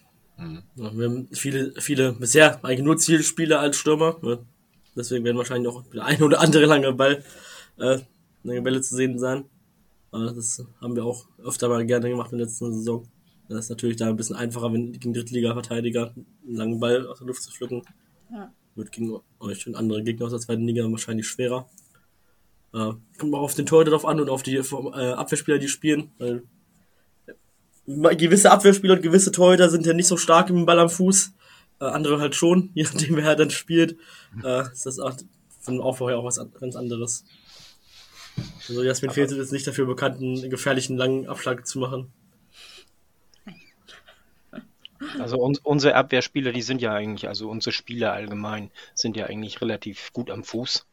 Ja, 0.76 0.96
wir 0.96 1.06
haben 1.06 1.28
viele, 1.32 1.72
viele 1.80 2.12
bisher 2.12 2.64
eigentlich 2.64 2.82
nur 2.82 2.96
Zielspieler 2.96 3.58
als 3.58 3.76
Stürmer. 3.76 4.16
Ne? 4.22 4.46
Deswegen 4.94 5.24
werden 5.24 5.38
wahrscheinlich 5.38 5.72
auch 5.72 5.82
der 5.92 6.04
eine 6.04 6.24
oder 6.24 6.40
andere 6.40 6.66
lange 6.66 6.92
Ball, 6.92 7.24
äh, 7.78 7.98
lange 8.44 8.62
Bälle 8.62 8.80
zu 8.80 8.94
sehen 8.94 9.18
sein. 9.18 9.46
Aber 10.12 10.26
das 10.30 10.64
haben 10.80 10.94
wir 10.94 11.04
auch 11.04 11.26
öfter 11.44 11.68
mal 11.68 11.84
gerne 11.84 12.10
gemacht 12.10 12.30
in 12.30 12.38
der 12.38 12.46
letzten 12.46 12.72
Saison. 12.72 13.08
Das 13.48 13.58
ist 13.64 13.70
natürlich 13.70 13.96
da 13.96 14.08
ein 14.08 14.16
bisschen 14.16 14.36
einfacher, 14.36 14.72
wenn 14.72 14.92
gegen 14.92 15.12
Drittliga-Verteidiger 15.12 16.14
einen 16.14 16.56
langen 16.56 16.80
Ball 16.80 17.06
aus 17.06 17.18
der 17.18 17.26
Luft 17.26 17.42
zu 17.42 17.50
pflücken. 17.50 17.82
Ja. 18.32 18.52
Wird 18.74 18.90
gegen 18.90 19.18
euch 19.38 19.66
und 19.66 19.74
andere 19.76 20.02
Gegner 20.02 20.26
aus 20.26 20.32
der 20.32 20.40
zweiten 20.40 20.66
Liga 20.66 20.90
wahrscheinlich 20.90 21.28
schwerer. 21.28 21.68
Äh, 22.72 22.92
kommt 23.18 23.34
auch 23.34 23.42
auf 23.42 23.54
den 23.54 23.66
Torhüter 23.66 23.90
drauf 23.92 24.06
an 24.06 24.18
und 24.20 24.28
auf 24.30 24.42
die 24.42 24.56
äh, 24.56 24.62
Abwehrspieler, 25.12 25.58
die 25.58 25.68
spielen. 25.68 26.10
Weil 26.18 28.16
gewisse 28.16 28.50
Abwehrspieler 28.50 28.94
und 28.94 29.02
gewisse 29.02 29.30
Torhüter 29.30 29.68
sind 29.68 29.84
ja 29.86 29.92
nicht 29.92 30.06
so 30.08 30.16
stark 30.16 30.48
im 30.50 30.64
Ball 30.66 30.78
am 30.78 30.88
Fuß. 30.88 31.32
Äh, 31.80 31.84
andere 31.84 32.20
halt 32.20 32.34
schon, 32.34 32.70
je 32.74 32.84
nachdem 32.84 33.16
wer 33.16 33.36
dann 33.36 33.50
spielt. 33.50 33.96
Äh, 34.42 34.62
ist 34.72 34.86
das 34.86 34.98
auch 34.98 35.14
von 35.60 35.80
Aufbau 35.80 36.08
her 36.08 36.18
auch 36.18 36.24
was 36.24 36.38
an- 36.38 36.52
ganz 36.58 36.76
anderes. 36.76 37.24
Also 38.68 38.82
Jasmin 38.82 39.10
Fehlt 39.12 39.30
ist 39.30 39.52
nicht 39.52 39.66
dafür 39.66 39.86
bekannt, 39.86 40.20
einen 40.20 40.50
gefährlichen 40.50 40.96
langen 40.96 41.28
Abschlag 41.28 41.66
zu 41.66 41.78
machen. 41.78 42.12
Also 45.18 45.38
uns, 45.38 45.58
unsere 45.60 45.94
Abwehrspieler, 45.94 46.52
die 46.52 46.62
sind 46.62 46.82
ja 46.82 46.92
eigentlich, 46.92 47.28
also 47.28 47.48
unsere 47.48 47.72
Spieler 47.72 48.12
allgemein, 48.12 48.70
sind 48.94 49.16
ja 49.16 49.26
eigentlich 49.26 49.60
relativ 49.60 50.12
gut 50.12 50.30
am 50.30 50.44
Fuß. 50.44 50.86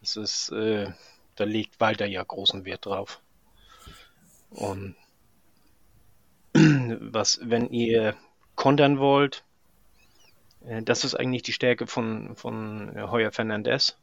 Das 0.00 0.16
ist, 0.16 0.50
äh, 0.50 0.90
da 1.36 1.44
legt 1.44 1.80
Walter 1.80 2.06
ja 2.06 2.22
großen 2.22 2.64
Wert 2.64 2.86
drauf. 2.86 3.20
Und 4.50 4.96
was, 6.54 7.40
wenn 7.42 7.70
ihr 7.70 8.16
kontern 8.56 8.98
wollt, 8.98 9.44
äh, 10.64 10.82
das 10.82 11.04
ist 11.04 11.14
eigentlich 11.14 11.42
die 11.42 11.52
Stärke 11.52 11.86
von, 11.86 12.34
von 12.36 12.92
Heuer 13.10 13.32
Fernandez. 13.32 13.96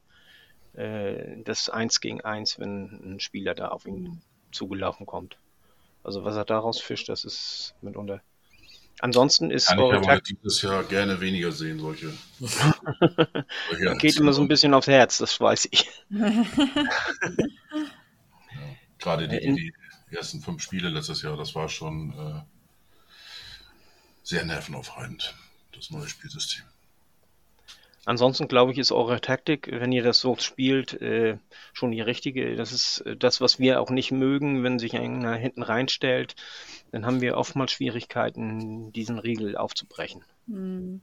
Äh, 0.74 1.42
das 1.44 1.70
1 1.70 2.00
gegen 2.02 2.22
1, 2.22 2.60
wenn 2.60 3.16
ein 3.16 3.20
Spieler 3.20 3.56
da 3.56 3.70
auf 3.70 3.86
ihn 3.86 4.22
zugelaufen 4.52 5.06
kommt. 5.06 5.38
Also 6.04 6.24
was 6.24 6.36
er 6.36 6.46
daraus 6.46 6.80
fischt, 6.80 7.10
das 7.10 7.26
ist 7.26 7.76
mitunter. 7.82 8.22
Ansonsten 9.02 9.50
ist 9.50 9.68
Kann 9.68 9.78
ich 9.80 9.84
eure 9.86 9.98
aber 9.98 10.06
Taktik 10.08 10.42
dieses 10.44 10.62
Jahr 10.62 10.84
gerne 10.84 11.22
weniger 11.22 11.52
sehen, 11.52 11.80
solche. 11.80 12.14
solche 12.40 13.96
geht 13.98 14.18
immer 14.18 14.34
so 14.34 14.42
ein 14.42 14.48
bisschen 14.48 14.74
aufs 14.74 14.88
Herz, 14.88 15.18
das 15.20 15.40
weiß 15.40 15.70
ich. 15.72 15.90
Gerade 19.00 19.28
die, 19.28 19.38
In- 19.38 19.56
die 19.56 19.74
ersten 20.12 20.42
fünf 20.42 20.62
Spiele 20.62 20.90
letztes 20.90 21.22
Jahr, 21.22 21.38
das 21.38 21.56
war 21.56 21.70
schon 21.70 22.12
äh, 22.12 22.42
sehr 24.24 24.44
nervenaufreibend, 24.46 25.34
das 25.74 25.90
neue 25.92 26.08
Spielsystem. 26.10 26.66
Ansonsten 28.10 28.48
glaube 28.48 28.72
ich, 28.72 28.80
ist 28.80 28.92
eure 28.92 29.22
Taktik, 29.22 29.70
wenn 29.72 29.92
ihr 29.92 30.02
das 30.02 30.20
so 30.20 30.36
spielt, 30.36 31.00
äh, 31.00 31.38
schon 31.74 31.92
die 31.92 32.02
richtige. 32.02 32.56
Das 32.56 32.72
ist 32.72 33.02
äh, 33.02 33.16
das, 33.16 33.40
was 33.40 33.60
wir 33.60 33.80
auch 33.80 33.92
nicht 33.92 34.12
mögen, 34.12 34.64
wenn 34.64 34.80
sich 34.80 34.96
einer 34.96 35.36
hinten 35.36 35.62
reinstellt. 35.62 36.36
Dann 36.92 37.06
haben 37.06 37.22
wir 37.22 37.38
oftmals 37.38 37.72
Schwierigkeiten, 37.72 38.92
diesen 38.94 39.20
Riegel 39.20 39.56
aufzubrechen. 39.56 40.24
Hm, 40.48 41.02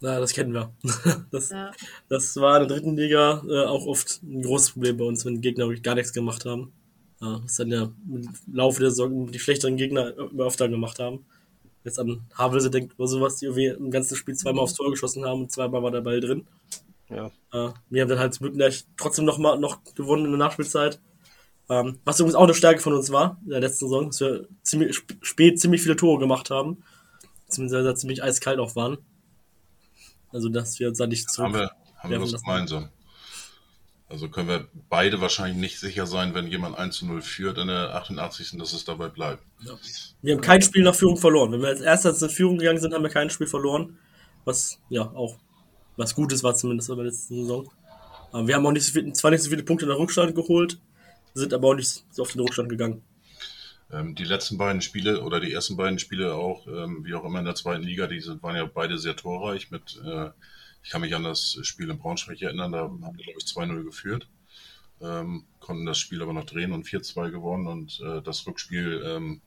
Na, 0.00 0.18
das 0.18 0.32
kennen 0.32 0.54
wir. 0.54 0.72
Das, 1.30 1.50
ja. 1.50 1.72
das 2.08 2.34
war 2.36 2.58
in 2.58 2.68
der 2.68 2.74
dritten 2.74 2.96
Liga 2.96 3.42
äh, 3.46 3.66
auch 3.66 3.84
oft 3.84 4.22
ein 4.22 4.40
großes 4.40 4.70
Problem 4.70 4.96
bei 4.96 5.04
uns, 5.04 5.26
wenn 5.26 5.42
Gegner 5.42 5.66
wirklich 5.66 5.82
gar 5.82 5.94
nichts 5.94 6.14
gemacht 6.14 6.46
haben. 6.46 6.72
Ja, 7.20 7.40
das 7.40 7.56
dann 7.56 7.70
ja 7.70 7.92
im 8.08 8.30
Laufe 8.50 8.80
der 8.80 8.88
Saison 8.88 9.30
die 9.30 9.38
schlechteren 9.38 9.76
Gegner 9.76 10.16
immer 10.16 10.46
öfter 10.46 10.70
gemacht 10.70 11.00
haben. 11.00 11.26
Jetzt 11.84 11.98
an 11.98 12.26
Havelse 12.34 12.70
denkt 12.70 12.98
oder 12.98 13.08
sowas, 13.08 13.36
die 13.36 13.44
irgendwie 13.44 13.66
im 13.66 13.90
ganzen 13.90 14.16
Spiel 14.16 14.34
zweimal 14.34 14.64
aufs 14.64 14.74
Tor 14.74 14.90
geschossen 14.90 15.24
haben 15.24 15.42
und 15.42 15.52
zweimal 15.52 15.82
war 15.82 15.90
der 15.90 16.00
Ball 16.00 16.18
drin. 16.20 16.46
Ja. 17.10 17.26
Äh, 17.52 17.72
wir 17.90 18.02
haben 18.02 18.08
dann 18.08 18.18
halt 18.18 18.34
zum 18.34 18.44
Glück 18.44 18.56
gleich 18.56 18.86
trotzdem 18.96 19.26
noch 19.26 19.36
mal 19.38 19.58
noch 19.58 19.84
gewonnen 19.94 20.24
in 20.24 20.30
der 20.30 20.38
Nachspielzeit. 20.38 21.00
Ähm, 21.68 21.98
was 22.04 22.18
übrigens 22.20 22.36
auch 22.36 22.44
eine 22.44 22.54
Stärke 22.54 22.80
von 22.80 22.94
uns 22.94 23.12
war 23.12 23.38
in 23.44 23.50
der 23.50 23.60
letzten 23.60 23.86
Saison, 23.86 24.06
dass 24.06 24.20
wir 24.20 24.48
ziemlich 24.62 24.96
sp- 24.96 25.16
spät 25.20 25.60
ziemlich 25.60 25.82
viele 25.82 25.96
Tore 25.96 26.18
gemacht 26.18 26.50
haben. 26.50 26.82
Beziehungsweise 27.46 27.94
ziemlich 27.94 28.22
eiskalt 28.22 28.58
auch 28.58 28.74
waren. 28.76 28.98
Also, 30.32 30.48
dass 30.48 30.78
wir 30.80 30.88
uns 30.88 30.98
da 30.98 31.06
nicht 31.06 31.30
zurück. 31.30 31.52
Haben 31.52 31.54
wir, 31.54 31.70
haben 31.98 32.10
wir 32.10 32.18
lassen. 32.18 32.36
gemeinsam. 32.44 32.88
Also 34.14 34.28
können 34.28 34.46
wir 34.48 34.68
beide 34.88 35.20
wahrscheinlich 35.20 35.56
nicht 35.56 35.80
sicher 35.80 36.06
sein, 36.06 36.34
wenn 36.34 36.46
jemand 36.46 36.78
1 36.78 36.98
zu 36.98 37.04
0 37.04 37.20
führt 37.20 37.58
in 37.58 37.66
der 37.66 37.96
88. 37.96 38.56
dass 38.58 38.72
es 38.72 38.84
dabei 38.84 39.08
bleibt. 39.08 39.42
Wir 40.22 40.34
haben 40.34 40.40
kein 40.40 40.62
Spiel 40.62 40.84
nach 40.84 40.94
Führung 40.94 41.16
verloren. 41.16 41.50
Wenn 41.50 41.62
wir 41.62 41.66
als 41.70 41.80
erstes 41.80 42.22
in 42.22 42.30
Führung 42.30 42.58
gegangen 42.58 42.78
sind, 42.78 42.94
haben 42.94 43.02
wir 43.02 43.10
kein 43.10 43.28
Spiel 43.28 43.48
verloren. 43.48 43.98
Was, 44.44 44.78
ja, 44.88 45.02
auch 45.02 45.36
was 45.96 46.14
Gutes 46.14 46.44
war 46.44 46.54
zumindest 46.54 46.90
in 46.90 46.96
der 46.96 47.06
letzten 47.06 47.34
Saison. 47.34 47.68
Aber 48.30 48.46
wir 48.46 48.54
haben 48.54 48.64
auch 48.64 48.70
nicht 48.70 48.86
so 48.86 48.92
viel, 48.92 49.12
zwar 49.14 49.32
nicht 49.32 49.42
so 49.42 49.50
viele 49.50 49.64
Punkte 49.64 49.84
in 49.84 49.88
der 49.88 49.98
Rückstand 49.98 50.32
geholt, 50.36 50.78
sind 51.34 51.52
aber 51.52 51.70
auch 51.70 51.74
nicht 51.74 52.04
so 52.12 52.22
auf 52.22 52.30
den 52.30 52.42
Rückstand 52.42 52.68
gegangen. 52.68 53.02
Ähm, 53.90 54.14
die 54.14 54.22
letzten 54.22 54.58
beiden 54.58 54.80
Spiele 54.80 55.22
oder 55.22 55.40
die 55.40 55.52
ersten 55.52 55.76
beiden 55.76 55.98
Spiele 55.98 56.34
auch, 56.34 56.68
ähm, 56.68 57.04
wie 57.04 57.14
auch 57.14 57.24
immer 57.24 57.40
in 57.40 57.46
der 57.46 57.56
zweiten 57.56 57.82
Liga, 57.82 58.06
die 58.06 58.20
sind, 58.20 58.44
waren 58.44 58.54
ja 58.54 58.64
beide 58.64 58.96
sehr 58.96 59.16
torreich. 59.16 59.72
Mit, 59.72 60.00
äh, 60.04 60.30
ich 60.84 60.90
kann 60.90 61.00
mich 61.00 61.14
an 61.14 61.24
das 61.24 61.58
Spiel 61.62 61.88
in 61.90 61.98
Braunschweig 61.98 62.40
erinnern, 62.42 62.72
da 62.72 62.80
haben 62.80 63.00
wir, 63.00 63.24
glaube 63.24 63.38
ich, 63.38 63.46
2-0 63.46 63.84
geführt, 63.84 64.28
ähm, 65.00 65.46
konnten 65.58 65.86
das 65.86 65.98
Spiel 65.98 66.22
aber 66.22 66.34
noch 66.34 66.44
drehen 66.44 66.72
und 66.72 66.86
4-2 66.86 67.30
gewonnen. 67.30 67.66
Und 67.66 68.00
äh, 68.00 68.20
das 68.20 68.46
Rückspiel, 68.46 69.02
ähm, 69.04 69.40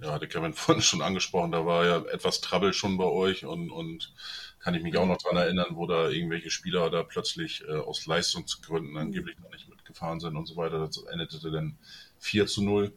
ja, 0.00 0.12
hatte 0.12 0.28
Kevin 0.28 0.52
vorhin 0.54 0.82
schon 0.82 1.02
angesprochen, 1.02 1.50
da 1.50 1.66
war 1.66 1.84
ja 1.84 1.98
etwas 2.06 2.40
Trouble 2.40 2.72
schon 2.72 2.96
bei 2.96 3.04
euch 3.04 3.44
und, 3.44 3.70
und 3.70 4.14
kann 4.60 4.74
ich 4.74 4.84
mich 4.84 4.96
auch 4.96 5.06
noch 5.06 5.18
dran 5.18 5.36
erinnern, 5.36 5.70
wo 5.72 5.86
da 5.86 6.08
irgendwelche 6.08 6.50
Spieler 6.50 6.88
da 6.90 7.02
plötzlich 7.02 7.64
äh, 7.68 7.72
aus 7.72 8.06
Leistungsgründen 8.06 8.96
angeblich 8.96 9.36
noch 9.40 9.50
nicht 9.50 9.68
mitgefahren 9.68 10.20
sind 10.20 10.36
und 10.36 10.46
so 10.46 10.56
weiter. 10.56 10.78
Das 10.78 11.02
endete 11.02 11.50
dann 11.50 11.76
4 12.20 12.46
zu 12.46 12.62
0. 12.62 12.92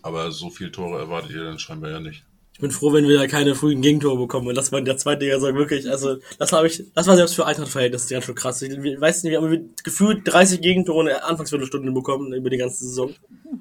Aber 0.00 0.32
so 0.32 0.48
viel 0.48 0.72
Tore 0.72 0.98
erwartet 0.98 1.32
ihr 1.32 1.44
dann 1.44 1.58
scheinbar 1.58 1.90
ja 1.90 2.00
nicht. 2.00 2.24
Ich 2.60 2.62
bin 2.62 2.72
froh, 2.72 2.92
wenn 2.92 3.08
wir 3.08 3.16
da 3.18 3.26
keine 3.26 3.54
frühen 3.54 3.80
Gegentore 3.80 4.18
bekommen. 4.18 4.48
Und 4.48 4.54
das 4.54 4.70
war 4.70 4.78
in 4.80 4.84
der 4.84 4.98
zweiten 4.98 5.22
Liga 5.22 5.40
so 5.40 5.54
wirklich, 5.54 5.88
also, 5.90 6.16
das 6.38 6.52
habe 6.52 6.66
ich, 6.66 6.84
das 6.94 7.06
war 7.06 7.16
selbst 7.16 7.34
für 7.34 7.46
Eintracht-Verhältnisse 7.46 8.12
ganz 8.12 8.26
schön 8.26 8.34
krass. 8.34 8.60
Ich 8.60 8.70
weiß 9.00 9.22
nicht, 9.22 9.30
wir 9.32 9.40
haben 9.40 9.74
gefühlt 9.82 10.20
30 10.24 10.60
Gegentore 10.60 11.00
in 11.00 11.06
der 11.06 11.26
Anfangsviertelstunde 11.26 11.90
bekommen 11.92 12.34
über 12.34 12.50
die 12.50 12.58
ganze 12.58 12.84
Saison. 12.84 13.14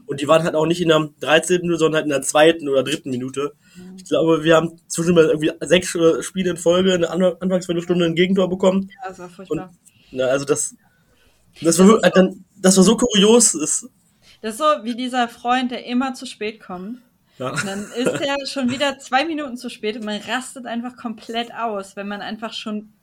Und 0.05 0.19
die 0.19 0.27
waren 0.27 0.43
halt 0.43 0.53
auch 0.55 0.65
nicht 0.65 0.81
in 0.81 0.89
der 0.89 1.09
13. 1.21 1.61
Minute, 1.61 1.77
sondern 1.79 1.95
halt 1.99 2.05
in 2.07 2.09
der 2.11 2.23
zweiten 2.23 2.67
oder 2.67 2.83
dritten 2.83 3.09
Minute. 3.09 3.53
Ich 3.95 4.03
glaube, 4.03 4.43
wir 4.43 4.57
haben 4.57 4.73
zwischendurch 4.87 5.29
irgendwie 5.29 5.51
sechs 5.65 5.95
äh, 5.95 6.21
Spiele 6.21 6.49
in 6.51 6.57
Folge 6.57 6.93
in 6.93 6.99
der 7.01 7.11
An- 7.11 7.23
Anfangsviertelstunde 7.23 8.03
ein 8.05 8.15
Gegentor 8.15 8.49
bekommen. 8.49 8.89
ja, 9.01 9.09
das 9.09 9.19
war 9.19 9.29
furchtbar. 9.29 9.73
Na, 10.11 10.25
also 10.25 10.43
das, 10.43 10.75
das 11.61 11.79
war, 11.79 12.01
dann, 12.01 12.43
das 12.61 12.75
war 12.75 12.83
so 12.83 12.97
kurios. 12.97 13.53
Ist, 13.53 13.87
Das 14.41 14.55
ist 14.55 14.57
so 14.57 14.65
wie 14.83 14.95
dieser 14.95 15.29
Freund, 15.29 15.71
der 15.71 15.85
immer 15.85 16.13
zu 16.15 16.25
spät 16.25 16.59
kommt. 16.59 16.97
Ja. 17.39 17.51
Dann 17.65 17.85
ist 17.95 18.07
er 18.21 18.45
schon 18.45 18.69
wieder 18.69 18.99
zwei 18.99 19.25
Minuten 19.25 19.57
zu 19.57 19.69
spät 19.69 19.95
und 19.97 20.05
man 20.05 20.21
rastet 20.21 20.65
einfach 20.65 20.95
komplett 20.95 21.53
aus, 21.53 21.95
wenn 21.95 22.07
man 22.07 22.21
einfach 22.21 22.53
schon 22.53 22.93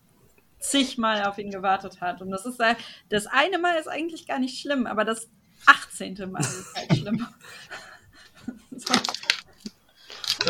zigmal 0.59 1.25
auf 1.25 1.39
ihn 1.39 1.51
gewartet 1.51 2.01
hat. 2.01 2.23
Und 2.23 2.31
das 2.31 2.47
ist 2.47 2.59
halt- 2.59 2.79
das 3.09 3.27
eine 3.27 3.59
Mal 3.59 3.75
ist 3.79 3.89
eigentlich 3.89 4.27
gar 4.27 4.39
nicht 4.39 4.61
schlimm, 4.61 4.87
aber 4.87 5.05
das 5.05 5.29
18. 5.67 6.31
Mal 6.31 6.41
ist 6.41 6.75
halt 6.75 6.97
schlimm. 6.99 7.27
so. 8.77 8.95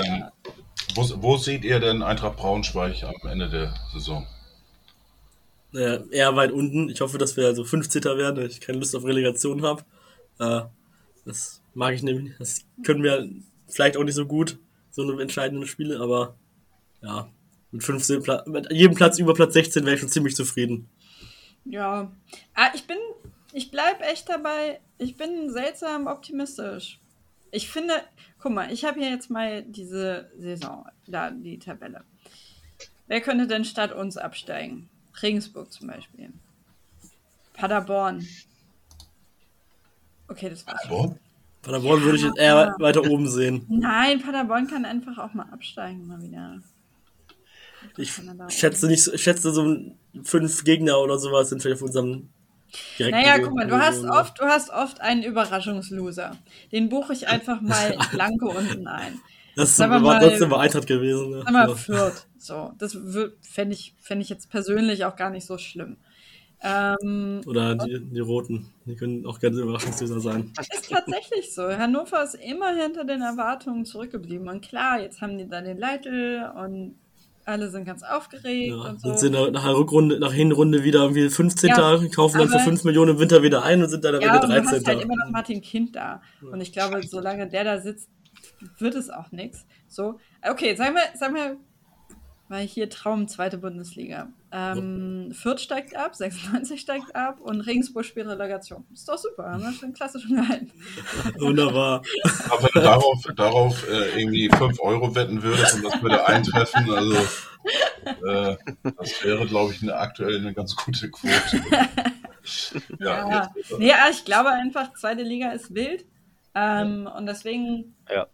Ähm, 0.03 0.25
wo, 0.95 1.03
wo 1.23 1.37
seht 1.37 1.65
ihr 1.65 1.81
denn 1.81 2.03
Eintracht 2.03 2.37
Braunschweig 2.37 3.03
am 3.03 3.29
Ende 3.31 3.49
der 3.49 3.75
Saison? 3.93 4.27
äh, 5.75 6.01
eher 6.11 6.35
weit 6.37 6.53
unten. 6.53 6.89
Ich 6.89 7.01
hoffe, 7.03 7.19
dass 7.19 7.37
wir 7.37 7.47
also 7.47 7.63
15. 7.65 8.03
werden, 8.05 8.37
weil 8.39 8.47
ich 8.47 8.61
keine 8.61 8.79
Lust 8.79 8.97
auf 8.97 9.05
Relegation 9.05 9.63
habe. 9.63 9.85
Äh, 10.39 10.63
das 11.27 11.61
mag 11.75 11.93
ich 11.95 12.03
nämlich. 12.03 12.29
nicht. 12.29 12.41
Das 12.41 12.61
können 12.85 13.03
wir 13.03 13.29
vielleicht 13.69 13.97
auch 13.97 14.05
nicht 14.05 14.15
so 14.15 14.27
gut, 14.27 14.59
so 14.91 15.03
eine 15.03 15.21
entscheidende 15.21 15.67
Spiele, 15.67 16.01
aber 16.01 16.37
ja, 17.03 17.29
mit 17.71 17.85
15 17.85 18.23
Pla 18.23 18.45
mit 18.47 18.71
jedem 18.73 18.97
Platz 18.97 19.19
über 19.19 19.35
Platz 19.35 19.55
16 19.55 19.85
wäre 19.85 19.95
ich 19.95 20.01
schon 20.01 20.09
ziemlich 20.09 20.35
zufrieden. 20.35 20.89
Ja. 21.65 22.11
Ah, 22.55 22.71
ich 22.75 22.87
bin, 22.87 22.99
ich 23.53 23.71
bleib 23.71 24.01
echt 24.03 24.29
dabei, 24.29 24.81
ich 24.99 25.17
bin 25.17 25.51
seltsam 25.51 26.07
optimistisch. 26.07 27.01
Ich 27.51 27.71
finde, 27.71 27.95
guck 28.39 28.53
mal, 28.53 28.73
ich 28.73 28.85
habe 28.85 29.01
hier 29.01 29.11
jetzt 29.11 29.31
mal 29.31 29.63
diese 29.63 30.31
Saison, 30.39 30.87
da 31.07 31.31
die 31.31 31.59
Tabelle. 31.59 32.05
Wer 33.07 33.21
könnte 33.21 33.47
denn 33.47 33.65
statt 33.65 33.93
uns 33.93 34.17
absteigen? 34.17 34.89
Regensburg 35.23 35.73
zum 35.73 35.87
Beispiel. 35.87 36.33
Paderborn. 37.55 38.27
Okay, 40.29 40.51
das 40.51 40.67
war's. 40.67 40.89
Boah, 40.89 41.17
Paderborn 41.67 42.03
würde 42.03 42.17
ich 42.19 42.23
jetzt 42.25 42.39
eher 42.39 42.77
weiter 42.79 43.03
oben 43.05 43.29
sehen. 43.29 43.67
Nein, 43.69 44.23
Paderborn 44.23 44.69
kann 44.69 44.85
einfach 44.85 45.19
auch 45.19 45.35
mal 45.35 45.47
absteigen, 45.51 46.07
mal 46.07 46.23
wieder. 46.23 46.61
Ich 47.97 48.13
schätze 48.49 48.87
nicht, 48.87 49.03
so- 49.03 49.13
ich 49.13 49.23
schätze 49.23 49.53
so 49.53 49.77
fünf 50.23 50.65
Gegner 50.65 50.99
oder 51.01 51.19
sowas 51.19 51.49
sind 51.49 51.61
vielleicht 51.63 51.83
auf 51.83 51.87
unserem 51.89 52.29
direkten 52.99 53.21
Naja, 53.21 53.39
guck 53.39 53.55
mal, 53.55 53.67
du 53.67 53.77
hast 53.79 53.99
Region. 53.99 54.11
oft, 54.11 54.39
du 54.41 54.45
hast 54.45 54.71
oft 54.71 55.01
einen 55.01 55.23
Überraschungsloser. 55.23 56.37
Den 56.73 56.89
buche 56.89 57.13
ich 57.13 57.29
einfach 57.29 57.61
mal 57.61 57.97
blanke 58.13 58.47
unten 58.47 58.87
ein. 58.87 59.21
Das 59.57 59.79
war 59.79 59.99
mal- 59.99 60.21
trotzdem 60.21 60.51
bei 60.51 60.59
Eintracht 60.59 60.87
gewesen. 60.87 61.31
Ne? 61.31 61.45
Mal, 61.51 61.69
Ja. 61.69 61.75
Fürth. 61.75 62.27
So, 62.39 62.73
das 62.79 62.97
fände 63.41 63.75
ich, 63.75 63.95
fänd 64.01 64.23
ich 64.23 64.29
jetzt 64.29 64.51
persönlich 64.51 65.05
auch 65.05 65.17
gar 65.17 65.31
nicht 65.31 65.47
so 65.47 65.59
schlimm. 65.59 65.97
Ähm, 66.63 67.43
Oder 67.47 67.75
die, 67.75 68.01
die 68.01 68.21
Roten. 68.21 68.67
Die 68.87 68.97
können 68.97 69.27
auch 69.27 69.39
ganz 69.41 69.57
Überraschungslöser 69.59 70.21
sein. 70.21 70.53
ist 70.59 70.91
tatsächlich 70.91 71.55
so. 71.55 71.69
Hannover 71.69 72.25
ist 72.25 72.35
immer 72.35 72.75
hinter 72.75 73.05
den 73.05 73.21
Erwartungen 73.21 73.85
zurückgeblieben. 73.85 74.49
Und 74.49 74.63
klar, 74.65 75.01
jetzt 75.01 75.21
haben 75.21 75.37
die 75.39 75.49
da 75.49 75.61
den 75.61 75.79
Leitl 75.79 76.51
und 76.59 76.97
alle 77.45 77.71
sind 77.71 77.85
ganz 77.85 78.03
aufgeregt 78.03 78.71
Ja, 78.71 78.91
und 78.91 79.01
sind 79.01 79.13
so. 79.19 79.27
sie 79.27 79.31
nach, 79.31 79.51
der 79.65 79.77
Rückrunde, 79.77 80.19
nach 80.19 80.33
Hinrunde 80.33 80.83
wieder 80.83 81.03
irgendwie 81.03 81.29
15. 81.29 81.69
Ja, 81.69 81.99
kaufen 82.15 82.39
dann 82.39 82.49
für 82.49 82.55
aber- 82.57 82.65
5 82.65 82.83
Millionen 82.85 83.13
im 83.13 83.19
Winter 83.21 83.43
wieder 83.43 83.63
ein 83.63 83.83
und 83.83 83.89
sind 83.89 84.03
dann 84.05 84.21
Ja, 84.21 84.35
Ende 84.35 84.41
und 84.41 84.43
du 84.43 84.49
13. 84.49 84.75
hast 84.79 84.87
halt 84.89 85.03
immer 85.03 85.15
noch 85.17 85.31
Martin 85.31 85.61
Kind 85.61 85.95
da. 85.95 86.23
Und 86.41 86.61
ich 86.61 86.73
glaube, 86.73 87.01
solange 87.07 87.47
der 87.49 87.63
da 87.65 87.79
sitzt, 87.81 88.09
wird 88.79 88.95
es 88.97 89.11
auch 89.11 89.31
nichts. 89.31 89.65
So, 89.87 90.19
okay, 90.43 90.75
sagen 90.75 90.97
wir, 90.97 91.17
sagen 91.19 91.35
wir, 91.35 91.57
weil 92.49 92.67
hier 92.67 92.89
Traum 92.91 93.29
zweite 93.29 93.59
Bundesliga. 93.59 94.29
Ähm, 94.59 95.33
Fürth 95.33 95.61
steigt 95.61 95.95
ab, 95.95 96.15
96 96.17 96.81
steigt 96.81 97.15
ab 97.15 97.41
und 97.43 97.61
Regensburg 97.61 98.07
spielt 98.07 98.27
Relegation. 98.27 98.87
Ist 98.91 99.07
doch 99.07 99.19
super, 99.19 99.51
haben 99.51 99.63
wir 99.63 99.73
schon 99.73 99.93
klasse 99.93 100.19
schon 100.19 100.37
gehalten. 100.37 100.71
Wunderbar. 101.39 102.03
Aber 102.49 102.63
wenn 102.63 102.71
du 102.73 102.81
darauf, 102.81 103.23
darauf 103.37 103.89
äh, 103.89 104.19
irgendwie 104.19 104.49
5 104.49 104.81
Euro 104.81 105.15
wetten 105.15 105.43
würdest 105.43 105.75
und 105.75 105.85
das 105.85 106.01
würde 106.01 106.27
eintreffen, 106.27 106.91
also 106.91 107.17
äh, 108.27 108.57
das 108.97 109.23
wäre, 109.23 109.47
glaube 109.47 109.75
ich, 109.75 109.83
eine, 109.83 109.95
aktuell 109.95 110.39
eine 110.39 110.55
ganz 110.55 110.75
gute 110.75 111.11
Quote. 111.11 111.63
Ja, 113.01 113.29
ja, 113.29 113.55
nee, 113.77 113.93
aber 113.93 114.09
ich 114.13 114.25
glaube 114.25 114.51
einfach, 114.51 114.95
zweite 114.95 115.25
Liga 115.25 115.51
ist 115.51 115.75
wild. 115.75 116.05
Ähm, 116.55 117.11
und 117.13 117.27
deswegen, 117.27 117.97
Ja. 118.09 118.29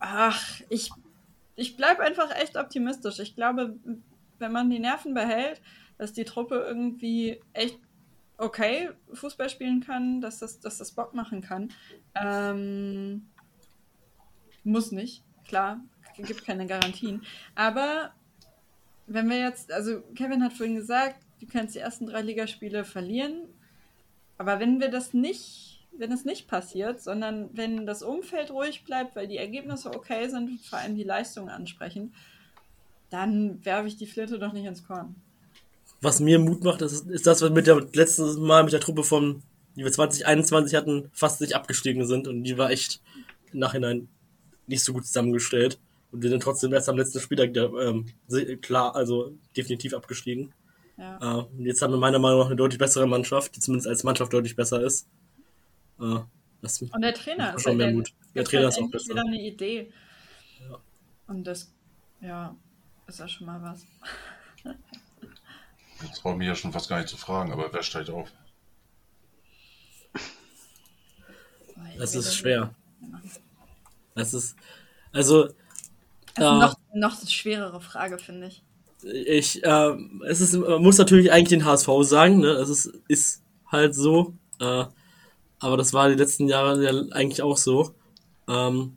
ach, 0.00 0.42
ich, 0.70 0.90
ich 1.54 1.76
bleibe 1.76 2.02
einfach 2.02 2.34
echt 2.34 2.56
optimistisch. 2.56 3.18
Ich 3.18 3.36
glaube, 3.36 3.74
wenn 4.42 4.52
man 4.52 4.68
die 4.68 4.78
Nerven 4.78 5.14
behält, 5.14 5.62
dass 5.96 6.12
die 6.12 6.24
Truppe 6.24 6.56
irgendwie 6.56 7.40
echt 7.54 7.78
okay 8.36 8.90
Fußball 9.14 9.48
spielen 9.48 9.80
kann, 9.80 10.20
dass 10.20 10.38
das, 10.40 10.60
dass 10.60 10.78
das 10.78 10.92
Bock 10.92 11.14
machen 11.14 11.40
kann. 11.40 11.72
Ähm, 12.14 13.26
muss 14.64 14.92
nicht, 14.92 15.24
klar, 15.46 15.80
gibt 16.16 16.44
keine 16.44 16.66
Garantien. 16.66 17.22
Aber 17.54 18.12
wenn 19.06 19.28
wir 19.28 19.38
jetzt, 19.38 19.72
also 19.72 20.02
Kevin 20.14 20.42
hat 20.42 20.52
vorhin 20.52 20.76
gesagt, 20.76 21.16
du 21.40 21.46
kannst 21.46 21.74
die 21.74 21.80
ersten 21.80 22.06
drei 22.06 22.22
Ligaspiele 22.22 22.84
verlieren, 22.84 23.48
aber 24.38 24.60
wenn 24.60 24.80
wir 24.80 24.88
das 24.88 25.14
nicht, 25.14 25.86
wenn 25.96 26.12
es 26.12 26.24
nicht 26.24 26.48
passiert, 26.48 27.00
sondern 27.02 27.50
wenn 27.56 27.86
das 27.86 28.02
Umfeld 28.02 28.50
ruhig 28.50 28.84
bleibt, 28.84 29.14
weil 29.14 29.28
die 29.28 29.36
Ergebnisse 29.36 29.90
okay 29.94 30.28
sind 30.28 30.50
und 30.50 30.60
vor 30.60 30.78
allem 30.78 30.96
die 30.96 31.04
Leistungen 31.04 31.50
ansprechen, 31.50 32.14
dann 33.12 33.64
werfe 33.64 33.88
ich 33.88 33.96
die 33.96 34.06
Flinte 34.06 34.38
doch 34.38 34.52
nicht 34.52 34.64
ins 34.64 34.84
Korn. 34.84 35.14
Was 36.00 36.18
mir 36.18 36.38
Mut 36.38 36.64
macht, 36.64 36.82
ist, 36.82 37.08
ist 37.08 37.26
das, 37.26 37.42
was 37.42 37.50
mit 37.50 37.66
der 37.66 37.86
letztes 37.92 38.38
Mal 38.38 38.64
mit 38.64 38.72
der 38.72 38.80
Truppe 38.80 39.04
von, 39.04 39.42
die 39.76 39.84
wir 39.84 39.92
2021 39.92 40.74
hatten, 40.74 41.10
fast 41.12 41.40
nicht 41.40 41.54
abgestiegen 41.54 42.06
sind 42.06 42.26
und 42.26 42.42
die 42.42 42.58
war 42.58 42.70
echt 42.70 43.00
im 43.52 43.58
Nachhinein 43.58 44.08
nicht 44.66 44.82
so 44.82 44.92
gut 44.92 45.06
zusammengestellt 45.06 45.78
und 46.10 46.22
wir 46.22 46.30
sind 46.30 46.42
trotzdem 46.42 46.72
erst 46.72 46.88
am 46.88 46.96
letzten 46.96 47.20
Spieltag 47.20 47.56
ähm, 47.56 48.06
klar, 48.60 48.96
also 48.96 49.32
definitiv 49.56 49.94
abgestiegen. 49.94 50.52
Ja. 50.98 51.18
Äh, 51.20 51.42
und 51.44 51.66
jetzt 51.66 51.82
haben 51.82 51.92
wir 51.92 51.98
meiner 51.98 52.18
Meinung 52.18 52.40
nach 52.40 52.46
eine 52.46 52.56
deutlich 52.56 52.78
bessere 52.78 53.06
Mannschaft, 53.06 53.56
die 53.56 53.60
zumindest 53.60 53.88
als 53.88 54.04
Mannschaft 54.04 54.32
deutlich 54.32 54.56
besser 54.56 54.82
ist. 54.82 55.08
Äh, 56.00 56.20
das 56.60 56.80
Und 56.80 57.00
der 57.02 57.14
Trainer 57.14 57.54
ist 57.54 57.62
schon 57.62 57.70
halt, 57.70 57.78
mehr 57.78 57.86
der, 57.88 57.96
Mut. 57.96 58.12
Der 58.34 58.44
Trainer 58.44 58.64
halt 58.64 58.76
ist 58.76 58.82
auch 58.82 58.90
besser. 58.90 59.10
wieder 59.10 59.22
eine 59.26 59.40
Idee. 59.40 59.92
Und 61.26 61.44
das, 61.44 61.72
ja, 62.20 62.56
ist 63.06 63.18
ja 63.18 63.28
schon 63.28 63.46
mal 63.46 63.60
was. 63.62 63.84
jetzt 66.02 66.22
brauche 66.22 66.34
ich 66.34 66.38
mich 66.38 66.48
ja 66.48 66.54
schon 66.54 66.72
fast 66.72 66.88
gar 66.88 66.98
nicht 66.98 67.08
zu 67.08 67.16
fragen, 67.16 67.52
aber 67.52 67.72
wer 67.72 67.82
steigt 67.82 68.10
auf? 68.10 68.30
Das 71.98 72.14
ist 72.14 72.34
schwer. 72.36 72.74
Das 74.14 74.34
ist, 74.34 74.56
also, 75.12 75.48
Also 76.34 76.54
noch, 76.58 76.76
noch 76.94 77.20
eine 77.20 77.30
schwerere 77.30 77.80
Frage, 77.80 78.18
finde 78.18 78.48
ich. 78.48 78.62
ich, 79.02 79.62
äh, 79.64 79.96
es 80.26 80.40
ist, 80.40 80.54
man 80.54 80.82
muss 80.82 80.98
natürlich 80.98 81.32
eigentlich 81.32 81.48
den 81.48 81.64
HSV 81.64 81.88
sagen, 82.02 82.40
ne? 82.40 82.48
Es 82.48 82.68
ist, 82.68 82.86
ist 83.08 83.42
halt 83.70 83.94
so. 83.94 84.34
Äh, 84.60 84.84
aber 85.58 85.76
das 85.76 85.92
war 85.92 86.08
die 86.08 86.14
letzten 86.16 86.48
Jahre 86.48 86.82
ja 86.82 87.14
eigentlich 87.14 87.42
auch 87.42 87.56
so. 87.56 87.94
Ähm, 88.48 88.96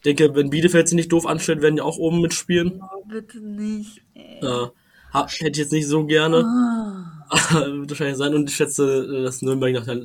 ich 0.00 0.16
denke, 0.16 0.34
wenn 0.34 0.48
Bielefeld 0.48 0.88
sich 0.88 0.96
nicht 0.96 1.12
doof 1.12 1.26
anstellt, 1.26 1.60
werden 1.60 1.76
die 1.76 1.82
auch 1.82 1.98
oben 1.98 2.22
mitspielen. 2.22 2.80
Oh, 2.82 3.04
bitte 3.04 3.38
nicht. 3.38 4.00
Ey. 4.14 4.38
Äh, 4.40 4.68
ha- 5.12 5.28
hätte 5.28 5.50
ich 5.50 5.56
jetzt 5.58 5.72
nicht 5.72 5.86
so 5.86 6.06
gerne. 6.06 6.38
Wird 7.50 7.90
wahrscheinlich 7.90 8.16
sein. 8.16 8.34
Und 8.34 8.48
ich 8.48 8.56
schätze, 8.56 9.04
äh, 9.04 9.24
dass 9.24 9.42
Nürnberg 9.42 9.74
nach 9.74 9.84
der 9.84 10.00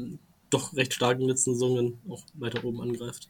doch 0.50 0.76
recht 0.76 0.94
starken 0.94 1.22
letzten 1.30 1.54
Saison 1.54 1.98
auch 2.10 2.24
weiter 2.34 2.64
oben 2.66 2.82
angreift. 2.82 3.30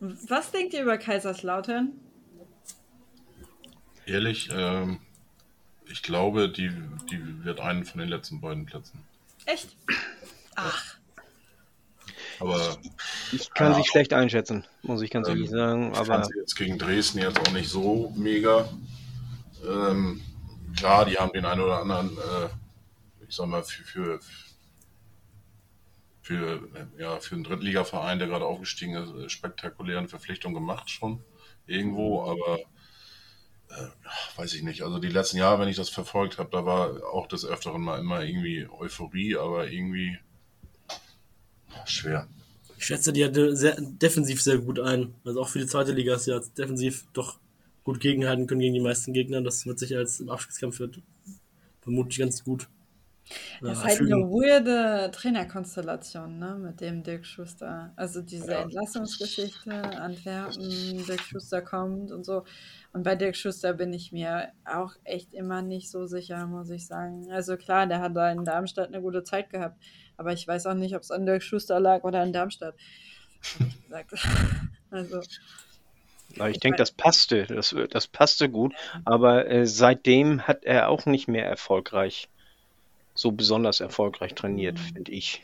Was 0.00 0.52
denkt 0.52 0.74
ihr 0.74 0.82
über 0.82 0.96
Kaiserslautern? 0.96 1.92
Ehrlich, 4.06 4.48
ähm, 4.52 5.00
ich 5.90 6.02
glaube, 6.04 6.48
die, 6.48 6.70
die 7.10 7.44
wird 7.44 7.58
einen 7.58 7.84
von 7.84 7.98
den 8.00 8.08
letzten 8.08 8.40
beiden 8.40 8.64
Plätzen. 8.64 9.00
Echt? 9.46 9.76
Ach, 10.54 10.96
Aber 12.40 12.76
Ich 13.32 13.52
kann 13.54 13.72
Ja. 13.72 13.78
sie 13.78 13.84
schlecht 13.84 14.12
einschätzen, 14.12 14.64
muss 14.82 15.02
ich 15.02 15.10
ganz 15.10 15.28
Ähm, 15.28 15.36
ehrlich 15.36 15.50
sagen. 15.50 15.90
ich 15.92 15.98
Aber 15.98 16.04
fand 16.06 16.26
sie 16.26 16.38
jetzt 16.38 16.54
gegen 16.56 16.78
Dresden 16.78 17.18
jetzt 17.18 17.38
auch 17.38 17.52
nicht 17.52 17.68
so 17.68 18.12
mega. 18.16 18.68
Ähm, 19.66 20.20
klar, 20.76 21.04
die 21.04 21.16
haben 21.16 21.32
den 21.32 21.44
einen 21.44 21.60
oder 21.60 21.78
anderen, 21.80 22.16
äh, 22.18 22.48
ich 23.28 23.34
sag 23.36 23.46
mal, 23.46 23.62
für, 23.62 23.84
für, 23.84 24.20
für, 26.20 26.68
ja, 26.98 27.18
für 27.20 27.34
einen 27.34 27.44
Drittligaverein, 27.44 28.18
der 28.18 28.28
gerade 28.28 28.44
aufgestiegen 28.44 28.94
ist, 28.94 29.12
äh, 29.14 29.28
spektakulären 29.28 30.08
Verpflichtungen 30.08 30.54
gemacht 30.54 30.90
schon 30.90 31.24
irgendwo, 31.66 32.22
aber 32.22 32.58
äh, 33.70 33.88
weiß 34.38 34.54
ich 34.54 34.62
nicht. 34.62 34.82
Also 34.82 34.98
die 34.98 35.08
letzten 35.08 35.38
Jahre, 35.38 35.60
wenn 35.60 35.68
ich 35.68 35.76
das 35.76 35.88
verfolgt 35.88 36.38
habe, 36.38 36.50
da 36.50 36.64
war 36.66 37.04
auch 37.12 37.26
des 37.26 37.44
Öfteren 37.46 37.82
mal 37.82 37.98
immer 37.98 38.22
irgendwie 38.22 38.68
Euphorie, 38.68 39.36
aber 39.36 39.68
irgendwie 39.70 40.18
schwer. 41.86 42.28
Ich 42.76 42.86
schätze, 42.86 43.12
die 43.12 43.24
hat 43.24 43.34
sehr, 43.34 43.76
defensiv 43.80 44.42
sehr 44.42 44.58
gut 44.58 44.80
ein. 44.80 45.14
Also 45.24 45.40
auch 45.40 45.48
für 45.48 45.58
die 45.60 45.66
zweite 45.66 45.92
Liga 45.92 46.14
ist 46.14 46.26
jetzt 46.26 46.58
defensiv 46.58 47.06
doch 47.12 47.38
gut 47.84 48.00
gegenhalten 48.00 48.46
können 48.46 48.60
gegen 48.60 48.74
die 48.74 48.80
meisten 48.80 49.12
Gegner. 49.12 49.40
Das 49.42 49.66
wird 49.66 49.78
sich 49.78 49.96
als 49.96 50.20
im 50.20 50.30
Abstiegskampf 50.30 50.80
wird 50.80 51.00
vermutlich 51.80 52.18
ganz 52.18 52.42
gut. 52.44 52.68
das 53.60 53.78
ist 53.78 53.84
halt 53.84 54.00
eine 54.00 54.16
weirde 54.16 55.10
Trainerkonstellation, 55.12 56.38
ne, 56.38 56.56
mit 56.60 56.80
dem 56.80 57.02
Dirk 57.02 57.24
Schuster. 57.24 57.92
Also 57.96 58.20
diese 58.20 58.50
Ja. 58.52 58.62
Entlassungsgeschichte, 58.62 59.72
Antwerpen, 59.72 61.04
Dirk 61.06 61.20
Schuster 61.22 61.62
kommt 61.62 62.10
und 62.10 62.24
so. 62.24 62.44
Und 62.92 63.04
bei 63.04 63.14
Dirk 63.16 63.36
Schuster 63.36 63.74
bin 63.74 63.92
ich 63.92 64.12
mir 64.12 64.48
auch 64.64 64.94
echt 65.04 65.32
immer 65.34 65.62
nicht 65.62 65.90
so 65.90 66.06
sicher, 66.06 66.46
muss 66.46 66.70
ich 66.70 66.86
sagen. 66.86 67.30
Also 67.30 67.56
klar, 67.56 67.86
der 67.86 68.00
hat 68.00 68.16
da 68.16 68.30
in 68.32 68.44
Darmstadt 68.44 68.88
eine 68.88 69.00
gute 69.00 69.22
Zeit 69.24 69.50
gehabt. 69.50 69.80
Aber 70.16 70.32
ich 70.32 70.46
weiß 70.46 70.66
auch 70.66 70.74
nicht, 70.74 70.94
ob 70.94 71.02
es 71.02 71.10
an 71.10 71.26
Dirk 71.26 71.42
Schuster 71.42 71.80
lag 71.80 72.04
oder 72.04 72.20
an 72.20 72.32
Darmstadt. 72.32 72.74
Also, 74.90 75.22
Aber 76.38 76.50
ich 76.50 76.60
denke, 76.60 76.76
das 76.76 76.90
passte. 76.90 77.46
Das, 77.46 77.74
das 77.90 78.06
passte 78.06 78.50
gut. 78.50 78.74
Aber 79.06 79.48
äh, 79.48 79.66
seitdem 79.66 80.46
hat 80.46 80.64
er 80.64 80.90
auch 80.90 81.06
nicht 81.06 81.28
mehr 81.28 81.46
erfolgreich, 81.46 82.28
so 83.14 83.32
besonders 83.32 83.80
erfolgreich 83.80 84.34
trainiert, 84.34 84.78
finde 84.78 85.12
ich. 85.12 85.42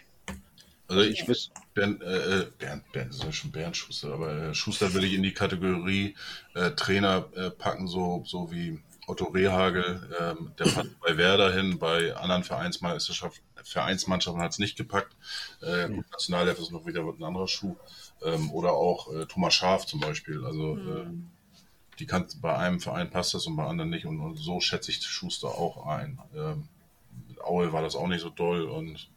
Also 0.86 1.02
ich 1.02 1.20
Ich 1.20 1.28
wüs 1.28 1.50
Bernd, 1.74 2.02
äh, 2.02 2.40
äh, 2.40 2.46
Bernd, 2.58 2.92
Bernd, 2.92 3.10
das 3.10 3.16
ist 3.18 3.24
ja 3.24 3.32
schon 3.32 3.52
Bernd 3.52 3.76
Schuster, 3.76 4.12
aber 4.12 4.48
äh, 4.48 4.54
Schuster 4.54 4.92
würde 4.94 5.06
ich 5.06 5.14
in 5.14 5.22
die 5.22 5.34
Kategorie 5.34 6.14
äh, 6.54 6.70
Trainer 6.72 7.28
äh, 7.34 7.50
packen, 7.50 7.86
so, 7.86 8.22
so 8.26 8.50
wie 8.50 8.80
Otto 9.08 9.24
Rehagel, 9.24 10.08
ähm, 10.20 10.52
der 10.58 10.66
fand 10.66 11.00
bei 11.00 11.16
Werder 11.16 11.52
hin, 11.52 11.78
bei 11.78 12.14
anderen 12.14 12.44
Vereinsmannschaften 12.44 14.42
hat 14.42 14.52
es 14.52 14.58
nicht 14.58 14.76
gepackt. 14.76 15.16
Äh, 15.62 15.88
gut, 15.88 16.04
Nationalelf 16.10 16.58
ist 16.58 16.70
noch 16.70 16.84
wieder 16.86 17.00
ein 17.00 17.24
anderer 17.24 17.48
Schuh. 17.48 17.76
Ähm, 18.22 18.50
oder 18.52 18.72
auch 18.74 19.10
äh, 19.12 19.24
Thomas 19.26 19.54
Schaf 19.54 19.86
zum 19.86 20.00
Beispiel. 20.00 20.44
Also 20.44 20.76
äh, 20.76 21.06
die 21.98 22.06
kann 22.06 22.26
bei 22.40 22.54
einem 22.56 22.80
Verein 22.80 23.10
passt 23.10 23.32
das 23.34 23.46
und 23.46 23.56
bei 23.56 23.64
anderen 23.64 23.90
nicht. 23.90 24.04
Und, 24.04 24.20
und 24.20 24.36
so 24.36 24.60
schätze 24.60 24.90
ich 24.90 25.02
Schuster 25.02 25.48
auch 25.48 25.86
ein. 25.86 26.20
Ähm, 26.36 26.68
mit 27.28 27.40
Aue 27.40 27.72
war 27.72 27.82
das 27.82 27.96
auch 27.96 28.08
nicht 28.08 28.20
so 28.20 28.28
doll 28.30 28.64
und 28.64 29.08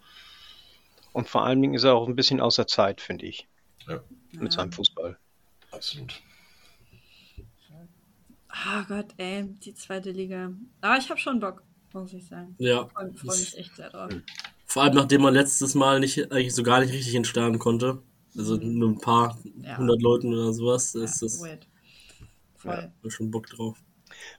Und 1.12 1.28
vor 1.28 1.44
allen 1.44 1.62
Dingen 1.62 1.74
ist 1.74 1.84
er 1.84 1.96
auch 1.96 2.08
ein 2.08 2.16
bisschen 2.16 2.40
außer 2.40 2.66
Zeit, 2.66 3.02
finde 3.02 3.26
ich, 3.26 3.48
Ja, 3.88 4.00
mit 4.32 4.54
seinem 4.54 4.72
Fußball. 4.72 5.18
absolut. 5.72 6.22
Ah 8.52 8.84
Gott, 8.88 9.08
ey, 9.18 9.44
die 9.64 9.74
zweite 9.74 10.12
Liga. 10.12 10.52
Aber 10.82 10.98
ich 10.98 11.10
habe 11.10 11.20
schon 11.20 11.40
Bock, 11.40 11.64
muss 11.94 12.14
ich 12.14 12.26
sagen. 12.28 12.56
Ja. 12.60 12.86
Ich 12.88 12.92
freue 12.94 13.14
freu 13.14 13.38
mich 13.38 13.58
echt 13.58 13.76
sehr 13.76 13.90
drauf. 13.90 14.12
Vor 14.66 14.84
allem 14.84 14.96
nachdem 14.96 15.22
man 15.22 15.34
letztes 15.34 15.74
Mal 15.76 16.00
nicht, 16.00 16.32
eigentlich 16.32 16.54
so 16.56 16.64
gar 16.64 16.80
nicht 16.82 16.94
richtig 16.94 17.16
entstarren 17.16 17.60
konnte. 17.60 18.02
Also 18.38 18.56
nur 18.58 18.90
ein 18.90 19.00
paar 19.00 19.38
Ja. 19.62 19.78
hundert 19.78 20.02
Leuten 20.02 20.34
oder 20.34 20.54
sowas. 20.54 20.94
Ja, 20.94 21.04
ist 21.04 21.22
das 21.22 21.42
weird. 21.42 21.68
Voll. 22.56 22.92
ja, 23.04 23.10
schon 23.10 23.32
Bock 23.32 23.48
drauf. 23.48 23.78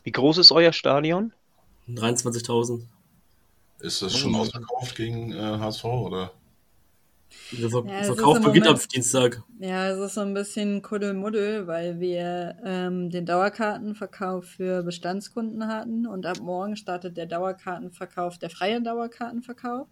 Wie 0.05 0.13
groß 0.13 0.39
ist 0.39 0.53
euer 0.53 0.73
Stadion? 0.73 1.33
23.000. 1.89 2.87
Ist 3.81 4.01
das 4.01 4.17
schon 4.17 4.35
ausverkauft 4.35 4.95
gegen 4.95 5.33
äh, 5.33 5.37
HSV 5.59 5.85
oder? 5.85 6.33
Der 7.53 7.69
Ver 7.71 7.85
Ja, 7.87 8.03
Verkauf 8.05 8.41
beginnt 8.41 8.67
am 8.67 8.73
Moment- 8.75 8.95
Dienstag. 8.95 9.43
Ja, 9.59 9.89
es 9.91 9.99
ist 9.99 10.15
so 10.15 10.23
ein 10.23 10.35
bisschen 10.35 10.83
Kuddelmuddel, 10.83 11.67
weil 11.67 12.01
wir 12.01 12.57
ähm, 12.65 13.11
den 13.11 13.27
Dauerkartenverkauf 13.27 14.45
für 14.47 14.83
Bestandskunden 14.83 15.67
hatten 15.67 16.07
und 16.07 16.27
ab 16.27 16.39
morgen 16.41 16.77
startet 16.77 17.17
der 17.17 17.27
Dauerkartenverkauf, 17.27 18.39
der 18.39 18.51
freie 18.51 18.83
Dauerkartenverkauf. 18.83 19.89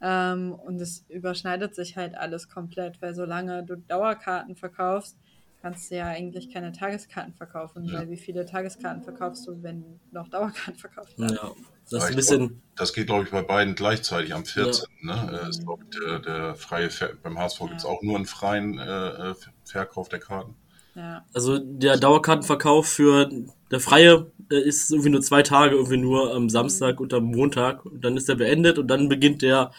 Ähm, 0.00 0.52
und 0.54 0.80
es 0.80 1.04
überschneidet 1.08 1.74
sich 1.74 1.96
halt 1.96 2.14
alles 2.14 2.48
komplett, 2.48 3.02
weil 3.02 3.14
solange 3.14 3.64
du 3.64 3.76
Dauerkarten 3.76 4.54
verkaufst, 4.56 5.16
kannst 5.60 5.90
du 5.90 5.96
ja 5.96 6.06
eigentlich 6.06 6.52
keine 6.52 6.72
Tageskarten 6.72 7.34
verkaufen, 7.34 7.90
weil 7.92 8.08
wie 8.10 8.16
viele 8.16 8.46
Tageskarten 8.46 9.02
verkaufst 9.02 9.46
du, 9.46 9.62
wenn 9.62 10.00
noch 10.12 10.28
Dauerkarten 10.28 10.76
verkauft 10.76 11.18
werden? 11.18 11.38
Ja. 11.42 11.50
Das 11.90 11.92
ist 11.92 12.02
Ja, 12.02 12.08
ein 12.10 12.16
bisschen. 12.16 12.62
Das 12.76 12.92
geht, 12.92 13.06
glaube 13.06 13.24
ich, 13.24 13.30
bei 13.30 13.42
beiden 13.42 13.74
gleichzeitig 13.74 14.34
am 14.34 14.44
14. 14.44 14.84
Ne? 15.00 15.40
Äh, 15.44 15.48
ist, 15.48 15.64
glaub 15.64 15.80
der, 15.90 16.18
der 16.18 16.54
freie 16.54 16.90
Ver 16.90 17.10
beim 17.22 17.38
HSV 17.38 17.60
gibt 17.60 17.76
es 17.78 17.82
Ja. 17.84 17.88
auch 17.90 18.02
nur 18.02 18.16
einen 18.16 18.26
freien 18.26 18.78
äh, 18.78 19.30
äh, 19.30 19.34
Verkauf 19.64 20.08
der 20.08 20.18
Karten. 20.20 20.54
Ja. 20.94 21.24
Also 21.32 21.58
der 21.58 21.96
Dauerkartenverkauf 21.96 22.86
für 22.88 23.30
der 23.70 23.80
freie 23.80 24.30
äh, 24.50 24.60
ist 24.60 24.90
irgendwie 24.90 25.10
nur 25.10 25.22
zwei 25.22 25.42
Tage, 25.42 25.76
irgendwie 25.76 25.96
nur 25.96 26.34
am 26.34 26.50
Samstag 26.50 27.00
und 27.00 27.14
am 27.14 27.24
Montag. 27.24 27.86
Und 27.86 28.04
dann 28.04 28.16
ist 28.16 28.28
der 28.28 28.34
beendet 28.34 28.78
und 28.78 28.88
dann 28.88 29.08
beginnt 29.08 29.42
der 29.42 29.70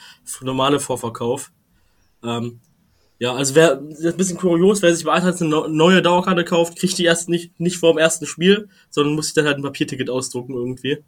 normale 0.41 0.80
Vorverkauf. 0.80 1.51
Ähm, 2.23 2.59
ja, 3.20 3.34
also 3.36 3.53
wer 3.55 3.76
das 3.76 3.99
ist 3.99 4.05
ein 4.05 4.17
bisschen 4.17 4.38
kurios, 4.38 4.82
wer 4.82 4.95
sich 4.95 5.05
bei 5.05 5.11
Eintracht 5.11 5.41
eine 5.41 5.49
neu- 5.49 5.67
neue 5.67 6.01
Dauerkarte 6.01 6.43
kauft, 6.45 6.78
kriegt 6.78 6.97
die 6.97 7.03
erst 7.05 7.28
nicht, 7.30 7.59
nicht 7.59 7.78
vor 7.78 7.93
dem 7.93 7.97
ersten 7.97 8.26
Spiel, 8.26 8.70
sondern 8.89 9.15
muss 9.15 9.26
sich 9.26 9.34
dann 9.36 9.45
halt 9.45 9.57
ein 9.57 9.63
Papierticket 9.63 10.09
ausdrucken 10.09 10.53
irgendwie. 10.53 11.03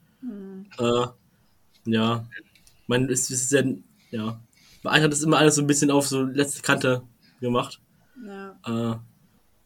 Äh, 0.78 1.06
ja. 1.86 2.26
Meine, 2.88 3.12
es 3.12 3.30
ist 3.32 3.52
ja, 3.52 3.64
ja. 4.12 4.40
Bei 4.84 4.92
Eintracht 4.92 5.14
ist 5.14 5.24
immer 5.24 5.38
alles 5.38 5.56
so 5.56 5.62
ein 5.62 5.68
bisschen 5.68 5.90
auf 5.92 6.08
so 6.08 6.24
letzte 6.24 6.62
Kante 6.62 7.02
gemacht. 7.40 7.80
Ja. 8.28 8.56
Äh, 8.92 8.96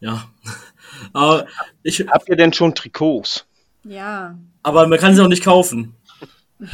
ja. 0.01 0.29
aber 1.13 1.47
ich, 1.83 2.05
Habt 2.07 2.29
ihr 2.29 2.35
denn 2.35 2.53
schon 2.53 2.75
Trikots? 2.75 3.45
ja. 3.83 4.37
aber 4.63 4.87
man 4.87 4.99
kann 4.99 5.15
sie 5.15 5.21
auch 5.23 5.27
nicht 5.27 5.43
kaufen. 5.43 5.95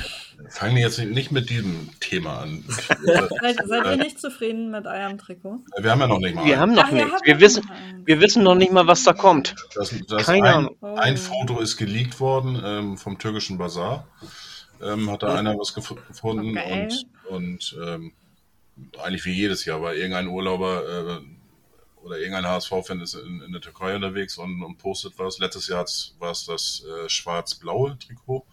Fangen 0.49 0.75
wir 0.75 0.81
jetzt 0.83 0.99
nicht 0.99 1.31
mit 1.31 1.49
diesem 1.49 1.89
Thema 1.99 2.39
an. 2.41 2.63
Äh, 3.05 3.27
Seid, 3.41 3.57
seid 3.65 3.85
ihr 3.85 3.97
nicht 3.97 4.19
zufrieden 4.19 4.71
mit 4.71 4.85
eurem 4.85 5.17
Trikot? 5.17 5.59
wir 5.77 5.91
haben 5.91 5.99
ja 5.99 6.07
noch 6.07 6.19
nicht 6.19 6.35
mal. 6.35 6.45
Wir 6.45 6.59
haben 6.59 6.73
noch 6.73 6.85
Ach, 6.85 6.91
nichts. 6.91 7.21
Wir 7.23 7.35
noch 7.35 7.41
wissen, 7.41 7.71
wir 8.05 8.21
wissen 8.21 8.43
noch 8.43 8.55
nicht 8.55 8.71
mal, 8.71 8.87
was 8.87 9.03
da 9.03 9.13
kommt. 9.13 9.55
Das, 9.75 9.93
das 10.07 10.25
Keine 10.25 10.47
ein, 10.47 10.53
Ahnung. 10.55 10.75
Oh. 10.81 10.95
ein 10.95 11.17
Foto 11.17 11.59
ist 11.59 11.77
geleakt 11.77 12.19
worden 12.19 12.61
ähm, 12.63 12.97
vom 12.97 13.17
türkischen 13.17 13.57
Bazar. 13.57 14.07
Ähm, 14.81 15.11
hat 15.11 15.23
da 15.23 15.35
einer 15.35 15.57
was 15.57 15.73
gef 15.73 15.93
gefunden 16.07 16.55
Geil. 16.55 16.89
und, 17.29 17.75
und 17.75 17.77
ähm, 17.83 18.13
eigentlich 19.01 19.25
wie 19.25 19.33
jedes 19.33 19.65
Jahr 19.65 19.81
war 19.81 19.93
irgendein 19.93 20.27
Urlauber 20.27 21.19
äh, 21.19 22.05
oder 22.05 22.17
irgendein 22.17 22.47
HSV-Fan 22.47 22.99
ist 23.01 23.13
in, 23.13 23.41
in 23.41 23.51
der 23.51 23.61
Türkei 23.61 23.95
unterwegs 23.95 24.37
und, 24.37 24.63
und 24.63 24.77
postet 24.77 25.13
was. 25.17 25.39
Letztes 25.39 25.67
Jahr 25.67 25.85
war 26.19 26.31
es 26.31 26.45
das 26.45 26.83
äh, 26.83 27.09
schwarz-blaue 27.09 27.97
Trikot, 27.99 28.45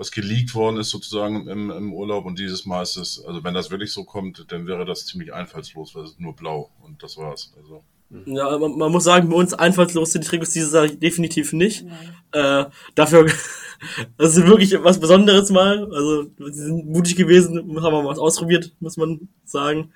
was 0.00 0.10
geleakt 0.10 0.54
worden 0.54 0.78
ist 0.78 0.88
sozusagen 0.90 1.46
im, 1.46 1.70
im 1.70 1.92
Urlaub 1.92 2.24
und 2.24 2.38
dieses 2.38 2.64
Mal 2.64 2.82
ist 2.82 2.96
es, 2.96 3.22
also 3.24 3.44
wenn 3.44 3.52
das 3.54 3.70
wirklich 3.70 3.92
so 3.92 4.04
kommt, 4.04 4.46
dann 4.50 4.66
wäre 4.66 4.86
das 4.86 5.04
ziemlich 5.06 5.32
einfallslos, 5.34 5.94
weil 5.94 6.04
es 6.04 6.12
ist 6.12 6.20
nur 6.20 6.34
blau 6.34 6.70
und 6.82 7.02
das 7.02 7.18
war's. 7.18 7.52
Also 7.56 7.84
Ja, 8.24 8.58
man, 8.58 8.78
man 8.78 8.90
muss 8.90 9.04
sagen, 9.04 9.28
bei 9.28 9.36
uns 9.36 9.52
einfallslos 9.52 10.12
sind 10.12 10.24
die 10.24 10.28
Trikots 10.28 10.52
dieses 10.52 10.72
Jahr 10.72 10.88
definitiv 10.88 11.52
nicht. 11.52 11.84
Äh, 12.32 12.64
dafür, 12.94 13.26
das 14.16 14.36
ist 14.36 14.46
wirklich 14.46 14.72
was 14.82 14.98
Besonderes 14.98 15.50
mal. 15.50 15.84
Also, 15.92 16.24
sie 16.38 16.64
sind 16.64 16.86
mutig 16.86 17.14
gewesen, 17.16 17.58
haben 17.82 17.92
wir 17.92 18.04
was 18.04 18.18
ausprobiert, 18.18 18.72
muss 18.80 18.96
man 18.96 19.28
sagen. 19.44 19.92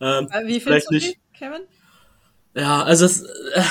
Ähm, 0.00 0.28
Äh, 0.30 0.46
Wie 0.46 0.60
vielleicht 0.60 0.86
findest 0.86 0.90
du 0.90 0.94
nicht. 0.94 1.18
die, 1.34 1.38
Kevin? 1.38 1.62
Ja, 2.54 2.82
also 2.84 3.04
es, 3.06 3.22
äh, 3.22 3.62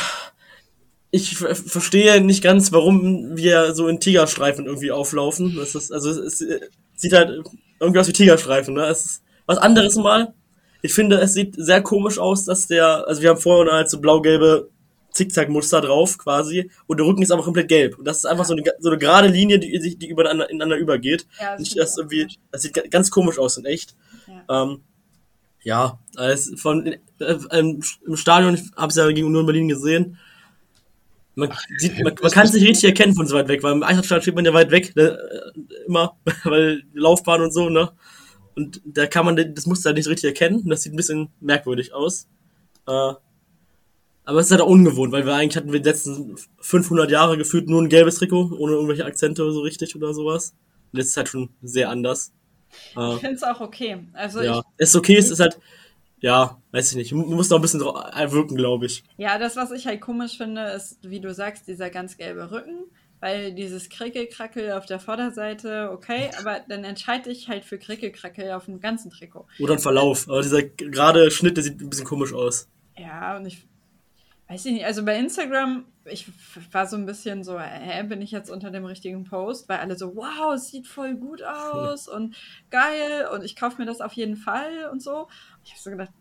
ich 1.17 1.37
ver- 1.37 1.55
verstehe 1.55 2.21
nicht 2.21 2.41
ganz, 2.43 2.71
warum 2.71 3.35
wir 3.37 3.73
so 3.75 3.87
in 3.87 3.99
Tigerstreifen 3.99 4.65
irgendwie 4.65 4.91
auflaufen. 4.91 5.55
Das 5.55 5.75
ist, 5.75 5.91
also 5.91 6.09
es, 6.09 6.41
äh, 6.41 6.59
sieht 6.95 7.13
halt 7.13 7.43
irgendwie 7.79 7.99
aus 7.99 8.07
wie 8.07 8.13
Tigerstreifen, 8.13 8.73
ne? 8.73 8.85
Es 8.85 9.05
ist 9.05 9.21
was 9.45 9.57
anderes 9.57 9.95
mal. 9.95 10.33
Ich 10.81 10.93
finde, 10.93 11.17
es 11.19 11.33
sieht 11.33 11.55
sehr 11.57 11.81
komisch 11.81 12.17
aus, 12.19 12.45
dass 12.45 12.67
der, 12.67 13.07
also 13.07 13.21
wir 13.21 13.29
haben 13.29 13.39
vorher 13.39 13.73
halt 13.73 13.89
so 13.89 13.99
blau-gelbe 13.99 14.69
Zickzack-Muster 15.11 15.81
drauf 15.81 16.17
quasi 16.17 16.69
und 16.85 16.99
der 16.99 17.07
Rücken 17.07 17.23
ist 17.23 17.31
aber 17.31 17.43
komplett 17.43 17.67
gelb. 17.69 17.97
Und 17.97 18.05
das 18.05 18.17
ist 18.17 18.25
einfach 18.25 18.45
so 18.45 18.53
eine, 18.53 18.63
so 18.79 18.89
eine 18.89 18.97
gerade 18.99 19.27
Linie, 19.27 19.57
die, 19.59 19.77
sich- 19.79 19.97
die 19.97 20.07
übereinander, 20.09 20.49
ineinander 20.49 20.77
übergeht. 20.77 21.25
Ja, 21.39 21.51
das 21.53 21.59
Nicht, 21.61 21.77
das 21.77 21.97
irgendwie, 21.97 22.27
das 22.51 22.61
sieht 22.61 22.73
ga- 22.73 22.83
ganz 22.89 23.09
komisch 23.09 23.39
aus 23.39 23.57
in 23.57 23.65
echt. 23.65 23.95
Ja. 24.47 24.63
Ähm, 24.63 24.81
ja, 25.63 25.99
als 26.15 26.53
von 26.57 26.85
äh, 26.85 26.97
ähm, 27.51 27.81
im 28.05 28.15
Stadion, 28.15 28.53
ich 28.53 28.61
habe 28.77 28.89
es 28.89 28.95
ja 28.95 29.07
gegen 29.11 29.27
Union 29.27 29.45
Berlin 29.45 29.67
gesehen. 29.67 30.17
Man, 31.37 31.53
sieht, 31.77 32.03
man, 32.03 32.15
man 32.21 32.31
kann 32.31 32.45
es 32.45 32.53
nicht 32.53 32.67
richtig 32.67 32.85
erkennen 32.85 33.13
von 33.13 33.27
so 33.27 33.35
weit 33.35 33.47
weg, 33.47 33.61
weil 33.63 33.73
im 33.73 33.83
Eintrachtstadion 33.83 34.21
steht 34.23 34.35
man 34.35 34.43
ja 34.45 34.53
weit 34.53 34.71
weg, 34.71 34.95
ne, 34.95 35.03
äh, 35.55 35.85
immer, 35.85 36.17
weil 36.43 36.81
die 36.81 36.97
Laufbahn 36.97 37.41
und 37.41 37.53
so, 37.53 37.69
ne? 37.69 37.91
Und 38.55 38.81
da 38.85 39.05
kann 39.05 39.23
man 39.25 39.35
den- 39.35 39.53
das 39.53 39.67
Muster 39.67 39.93
nicht 39.93 40.07
richtig 40.07 40.29
erkennen. 40.29 40.67
Das 40.67 40.81
sieht 40.81 40.93
ein 40.93 40.97
bisschen 40.97 41.29
merkwürdig 41.39 41.93
aus. 41.93 42.27
Äh, 42.87 43.13
aber 44.25 44.39
es 44.39 44.47
ist 44.47 44.51
halt 44.51 44.61
auch 44.61 44.67
ungewohnt, 44.67 45.11
weil 45.13 45.25
wir 45.25 45.35
eigentlich 45.35 45.55
hatten 45.55 45.71
wir 45.71 45.79
die 45.79 45.87
letzten 45.87 46.35
500 46.59 47.09
Jahre 47.11 47.37
gefühlt 47.37 47.69
nur 47.69 47.81
ein 47.81 47.87
gelbes 47.89 48.15
Trikot, 48.15 48.51
ohne 48.57 48.73
irgendwelche 48.73 49.05
Akzente 49.05 49.49
so 49.51 49.61
richtig 49.61 49.95
oder 49.95 50.13
sowas. 50.13 50.53
Und 50.91 50.97
jetzt 50.99 51.09
ist 51.09 51.17
halt 51.17 51.29
schon 51.29 51.49
sehr 51.61 51.89
anders. 51.89 52.33
Äh, 52.97 53.13
Ich 53.13 53.19
finde 53.19 53.35
es 53.35 53.43
auch 53.43 53.61
okay. 53.61 53.99
Also 54.13 54.41
ja, 54.41 54.59
ich, 54.59 54.83
ist 54.83 54.95
okay, 54.95 55.15
es 55.17 55.29
ist 55.29 55.39
halt, 55.39 55.57
ja, 56.19 56.61
weiß 56.71 56.91
ich 56.91 56.97
nicht, 56.97 57.11
man 57.13 57.27
muss 57.27 57.49
noch 57.49 57.57
ein 57.57 57.61
bisschen 57.61 57.79
drauf 57.79 57.95
wirken, 58.31 58.55
glaube 58.55 58.85
ich. 58.85 59.03
ja, 59.17 59.37
das, 59.37 59.55
was 59.55 59.71
ich 59.71 59.87
halt 59.87 60.01
komisch 60.01 60.37
finde, 60.37 60.69
ist, 60.69 60.99
wie 61.03 61.19
du 61.19 61.33
sagst, 61.33 61.67
dieser 61.67 61.89
ganz 61.89 62.17
gelbe 62.17 62.51
Rücken. 62.51 62.85
Weil 63.19 63.51
dieses 63.51 63.89
Krickelkrackel 63.89 64.73
auf 64.73 64.85
der 64.85 64.99
Vorderseite, 64.99 65.89
okay, 65.91 66.29
aber 66.39 66.59
dann 66.69 66.83
entscheide 66.83 67.31
ich 67.31 67.49
halt 67.49 67.65
für 67.65 67.79
Krickelkrackel 67.79 68.51
auf 68.51 68.65
dem 68.65 68.79
ganzen 68.79 69.09
Trikot. 69.09 69.47
Oder 69.59 69.73
ein 69.73 69.79
Verlauf, 69.79 70.29
aber 70.29 70.43
dieser 70.43 70.61
gerade 70.61 71.31
Schnitt, 71.31 71.57
der 71.57 71.63
sieht 71.63 71.81
ein 71.81 71.89
bisschen 71.89 72.05
komisch 72.05 72.31
aus. 72.31 72.69
Ja, 72.95 73.35
und 73.35 73.47
ich 73.47 73.67
weiß 74.49 74.65
ich 74.65 74.73
nicht, 74.73 74.85
also 74.85 75.03
bei 75.03 75.17
Instagram, 75.17 75.85
ich 76.05 76.27
war 76.71 76.87
so 76.87 76.95
ein 76.95 77.05
bisschen 77.05 77.43
so, 77.43 77.59
hä, 77.59 78.03
bin 78.03 78.21
ich 78.21 78.31
jetzt 78.31 78.49
unter 78.49 78.71
dem 78.71 78.85
richtigen 78.85 79.25
Post? 79.25 79.67
Weil 79.67 79.79
alle 79.79 79.97
so, 79.97 80.15
wow, 80.15 80.53
es 80.55 80.69
sieht 80.69 80.87
voll 80.87 81.15
gut 81.15 81.43
aus 81.43 82.07
und 82.13 82.35
geil 82.69 83.27
und 83.33 83.43
ich 83.43 83.55
kaufe 83.55 83.77
mir 83.81 83.85
das 83.85 83.99
auf 84.01 84.13
jeden 84.13 84.37
Fall 84.37 84.89
und 84.91 85.01
so. 85.03 85.27
Ich 85.65 85.71
habe 85.71 85.81
so 85.81 85.89
gedacht, 85.91 86.11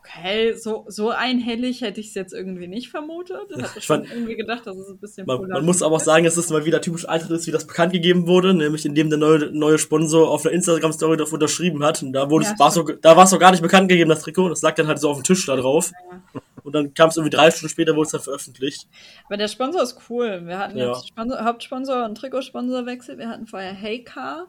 okay, 0.00 0.52
so, 0.54 0.84
so 0.88 1.10
einhellig 1.10 1.80
hätte 1.80 1.98
ich 2.00 2.08
es 2.08 2.14
jetzt 2.14 2.32
irgendwie 2.32 2.68
nicht 2.68 2.90
vermutet. 2.90 3.40
Ich 3.50 3.62
hatte 3.62 3.78
Ich 3.78 3.84
schon 3.84 4.02
fand- 4.04 4.12
irgendwie 4.12 4.36
gedacht, 4.36 4.64
dass 4.66 4.76
es 4.76 4.88
ein 4.88 4.98
bisschen 4.98 5.26
Man, 5.26 5.48
man 5.48 5.64
muss 5.64 5.82
aber 5.82 5.96
auch 5.96 5.98
ist. 6.00 6.04
sagen, 6.06 6.24
dass 6.24 6.36
es 6.36 6.48
mal 6.50 6.64
wieder 6.64 6.80
typisch 6.80 7.04
ist, 7.04 7.46
wie 7.46 7.50
das 7.52 7.66
bekannt 7.66 7.92
gegeben 7.92 8.26
wurde, 8.28 8.54
nämlich 8.54 8.84
indem 8.86 9.10
der 9.10 9.18
neue, 9.18 9.50
neue 9.52 9.78
Sponsor 9.78 10.30
auf 10.30 10.42
der 10.42 10.52
Instagram-Story 10.52 11.16
darauf 11.16 11.32
unterschrieben 11.32 11.82
hat. 11.84 12.02
Und 12.04 12.12
da 12.12 12.30
wurde 12.30 12.44
Ja, 12.46 12.52
es, 12.52 12.58
war 12.58 12.70
so, 12.70 12.82
da 12.84 13.16
war 13.16 13.24
es 13.24 13.32
noch 13.32 13.40
gar 13.40 13.50
nicht 13.50 13.62
bekannt 13.62 13.88
gegeben, 13.88 14.08
das 14.10 14.22
Trikot. 14.22 14.48
Das 14.48 14.62
lag 14.62 14.74
dann 14.76 14.86
halt 14.86 15.00
so 15.00 15.08
auf 15.10 15.18
dem 15.18 15.24
Tisch 15.24 15.44
da 15.46 15.56
drauf. 15.56 15.90
Und 16.66 16.72
dann 16.74 16.92
kam 16.94 17.08
es 17.08 17.16
irgendwie 17.16 17.34
drei 17.36 17.50
Stunden 17.50 17.70
später, 17.70 17.94
wurde 17.94 18.06
es 18.06 18.12
dann 18.12 18.20
veröffentlicht. 18.20 18.88
Aber 19.26 19.36
der 19.36 19.48
Sponsor 19.48 19.82
ist 19.82 19.98
cool. 20.10 20.42
Wir 20.46 20.58
hatten 20.58 20.76
Ja. 20.76 20.88
jetzt 20.92 21.08
Sponsor, 21.08 21.44
Hauptsponsor 21.44 22.04
und 22.04 22.16
Trikotsponsorwechsel. 22.16 23.18
Wir 23.18 23.28
hatten 23.28 23.46
vorher 23.46 23.72
Heycar. 23.72 24.48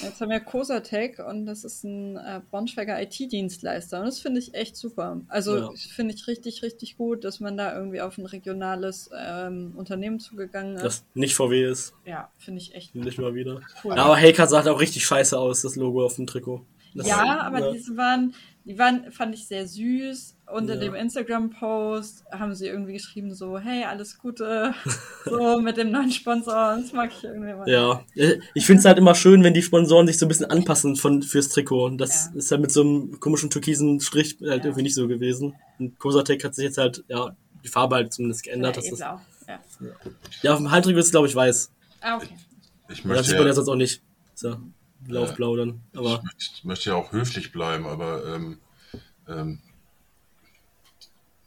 Jetzt 0.00 0.18
haben 0.22 0.30
wir 0.30 0.40
Cosatec 0.40 1.18
und 1.18 1.44
das 1.44 1.62
ist 1.62 1.84
ein 1.84 2.16
äh, 2.16 2.40
Braunschweiger 2.50 3.02
IT-Dienstleister. 3.02 3.98
Und 4.00 4.06
das 4.06 4.18
finde 4.18 4.40
ich 4.40 4.54
echt 4.54 4.76
super. 4.76 5.20
Also 5.28 5.56
Ja. 5.58 5.70
finde 5.94 6.14
ich 6.14 6.26
richtig, 6.26 6.62
richtig 6.62 6.96
gut, 6.96 7.22
dass 7.24 7.38
man 7.40 7.56
da 7.58 7.74
irgendwie 7.76 8.00
auf 8.00 8.16
ein 8.16 8.24
regionales 8.24 9.10
ähm, 9.14 9.72
Unternehmen 9.76 10.20
zugegangen 10.20 10.76
ist. 10.76 10.82
Das 10.84 11.04
nicht 11.12 11.34
VW 11.34 11.64
ist. 11.64 11.94
ja, 12.06 12.30
finde 12.38 12.62
ich 12.62 12.74
echt 12.74 12.94
Nicht 12.94 13.18
mal 13.18 13.34
wieder. 13.34 13.60
cool. 13.84 13.94
Ja, 13.94 14.04
aber 14.04 14.16
Heycar 14.16 14.46
sah 14.46 14.58
halt 14.58 14.68
auch 14.68 14.80
richtig 14.80 15.04
scheiße 15.04 15.38
aus, 15.38 15.60
das 15.62 15.76
Logo 15.76 16.02
auf 16.04 16.16
dem 16.16 16.26
Trikot. 16.26 16.64
Das- 16.94 17.06
Ja, 17.06 17.40
aber 17.42 17.58
ja. 17.60 17.72
diese 17.72 17.94
waren, 17.96 18.34
die 18.66 18.78
waren, 18.78 19.10
fand 19.12 19.34
ich 19.34 19.46
sehr 19.46 19.66
süß. 19.66 20.36
Unter 20.52 20.74
Ja. 20.74 20.80
dem 20.80 20.94
Instagram-Post 20.94 22.24
haben 22.30 22.54
sie 22.54 22.66
irgendwie 22.66 22.94
geschrieben 22.94 23.34
so, 23.34 23.58
hey, 23.58 23.84
alles 23.84 24.18
Gute, 24.18 24.74
so 25.24 25.60
mit 25.60 25.76
dem 25.76 25.90
neuen 25.90 26.10
Sponsor. 26.10 26.76
Das 26.80 26.92
mag 26.92 27.10
ich 27.16 27.24
irgendwie 27.24 27.52
mal. 27.54 27.68
Ja, 27.68 28.04
ich 28.54 28.64
finde 28.66 28.80
es 28.80 28.84
halt 28.84 28.98
immer 28.98 29.14
schön, 29.14 29.42
wenn 29.44 29.54
die 29.54 29.62
Sponsoren 29.62 30.06
sich 30.06 30.18
so 30.18 30.26
ein 30.26 30.28
bisschen 30.28 30.46
anpassen 30.46 30.96
von, 30.96 31.22
fürs 31.22 31.48
Trikot. 31.50 31.84
Und 31.86 31.98
das 31.98 32.30
Ja. 32.32 32.38
ist 32.38 32.50
halt 32.50 32.60
mit 32.60 32.72
so 32.72 32.80
einem 32.82 33.20
komischen 33.20 33.50
türkisen 33.50 34.00
Strich 34.00 34.38
halt 34.40 34.58
Ja. 34.62 34.64
irgendwie 34.64 34.82
nicht 34.82 34.94
so 34.94 35.08
gewesen. 35.08 35.54
Und 35.78 35.98
Kosatec 35.98 36.42
hat 36.44 36.54
sich 36.54 36.64
jetzt 36.64 36.78
halt, 36.78 37.04
ja, 37.08 37.36
die 37.62 37.68
Farbe 37.68 37.96
halt 37.96 38.12
zumindest 38.12 38.42
geändert. 38.44 38.76
Das 38.76 38.90
ist. 38.90 38.98
Ja. 39.00 39.20
ja, 40.42 40.52
auf 40.52 40.58
dem 40.58 40.70
Halbtrikot 40.70 40.98
ist 41.00 41.06
es, 41.06 41.10
glaube 41.10 41.26
ich, 41.26 41.34
weiß. 41.34 41.70
Ah, 42.00 42.16
okay. 42.16 42.28
Ich 42.88 42.98
Das 42.98 43.04
möchte, 43.04 43.24
sieht 43.24 43.38
man 43.38 43.46
ja 43.46 43.52
sonst 43.54 43.68
auch 43.68 43.76
nicht. 43.76 44.02
Ist 44.34 44.42
dann. 45.08 45.80
Aber 45.94 46.22
ich 46.38 46.64
möchte 46.64 46.90
ja 46.90 46.96
auch 46.96 47.12
höflich 47.12 47.52
bleiben, 47.52 47.86
aber 47.86 48.34
ähm, 48.34 48.58
ähm, 49.28 49.60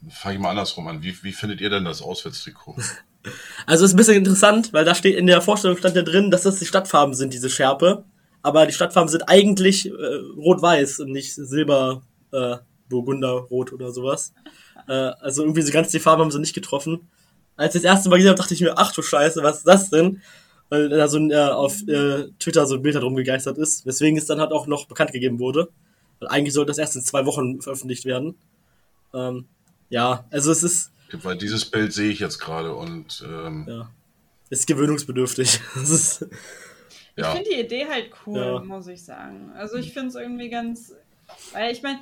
fange 0.10 0.36
ich 0.36 0.41
mal 0.41 0.51
andersrum 0.51 0.88
an. 0.88 1.03
Wie, 1.03 1.24
wie 1.24 1.34
findet 1.34 1.62
ihr 1.62 1.70
denn 1.70 1.86
das 1.86 2.01
Auswärtstrikot? 2.01 2.78
Also 3.66 3.84
ist 3.84 3.93
ein 3.93 3.97
bisschen 3.97 4.16
interessant, 4.16 4.72
weil 4.72 4.86
da 4.86 4.95
steht 4.95 5.18
in 5.18 5.28
der 5.28 5.41
Vorstellung 5.41 5.76
stand 5.76 5.97
ja 5.97 6.01
drin, 6.01 6.32
dass 6.32 6.43
das 6.43 6.60
die 6.60 6.66
Stadtfarben 6.66 7.14
sind, 7.14 7.34
diese 7.34 7.49
Schärpe. 7.49 8.05
Aber 8.41 8.66
die 8.66 8.72
Stadtfarben 8.72 9.10
sind 9.10 9.28
eigentlich 9.28 9.88
äh, 9.88 9.91
rot-weiß 10.38 11.01
und 11.01 11.12
nicht 11.12 11.34
silber, 11.36 12.03
äh, 12.32 12.55
burgunder, 12.88 13.32
rot 13.32 13.74
oder 13.74 13.91
sowas. 13.91 14.34
Äh, 14.88 14.93
also 14.93 15.41
irgendwie 15.41 15.62
so 15.62 15.74
ganz 15.74 15.89
die 15.89 15.99
Farben 15.99 16.22
haben 16.22 16.32
sie 16.32 16.39
nicht 16.39 16.53
getroffen. 16.55 17.10
Als 17.58 17.76
ich 17.76 17.82
das 17.82 17.91
erste 17.91 18.10
Mal 18.10 18.18
gesehen 18.18 18.30
habe, 18.30 18.39
dachte 18.39 18.53
ich 18.53 18.62
mir, 18.62 18.78
ach 18.78 18.93
du 18.93 19.01
Scheiße, 19.01 19.43
was 19.43 19.58
ist 19.58 19.68
das 19.68 19.89
denn? 19.89 20.22
Weil 20.70 20.89
da 20.89 21.07
so 21.07 21.18
ein, 21.18 21.32
äh, 21.32 21.36
auf 21.36 21.82
äh, 21.88 22.28
Twitter 22.39 22.65
so 22.65 22.76
ein 22.76 22.82
Bild 22.82 22.95
darum 22.95 23.15
gegeistert 23.15 23.57
ist, 23.57 23.86
weswegen 23.86 24.18
es 24.18 24.26
dann 24.26 24.39
halt 24.41 24.51
auch 24.51 24.68
noch 24.68 24.86
bekannt 24.86 25.13
gegeben 25.13 25.39
wurde. 25.39 25.70
Weil 26.20 26.30
eigentlich 26.30 26.53
sollte 26.53 26.72
das 26.72 26.78
erst 26.78 26.95
in 26.95 27.03
zwei 27.03 27.26
Wochen 27.26 27.61
veröffentlicht 27.61 28.03
werden. 28.05 28.36
Ähm, 29.13 29.45
ja, 29.89 30.26
also 30.32 30.51
es 30.51 30.63
ist, 30.63 30.91
Weil 31.11 31.38
dieses 31.38 31.63
Bild 31.65 31.93
sehe 31.93 32.09
ich 32.11 32.20
jetzt 32.20 32.39
gerade 32.39 32.74
und 32.74 33.24
ähm, 33.26 33.65
ja, 33.70 33.89
ist 34.49 34.68
gewöhnungsbedürftig. 34.68 35.61
Ist, 35.76 36.26
Ich 37.15 37.24
ja, 37.24 37.32
finde 37.32 37.49
die 37.49 37.59
Idee 37.61 37.86
halt 37.88 38.11
cool, 38.26 38.38
Ja. 38.39 38.59
muss 38.59 38.88
ich 38.88 39.03
sagen. 39.03 39.51
Also 39.55 39.78
ich 39.78 39.93
finde 39.93 40.09
es 40.09 40.15
irgendwie 40.15 40.49
ganz, 40.49 40.93
weil 41.53 41.72
ich 41.72 41.82
meine, 41.82 41.99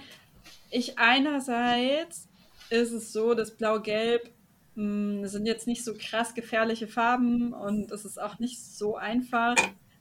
ich 0.71 0.97
einerseits 0.97 2.27
ist 2.71 2.91
es 2.91 3.13
so, 3.13 3.33
dass 3.35 3.51
Blau-Gelb 3.51 4.29
mh, 4.75 5.27
sind 5.27 5.45
jetzt 5.45 5.67
nicht 5.67 5.83
so 5.83 5.93
krass 5.97 6.33
gefährliche 6.33 6.87
Farben 6.87 7.53
und 7.53 7.91
es 7.91 8.05
ist 8.05 8.21
auch 8.21 8.39
nicht 8.39 8.61
so 8.61 8.95
einfach, 8.95 9.55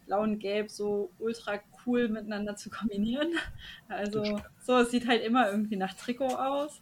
Blau 0.07 0.22
und 0.22 0.39
Gelb 0.39 0.70
so 0.70 1.11
ultra 1.18 1.61
cool 1.87 2.09
miteinander 2.09 2.57
zu 2.57 2.70
kombinieren. 2.70 3.33
Also 3.89 4.41
so, 4.62 4.79
es 4.79 4.91
sieht 4.91 5.07
halt 5.07 5.22
immer 5.22 5.51
irgendwie 5.51 5.77
nach 5.77 5.95
Trikot 5.95 6.37
aus. 6.37 6.81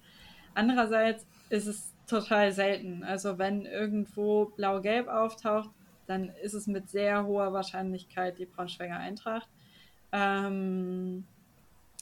Andererseits 0.55 1.27
ist 1.51 1.67
es 1.67 1.93
total 2.07 2.53
selten. 2.53 3.03
Also 3.05 3.39
wenn 3.39 3.67
irgendwo 3.67 4.47
Blau-Gelb 4.57 5.09
auftaucht, 5.09 5.71
dann 6.07 6.31
ist 6.43 6.55
es 6.55 6.67
mit 6.67 6.91
sehr 6.91 7.25
hoher 7.25 7.53
Wahrscheinlichkeit 7.53 8.39
die 8.39 8.47
Braunschweiger 8.47 8.97
Eintracht. 8.97 9.49
Ähm, 10.13 11.25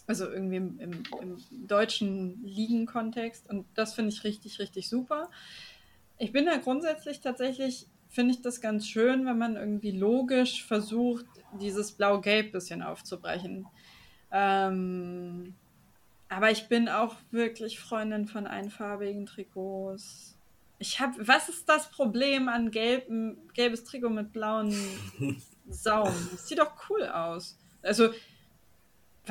also 0.07 0.28
irgendwie 0.28 0.57
im, 0.57 0.80
im, 0.80 1.03
im 1.20 1.66
deutschen 1.68 2.45
Ligenkontext. 2.45 3.49
Und 3.49 3.66
das 3.74 3.95
finde 3.95 4.11
ich 4.11 4.24
richtig, 4.24 4.59
richtig 4.59 4.88
super. 4.88 5.30
Ich 6.21 6.33
bin 6.33 6.45
da 6.45 6.59
grundsätzlich 6.59 7.23
tatsächlich, 7.23 7.87
finde 8.11 8.35
ich 8.35 8.43
das 8.43 8.61
ganz 8.61 8.87
schön, 8.87 9.25
wenn 9.25 9.39
man 9.39 9.57
irgendwie 9.57 9.91
logisch 9.91 10.62
versucht, 10.66 11.25
dieses 11.59 11.93
Blau-Gelb 11.93 12.53
bisschen 12.53 12.83
aufzubrechen. 12.83 13.66
Ähm, 14.31 15.55
aber 16.29 16.51
ich 16.51 16.68
bin 16.68 16.91
auch 16.91 17.16
wirklich 17.31 17.81
Freundin 17.81 18.27
von 18.27 18.47
einfarbigen 18.47 19.25
Trikots. 19.25 20.37
Ich 20.79 21.01
habe, 21.01 21.27
was 21.27 21.49
ist 21.49 21.66
das 21.71 21.91
Problem 21.91 22.51
an 22.51 22.71
gelben, 22.71 23.39
gelbes 23.55 23.85
Trikot 23.85 24.11
mit 24.11 24.31
blauen 24.31 24.75
Saum? 25.71 26.12
Das 26.33 26.47
sieht 26.47 26.59
doch 26.59 26.73
cool 26.91 27.05
aus. 27.07 27.59
Also, 27.81 28.11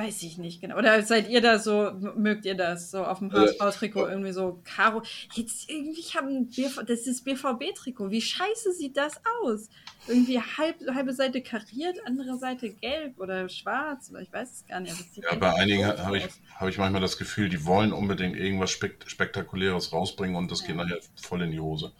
weiß 0.00 0.22
ich 0.22 0.38
nicht 0.38 0.60
genau. 0.62 0.78
Oder 0.78 1.02
seid 1.02 1.28
ihr 1.28 1.42
da 1.42 1.58
so, 1.58 1.92
mögt 2.16 2.46
ihr 2.46 2.54
das 2.54 2.90
so 2.90 3.04
auf 3.04 3.18
dem 3.18 3.30
Äh, 3.30 3.34
HSV-Trikot 3.34 4.08
irgendwie 4.08 4.32
so 4.32 4.60
Karo? 4.64 5.02
Jetzt 5.34 5.68
irgendwie, 5.68 6.00
ich 6.00 6.16
habe 6.16 6.28
ein 6.28 6.48
BV, 6.48 6.82
das 6.86 7.06
ist 7.06 7.24
BVB-Trikot. 7.24 8.10
Wie 8.10 8.22
scheiße 8.22 8.72
sieht 8.72 8.96
das 8.96 9.20
aus? 9.42 9.68
Irgendwie 10.08 10.40
halb, 10.40 10.76
halbe 10.94 11.12
Seite 11.12 11.42
kariert, 11.42 11.98
andere 12.06 12.38
Seite 12.38 12.70
gelb 12.70 13.18
oder 13.18 13.48
schwarz 13.50 14.10
oder 14.10 14.22
ich 14.22 14.32
weiß 14.32 14.50
es 14.50 14.66
gar 14.66 14.80
nicht. 14.80 14.94
ja, 15.16 15.34
bei 15.34 15.52
einigen 15.54 15.86
habe 15.86 16.16
ich, 16.16 16.28
habe 16.56 16.70
ich 16.70 16.78
manchmal 16.78 17.02
das 17.02 17.18
Gefühl, 17.18 17.50
die 17.50 17.66
wollen 17.66 17.92
unbedingt 17.92 18.36
irgendwas 18.36 18.70
Spek 18.70 19.04
Spektakuläres 19.06 19.92
rausbringen 19.92 20.36
und 20.36 20.50
das 20.50 20.60
geht 20.62 20.76
Ja. 20.76 20.84
nachher 20.84 20.98
voll 21.20 21.42
in 21.42 21.50
die 21.50 21.60
Hose. 21.60 21.92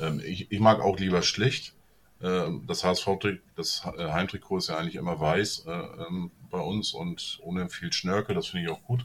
Ähm, 0.00 0.20
ich, 0.24 0.50
ich 0.50 0.58
mag 0.58 0.80
auch 0.80 0.98
lieber 0.98 1.22
schlicht. 1.22 1.74
Ähm, 2.22 2.64
das 2.66 2.82
HSV-Trikot, 2.84 3.42
das 3.54 3.82
äh, 3.96 4.08
Heimtrikot 4.10 4.58
ist 4.58 4.68
ja 4.68 4.76
eigentlich 4.78 4.96
immer 4.96 5.20
weiß 5.20 5.66
äh, 5.66 5.70
ähm, 5.70 6.30
bei 6.54 6.60
uns 6.60 6.94
und 6.94 7.38
ohne 7.42 7.68
viel 7.68 7.92
Schnörkel, 7.92 8.34
das 8.34 8.46
finde 8.46 8.66
ich 8.66 8.72
auch 8.72 8.82
gut. 8.84 9.04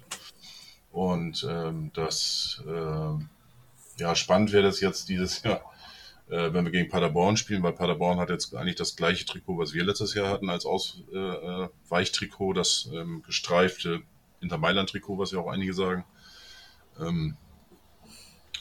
Und 0.91 1.45
ähm, 1.49 1.91
das, 1.93 2.63
äh, 2.67 3.13
ja, 3.97 4.15
spannend 4.15 4.51
wäre 4.51 4.63
das 4.63 4.81
jetzt 4.81 5.09
dieses 5.09 5.41
Jahr, 5.41 5.61
äh, 6.29 6.53
wenn 6.53 6.65
wir 6.65 6.71
gegen 6.71 6.89
Paderborn 6.89 7.37
spielen, 7.37 7.63
weil 7.63 7.73
Paderborn 7.73 8.19
hat 8.19 8.29
jetzt 8.29 8.55
eigentlich 8.55 8.75
das 8.75 8.95
gleiche 8.95 9.25
Trikot, 9.25 9.57
was 9.57 9.73
wir 9.73 9.83
letztes 9.83 10.13
Jahr 10.13 10.29
hatten, 10.29 10.49
als 10.49 10.65
Aus, 10.65 11.01
äh, 11.11 11.17
äh, 11.17 12.53
das 12.53 12.89
ähm, 12.93 13.23
gestreifte 13.25 14.01
Inter 14.41 14.59
Mailand-Trikot, 14.59 15.17
was 15.17 15.31
ja 15.31 15.39
auch 15.39 15.49
einige 15.49 15.73
sagen. 15.73 16.05
Ähm, 16.99 17.35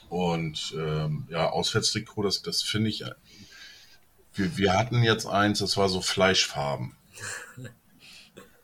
und 0.09 0.74
ähm, 0.78 1.28
ja, 1.28 1.51
Auswärtstrikot, 1.51 2.22
das, 2.22 2.41
das 2.41 2.62
finde 2.62 2.89
ich, 2.89 3.05
wir, 4.32 4.57
wir 4.57 4.72
hatten 4.72 5.03
jetzt 5.03 5.26
eins, 5.26 5.59
das 5.59 5.76
war 5.76 5.91
so 5.91 6.01
Fleischfarben. 6.01 6.97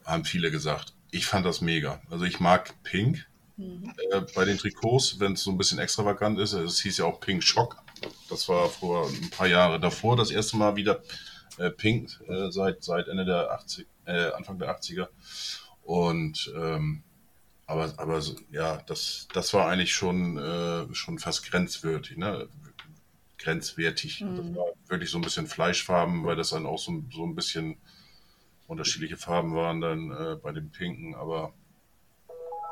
Haben 0.05 0.25
viele 0.25 0.51
gesagt. 0.51 0.95
Ich 1.11 1.27
fand 1.27 1.47
das 1.47 1.61
mega. 1.61 2.01
Also 2.11 2.25
ich 2.25 2.41
mag 2.41 2.75
Pink 2.83 3.27
äh, 3.59 4.21
bei 4.35 4.45
den 4.45 4.59
Trikots, 4.59 5.21
wenn 5.21 5.33
es 5.33 5.43
so 5.43 5.51
ein 5.51 5.59
bisschen 5.59 5.79
extravagant 5.79 6.39
ist. 6.39 6.53
Es 6.53 6.81
hieß 6.81 6.99
ja 6.99 7.05
auch 7.05 7.21
Pink 7.21 7.43
Schock. 7.43 7.77
Das 8.29 8.49
war 8.49 8.69
vor 8.69 9.09
ein 9.09 9.31
paar 9.31 9.47
Jahre 9.47 9.79
davor 9.79 10.17
das 10.17 10.31
erste 10.31 10.57
Mal 10.57 10.77
wieder 10.77 11.03
äh, 11.59 11.71
Pink 11.71 12.21
äh, 12.29 12.51
seit, 12.51 12.83
seit 12.83 13.09
Ende 13.09 13.25
der 13.25 13.51
80, 13.53 13.87
äh, 14.07 14.33
Anfang 14.33 14.59
der 14.59 14.77
80er. 14.77 15.09
Und 15.83 16.53
ähm, 16.57 17.05
aber, 17.67 17.95
aber 17.97 18.21
ja, 18.51 18.83
das, 18.87 19.29
das 19.33 19.55
war 19.55 19.69
eigentlich 19.69 19.95
schon, 19.95 20.37
äh, 20.37 20.95
schon 20.95 21.19
fast 21.19 21.51
grenzwertig, 21.51 22.19
ne? 22.19 22.49
Grenzwertig. 23.39 24.21
Das 24.21 24.55
war 24.55 24.67
wirklich 24.89 25.11
so 25.11 25.19
ein 25.19 25.23
bisschen 25.23 25.47
Fleischfarben, 25.47 26.25
weil 26.25 26.37
das 26.37 26.51
dann 26.51 26.67
auch 26.67 26.79
so, 26.79 27.03
so 27.11 27.25
ein 27.25 27.35
bisschen 27.35 27.77
unterschiedliche 28.75 29.17
Farben 29.17 29.55
waren 29.55 29.81
dann 29.81 30.11
äh, 30.11 30.37
bei 30.43 30.53
dem 30.53 30.71
Pinken, 30.71 31.15
aber 31.15 31.55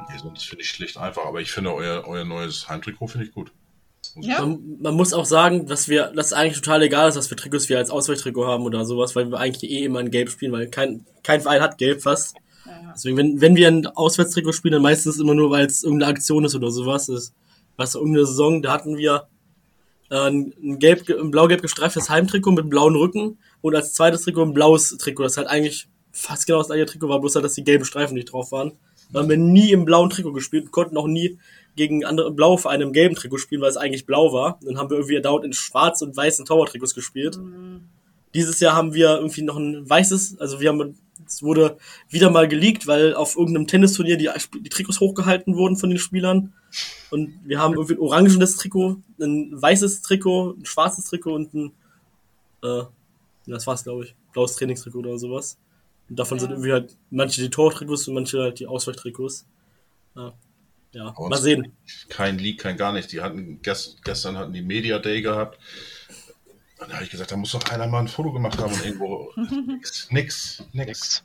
nee, 0.08 0.18
sonst 0.18 0.44
finde 0.44 0.62
ich 0.62 0.68
schlicht 0.68 0.98
einfach. 0.98 1.24
Aber 1.24 1.40
ich 1.40 1.52
finde 1.52 1.74
euer, 1.74 2.04
euer 2.06 2.24
neues 2.24 2.68
Heimtrikot 2.68 3.08
finde 3.08 3.26
ich 3.26 3.32
gut. 3.32 3.52
Ja. 4.16 4.40
Man, 4.40 4.78
man 4.80 4.94
muss 4.94 5.12
auch 5.12 5.24
sagen, 5.24 5.66
dass 5.66 5.88
wir, 5.88 6.08
dass 6.08 6.26
es 6.26 6.32
eigentlich 6.32 6.60
total 6.60 6.82
egal 6.82 7.08
ist, 7.08 7.16
was 7.16 7.28
für 7.28 7.36
Trikots 7.36 7.68
wir 7.68 7.78
als 7.78 7.90
Ausweichtrikot 7.90 8.46
haben 8.46 8.64
oder 8.64 8.84
sowas, 8.84 9.14
weil 9.14 9.30
wir 9.30 9.38
eigentlich 9.38 9.70
eh 9.70 9.84
immer 9.84 10.00
in 10.00 10.10
Gelb 10.10 10.28
spielen, 10.28 10.52
weil 10.52 10.68
kein, 10.68 11.06
kein 11.22 11.40
Verein 11.40 11.62
hat 11.62 11.78
Gelb 11.78 12.02
fast. 12.02 12.34
Ja. 12.66 12.92
Deswegen, 12.94 13.16
wenn, 13.16 13.40
wenn 13.40 13.56
wir 13.56 13.68
ein 13.68 13.86
Auswärtstrikot 13.86 14.52
spielen, 14.52 14.72
dann 14.72 14.82
meistens 14.82 15.18
immer 15.18 15.34
nur, 15.34 15.50
weil 15.50 15.66
es 15.66 15.84
irgendeine 15.84 16.10
Aktion 16.12 16.44
ist 16.44 16.54
oder 16.54 16.70
sowas. 16.70 17.06
Das, 17.06 17.32
was 17.76 17.94
irgendeine 17.94 18.26
Saison, 18.26 18.60
da 18.60 18.72
hatten 18.72 18.98
wir 18.98 19.28
äh, 20.10 20.28
ein, 20.28 20.52
ein, 20.62 20.78
gelb, 20.78 21.08
ein 21.08 21.30
blau-gelb 21.30 21.62
gestreiftes 21.62 22.10
Heimtrikot 22.10 22.52
mit 22.52 22.68
blauen 22.68 22.96
Rücken 22.96 23.38
und 23.62 23.74
als 23.74 23.94
zweites 23.94 24.22
Trikot 24.22 24.42
ein 24.42 24.52
blaues 24.52 24.96
Trikot, 24.98 25.22
das 25.22 25.36
halt 25.36 25.48
eigentlich 25.48 25.88
fast 26.12 26.46
genau 26.46 26.58
das 26.58 26.68
gleiche 26.68 26.86
Trikot 26.86 27.08
war, 27.08 27.20
bloß 27.20 27.34
halt, 27.34 27.44
dass 27.44 27.54
die 27.54 27.64
gelben 27.64 27.84
Streifen 27.84 28.14
nicht 28.14 28.32
drauf 28.32 28.52
waren. 28.52 28.72
Da 29.12 29.20
haben 29.20 29.28
wir 29.28 29.36
nie 29.36 29.72
im 29.72 29.84
blauen 29.84 30.10
Trikot 30.10 30.32
gespielt, 30.32 30.70
konnten 30.70 30.96
auch 30.96 31.06
nie 31.06 31.38
gegen 31.76 32.04
andere 32.04 32.30
blaue 32.30 32.58
Vereine 32.58 32.84
im 32.84 32.92
gelben 32.92 33.14
Trikot 33.14 33.38
spielen, 33.38 33.62
weil 33.62 33.70
es 33.70 33.76
eigentlich 33.76 34.06
blau 34.06 34.32
war. 34.32 34.58
Dann 34.62 34.78
haben 34.78 34.90
wir 34.90 34.98
irgendwie 34.98 35.20
dauernd 35.20 35.44
in 35.44 35.52
schwarz 35.52 36.02
und 36.02 36.16
weißen 36.16 36.44
Tower-Trikots 36.44 36.94
gespielt. 36.94 37.38
Dieses 38.34 38.60
Jahr 38.60 38.74
haben 38.74 38.94
wir 38.94 39.16
irgendwie 39.16 39.42
noch 39.42 39.56
ein 39.56 39.88
weißes, 39.88 40.38
also 40.38 40.60
wir 40.60 40.70
haben, 40.70 40.98
es 41.26 41.42
wurde 41.42 41.76
wieder 42.08 42.30
mal 42.30 42.48
geleakt, 42.48 42.86
weil 42.86 43.14
auf 43.14 43.36
irgendeinem 43.36 43.66
Tennisturnier 43.66 44.16
die, 44.16 44.30
die 44.60 44.68
Trikots 44.68 45.00
hochgehalten 45.00 45.56
wurden 45.56 45.76
von 45.76 45.90
den 45.90 45.98
Spielern. 45.98 46.52
Und 47.10 47.38
wir 47.44 47.58
haben 47.58 47.74
irgendwie 47.74 47.94
ein 47.94 48.00
orangenes 48.00 48.56
Trikot, 48.56 48.96
ein 49.20 49.50
weißes 49.52 50.02
Trikot, 50.02 50.56
ein 50.58 50.64
schwarzes 50.64 51.04
Trikot 51.04 51.34
und 51.34 51.54
ein, 51.54 51.72
äh, 52.62 52.84
das 53.46 53.66
war's, 53.66 53.84
glaube 53.84 54.04
ich, 54.04 54.14
blaues 54.32 54.56
Trainingstrikot 54.56 55.00
oder 55.00 55.18
sowas. 55.18 55.58
Und 56.12 56.18
davon 56.18 56.36
Ja. 56.36 56.42
sind 56.42 56.50
irgendwie 56.50 56.72
halt 56.72 56.94
manche 57.08 57.40
die 57.40 57.48
Tortrikots 57.48 58.06
und 58.06 58.12
manche 58.12 58.38
halt 58.38 58.58
die 58.60 58.66
Ausweichtrikots. 58.66 59.46
Ja, 60.14 60.34
ja 60.92 61.14
mal 61.18 61.40
sehen. 61.40 61.72
Kein 62.10 62.36
Leak, 62.38 62.60
kein 62.60 62.76
gar 62.76 62.92
nicht. 62.92 63.10
Die 63.12 63.22
hatten 63.22 63.62
gest, 63.62 64.04
gestern 64.04 64.36
hatten 64.36 64.52
die 64.52 64.60
Media 64.60 64.98
Day 64.98 65.22
gehabt. 65.22 65.58
Und 66.78 66.90
da 66.90 66.96
habe 66.96 67.04
ich 67.04 67.10
gesagt, 67.10 67.32
da 67.32 67.36
muss 67.38 67.52
doch 67.52 67.64
einer 67.70 67.86
mal 67.86 68.00
ein 68.00 68.08
Foto 68.08 68.30
gemacht 68.30 68.58
haben 68.58 68.74
und 68.74 68.84
irgendwo 68.84 69.32
nix, 69.68 70.08
nix, 70.10 70.62
nix. 70.74 71.24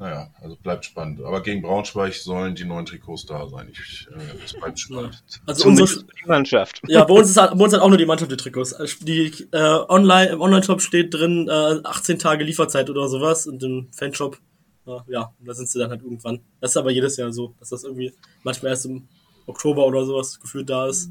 Naja, 0.00 0.30
also 0.40 0.56
bleibt 0.56 0.86
spannend. 0.86 1.22
Aber 1.22 1.42
gegen 1.42 1.60
Braunschweig 1.60 2.14
sollen 2.14 2.54
die 2.54 2.64
neuen 2.64 2.86
Trikots 2.86 3.26
da 3.26 3.46
sein. 3.46 3.68
Ich, 3.70 4.08
äh, 4.10 4.44
es 4.44 4.54
bleibt 4.54 4.80
spannend. 4.80 5.22
Also 5.46 5.68
unsere, 5.68 6.04
die 6.04 6.26
Mannschaft. 6.26 6.80
ja, 6.88 7.04
bei 7.04 7.12
uns 7.12 7.28
ist 7.28 7.36
halt, 7.36 7.56
bei 7.56 7.64
uns 7.64 7.74
hat 7.74 7.82
auch 7.82 7.88
nur 7.88 7.98
die 7.98 8.06
Mannschaft 8.06 8.32
die 8.32 8.36
Trikots. 8.38 8.72
Also 8.72 9.04
Die 9.04 9.46
äh, 9.52 9.58
online 9.58 10.30
im 10.30 10.40
Online-Shop 10.40 10.80
steht 10.80 11.12
drin 11.12 11.48
äh, 11.48 11.80
18 11.84 12.18
Tage 12.18 12.44
Lieferzeit 12.44 12.88
oder 12.88 13.08
sowas 13.08 13.46
und 13.46 13.62
im 13.62 13.88
Fanshop 13.92 14.38
äh, 14.86 15.12
ja, 15.12 15.34
da 15.38 15.52
sind 15.52 15.68
sie 15.68 15.78
dann 15.78 15.90
halt 15.90 16.02
irgendwann. 16.02 16.40
Das 16.60 16.70
ist 16.70 16.76
aber 16.78 16.90
jedes 16.90 17.18
Jahr 17.18 17.30
so, 17.30 17.54
dass 17.58 17.68
das 17.68 17.84
irgendwie 17.84 18.14
manchmal 18.42 18.70
erst 18.70 18.86
im 18.86 19.06
Oktober 19.46 19.84
oder 19.84 20.06
sowas 20.06 20.40
gefühlt 20.40 20.70
da 20.70 20.86
ist. 20.86 21.10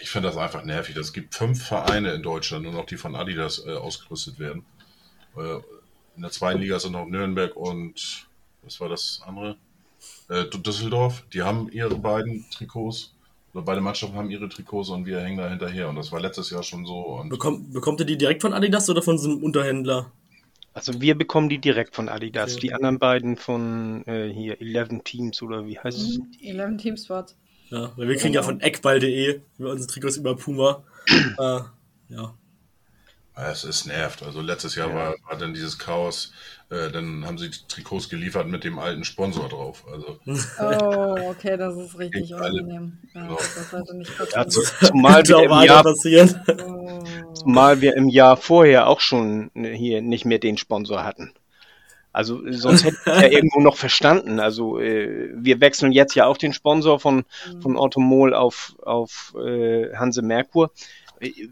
Ich 0.00 0.08
finde 0.08 0.28
das 0.28 0.38
einfach 0.38 0.64
nervig. 0.64 0.96
Es 0.96 1.12
gibt 1.12 1.34
fünf 1.34 1.62
Vereine 1.62 2.12
in 2.14 2.22
Deutschland, 2.22 2.64
nur 2.64 2.72
noch 2.72 2.86
die 2.86 2.96
von 2.96 3.14
Adidas 3.14 3.62
äh, 3.66 3.74
ausgerüstet 3.74 4.38
werden. 4.38 4.64
Äh, 5.36 5.58
in 6.16 6.22
der 6.22 6.30
zweiten 6.30 6.60
Liga 6.60 6.78
sind 6.78 6.92
noch 6.92 7.06
Nürnberg 7.06 7.54
und 7.56 8.29
was 8.62 8.80
war 8.80 8.88
das 8.88 9.22
andere? 9.26 9.56
Äh, 10.28 10.44
Düsseldorf. 10.46 11.24
Die 11.32 11.42
haben 11.42 11.70
ihre 11.70 11.96
beiden 11.96 12.44
Trikots. 12.50 13.12
Oder 13.52 13.64
beide 13.64 13.80
Mannschaften 13.80 14.16
haben 14.16 14.30
ihre 14.30 14.48
Trikots 14.48 14.90
und 14.90 15.06
wir 15.06 15.20
hängen 15.20 15.38
da 15.38 15.48
hinterher. 15.48 15.88
Und 15.88 15.96
das 15.96 16.12
war 16.12 16.20
letztes 16.20 16.50
Jahr 16.50 16.62
schon 16.62 16.86
so. 16.86 17.00
Und 17.00 17.30
Bekommt, 17.30 17.72
bekommt 17.72 18.00
ihr 18.00 18.06
die 18.06 18.16
direkt 18.16 18.42
von 18.42 18.52
Adidas 18.52 18.88
oder 18.88 19.02
von 19.02 19.18
so 19.18 19.28
einem 19.28 19.42
Unterhändler? 19.42 20.12
Also 20.72 21.00
wir 21.00 21.16
bekommen 21.16 21.48
die 21.48 21.58
direkt 21.58 21.96
von 21.96 22.08
Adidas. 22.08 22.52
Okay. 22.52 22.60
Die 22.60 22.72
anderen 22.74 22.98
beiden 22.98 23.36
von 23.36 24.06
äh, 24.06 24.32
hier 24.32 24.60
11 24.60 25.02
Teams 25.02 25.42
oder 25.42 25.66
wie 25.66 25.78
heißt 25.78 25.98
es? 25.98 26.20
11 26.42 26.76
Team 26.76 26.96
Sports. 26.96 27.36
Ja, 27.70 27.92
weil 27.96 28.08
wir 28.08 28.16
kriegen 28.16 28.34
ja 28.34 28.42
von 28.42 28.60
eckball.de 28.60 29.40
über 29.58 29.70
unsere 29.70 29.90
Trikots 29.90 30.16
über 30.16 30.36
Puma. 30.36 30.84
äh, 31.08 31.60
ja. 32.08 32.34
Ja, 33.40 33.50
Es, 33.50 33.64
es 33.64 33.86
nervt. 33.86 34.22
Also 34.22 34.40
letztes 34.40 34.74
Jahr 34.74 34.94
war, 34.94 35.14
war 35.28 35.38
dann 35.38 35.54
dieses 35.54 35.78
Chaos. 35.78 36.32
Äh, 36.70 36.90
dann 36.90 37.24
haben 37.26 37.38
sie 37.38 37.50
die 37.50 37.58
Trikots 37.68 38.08
geliefert 38.08 38.46
mit 38.46 38.64
dem 38.64 38.78
alten 38.78 39.04
Sponsor 39.04 39.48
drauf. 39.48 39.84
Also 39.90 40.18
Oh, 40.60 41.30
okay, 41.30 41.56
das 41.56 41.76
ist 41.76 41.98
richtig 41.98 42.32
unangenehm. 42.34 42.98
Ja, 43.14 43.22
Genau. 43.22 43.36
das 43.36 43.70
sollte 43.70 43.96
nicht 43.96 44.12
Ja, 44.34 44.46
zumal, 44.48 45.26
wir 45.26 45.42
im 45.42 45.62
Jahr, 45.62 45.82
passieren. 45.82 46.40
Oh. 46.66 47.02
zumal 47.34 47.80
wir 47.80 47.96
im 47.96 48.08
Jahr 48.08 48.36
vorher 48.36 48.86
auch 48.88 49.00
schon 49.00 49.50
hier 49.54 50.02
nicht 50.02 50.24
mehr 50.26 50.38
den 50.38 50.58
Sponsor 50.58 51.02
hatten. 51.02 51.32
Also 52.12 52.40
sonst 52.50 52.84
hätte 52.84 52.96
ich 53.06 53.06
ja 53.06 53.28
irgendwo 53.30 53.60
noch 53.60 53.76
verstanden. 53.76 54.40
Also 54.40 54.80
äh, 54.80 55.30
wir 55.34 55.60
wechseln 55.60 55.92
jetzt 55.92 56.14
ja 56.14 56.26
auch 56.26 56.36
den 56.36 56.52
Sponsor 56.52 56.98
von, 56.98 57.24
von 57.60 57.76
Automol 57.76 58.34
auf, 58.34 58.74
auf 58.82 59.32
äh, 59.38 59.94
Hanse 59.96 60.22
Merkur. 60.22 60.72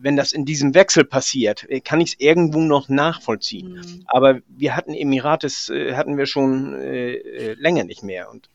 Wenn 0.00 0.16
das 0.16 0.32
in 0.32 0.44
diesem 0.44 0.74
Wechsel 0.74 1.04
passiert, 1.04 1.68
äh, 1.68 1.80
kann 1.80 2.00
ich 2.00 2.12
es 2.12 2.20
irgendwo 2.20 2.60
noch 2.60 2.88
nachvollziehen. 2.88 3.74
Mhm. 3.74 4.04
Aber 4.06 4.40
wir 4.48 4.74
hatten 4.74 4.94
Emirates, 4.94 5.68
äh, 5.68 5.94
hatten 5.94 6.16
wir 6.16 6.26
schon 6.26 6.74
äh, 6.74 7.14
äh, 7.14 7.54
länger 7.54 7.84
nicht 7.84 8.02
mehr. 8.02 8.30
Und 8.30 8.48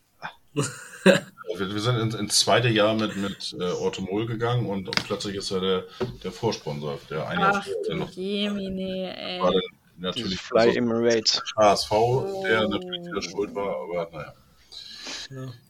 wir, 0.54 1.74
wir 1.74 1.80
sind 1.80 1.98
ins, 1.98 2.14
ins 2.14 2.38
zweite 2.40 2.68
Jahr 2.68 2.94
mit, 2.94 3.16
mit 3.16 3.56
äh, 3.58 3.64
Ortomol 3.64 4.26
gegangen 4.26 4.66
und 4.66 4.90
plötzlich 5.06 5.36
ist 5.36 5.50
er 5.50 5.60
der, 5.60 5.84
der 6.22 6.32
Vorsponsor, 6.32 6.98
der 7.10 7.28
eine 7.28 7.48
Ach 7.48 7.68
der 7.88 7.96
noch 7.96 8.10
Jemine, 8.10 9.14
war 9.40 9.52
ey. 9.52 9.60
dann 10.00 10.12
dieses 10.12 10.16
natürlich 10.16 10.40
Fly 10.40 10.76
Emirates. 10.76 11.42
HSV, 11.56 11.90
der 12.44 12.68
natürlich 12.68 13.06
wieder 13.06 13.22
schuld 13.22 13.54
war, 13.54 13.76
aber 13.82 14.10
naja. 14.12 14.32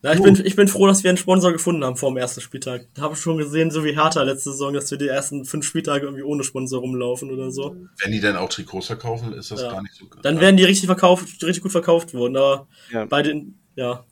Ja, 0.02 0.12
ich 0.12 0.22
bin, 0.22 0.40
ich 0.44 0.56
bin 0.56 0.68
froh, 0.68 0.86
dass 0.86 1.02
wir 1.04 1.10
einen 1.10 1.16
Sponsor 1.16 1.52
gefunden 1.52 1.84
haben 1.84 1.96
vor 1.96 2.10
dem 2.10 2.16
ersten 2.16 2.40
Spieltag. 2.40 2.86
Da 2.94 3.02
habe 3.02 3.14
ich 3.14 3.20
schon 3.20 3.38
gesehen, 3.38 3.70
so 3.70 3.84
wie 3.84 3.94
Hertha 3.94 4.22
letzte 4.22 4.50
Saison, 4.52 4.72
dass 4.74 4.90
wir 4.90 4.98
die 4.98 5.08
ersten 5.08 5.44
fünf 5.44 5.66
Spieltage 5.66 6.04
irgendwie 6.06 6.22
ohne 6.24 6.42
Sponsor 6.44 6.80
rumlaufen 6.80 7.30
oder 7.30 7.50
so. 7.50 7.76
Wenn 8.02 8.12
die 8.12 8.20
denn 8.20 8.36
auch 8.36 8.48
Trikots 8.48 8.86
verkaufen, 8.86 9.32
ist 9.32 9.50
das 9.50 9.62
Ja. 9.62 9.70
gar 9.72 9.82
nicht 9.82 9.94
so 9.94 10.06
Dann 10.22 10.40
werden 10.40 10.56
die 10.56 10.64
richtig 10.64 10.86
verkauft, 10.86 11.24
richtig 11.42 11.62
gut 11.62 11.72
verkauft 11.72 12.14
worden. 12.14 12.36
Aber 12.36 12.66
Ja. 12.90 13.04
bei 13.04 13.22
den, 13.22 13.58
ja, 13.76 14.04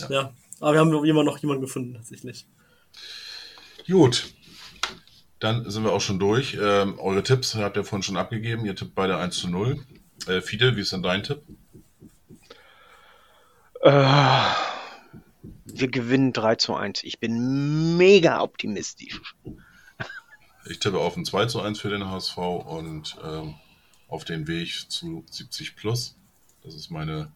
Ja. 0.00 0.10
ja. 0.10 0.32
Aber 0.60 0.72
wir 0.72 0.80
haben 0.80 1.04
immer 1.04 1.24
noch 1.24 1.38
jemanden 1.38 1.62
gefunden, 1.62 1.94
tatsächlich. 1.94 2.46
Gut. 3.86 4.26
Dann 5.38 5.68
sind 5.70 5.84
wir 5.84 5.92
auch 5.92 6.00
schon 6.00 6.18
durch. 6.18 6.56
Ähm, 6.60 6.98
eure 6.98 7.22
Tipps 7.22 7.54
habt 7.56 7.76
ihr 7.76 7.84
vorhin 7.84 8.02
schon 8.02 8.16
abgegeben. 8.16 8.64
Ihr 8.64 8.74
tippt 8.74 8.94
beide 8.94 9.18
1 9.18 9.36
zu 9.36 9.48
0. 9.50 9.78
Äh, 10.26 10.40
Fidel, 10.40 10.76
wie 10.76 10.80
ist 10.80 10.92
denn 10.92 11.02
dein 11.02 11.22
Tipp? 11.22 11.42
Äh, 13.82 13.90
wir 15.80 15.88
gewinnen 15.88 16.32
3 16.32 16.56
zu 16.56 16.74
1. 16.74 17.04
Ich 17.04 17.20
bin 17.20 17.96
mega 17.96 18.40
optimistisch. 18.40 19.20
Ich 20.68 20.78
tippe 20.80 20.98
auf 20.98 21.16
ein 21.16 21.24
2 21.24 21.46
zu 21.46 21.60
1 21.60 21.80
für 21.80 21.90
den 21.90 22.08
HSV 22.10 22.36
und 22.38 23.16
ähm, 23.24 23.54
auf 24.08 24.24
den 24.24 24.48
Weg 24.48 24.90
zu 24.90 25.24
70 25.30 25.76
plus. 25.76 26.16
Das 26.64 26.74
ist 26.74 26.90
meine 26.90 27.30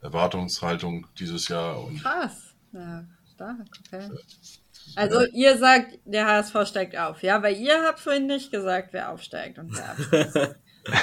Erwartungshaltung 0.00 1.06
dieses 1.18 1.48
Jahr. 1.48 1.82
Und 1.82 2.00
Krass. 2.02 2.54
Ja, 2.72 3.04
stark, 3.34 3.66
okay. 3.80 4.10
Also 4.96 5.24
ihr 5.32 5.58
sagt, 5.58 5.98
der 6.04 6.26
HSV 6.26 6.66
steigt 6.66 6.96
auf, 6.96 7.22
ja? 7.22 7.42
Weil 7.42 7.56
ihr 7.56 7.82
habt 7.82 8.00
vorhin 8.00 8.26
nicht 8.26 8.50
gesagt, 8.50 8.92
wer 8.92 9.10
aufsteigt 9.10 9.58
und 9.58 9.74
wer 9.74 9.90
absteigt. 9.90 10.56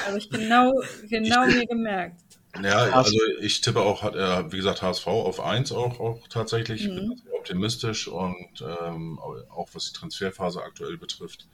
Habe 0.05 0.17
ich 0.17 0.29
genau, 0.29 0.71
genau 1.09 1.45
mir 1.45 1.65
gemerkt. 1.65 2.21
Ja, 2.61 2.77
also 2.91 3.17
ich 3.39 3.61
tippe 3.61 3.81
auch, 3.81 4.01
hat 4.03 4.15
er, 4.15 4.51
wie 4.51 4.57
gesagt, 4.57 4.81
HSV 4.81 5.07
auf 5.07 5.39
1 5.39 5.71
auch, 5.71 5.99
auch 5.99 6.27
tatsächlich. 6.27 6.85
Ich 6.85 6.93
bin 6.93 7.07
Mhm. 7.09 7.17
sehr 7.23 7.33
optimistisch 7.33 8.07
und 8.07 8.61
ähm, 8.61 9.19
auch 9.19 9.69
was 9.73 9.91
die 9.91 9.97
Transferphase 9.97 10.61
aktuell 10.61 10.97
betrifft, 10.97 11.47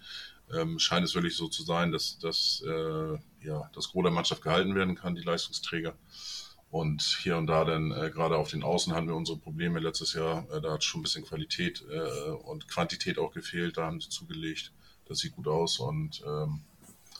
ähm, 0.53 0.79
scheint 0.79 1.05
es 1.05 1.13
wirklich 1.15 1.35
so 1.35 1.47
zu 1.47 1.63
sein, 1.63 1.91
dass, 1.91 2.17
dass 2.19 2.63
äh, 2.65 3.17
ja, 3.45 3.69
das 3.73 3.89
Gros 3.89 4.03
der 4.03 4.11
Mannschaft 4.11 4.41
gehalten 4.41 4.75
werden 4.75 4.95
kann, 4.95 5.15
die 5.15 5.21
Leistungsträger. 5.23 5.95
Und 6.69 7.01
hier 7.21 7.37
und 7.37 7.47
da 7.47 7.63
dann, 7.63 7.91
äh, 7.91 8.09
gerade 8.11 8.37
auf 8.37 8.49
den 8.49 8.63
Außen 8.63 8.93
hatten 8.93 9.07
wir 9.07 9.15
unsere 9.15 9.37
Probleme 9.37 9.79
letztes 9.79 10.13
Jahr. 10.13 10.49
Äh, 10.51 10.61
da 10.61 10.73
hat 10.73 10.83
schon 10.83 10.99
ein 10.99 11.03
bisschen 11.03 11.25
Qualität 11.25 11.83
äh, 11.89 12.29
und 12.31 12.67
Quantität 12.67 13.19
auch 13.19 13.31
gefehlt. 13.31 13.77
Da 13.77 13.85
haben 13.85 14.01
sie 14.01 14.09
zugelegt. 14.09 14.73
Das 15.05 15.19
sieht 15.19 15.33
gut 15.35 15.47
aus. 15.47 15.79
Und 15.79 16.21
ähm, 16.27 16.65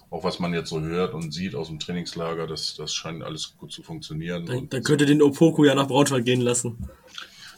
auch 0.10 0.24
was 0.24 0.40
man 0.40 0.54
jetzt 0.54 0.70
so 0.70 0.82
hört 0.82 1.14
und 1.14 1.34
sieht 1.34 1.56
aus 1.56 1.68
dem 1.68 1.80
Trainingslager, 1.80 2.48
das, 2.48 2.76
das 2.76 2.94
scheint 2.94 3.24
alles 3.24 3.58
gut 3.58 3.72
zu 3.72 3.84
funktionieren. 3.84 4.46
Dann, 4.46 4.70
dann 4.70 4.84
könnt 4.84 5.02
ihr 5.02 5.08
den 5.08 5.22
Opoku 5.22 5.66
ja 5.66 5.76
nach 5.76 5.88
Braunschweig 5.88 6.24
gehen 6.24 6.42
lassen. 6.42 6.90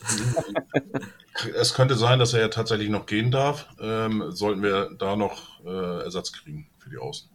es 1.55 1.73
könnte 1.73 1.95
sein, 1.95 2.19
dass 2.19 2.33
er 2.33 2.41
ja 2.41 2.47
tatsächlich 2.47 2.89
noch 2.89 3.05
gehen 3.05 3.31
darf. 3.31 3.67
Ähm, 3.79 4.31
sollten 4.31 4.63
wir 4.63 4.91
da 4.97 5.15
noch 5.15 5.63
äh, 5.65 6.03
Ersatz 6.03 6.31
kriegen 6.31 6.67
für 6.79 6.89
die 6.89 6.97
Außen. 6.97 7.29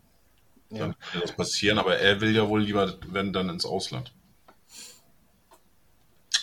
Dann 0.70 0.96
könnte 0.98 1.26
das 1.26 1.36
passieren, 1.36 1.78
aber 1.78 1.98
er 1.98 2.20
will 2.20 2.34
ja 2.34 2.48
wohl 2.48 2.62
lieber, 2.62 2.94
wenn 3.08 3.32
dann 3.32 3.48
ins 3.48 3.64
Ausland. 3.64 4.12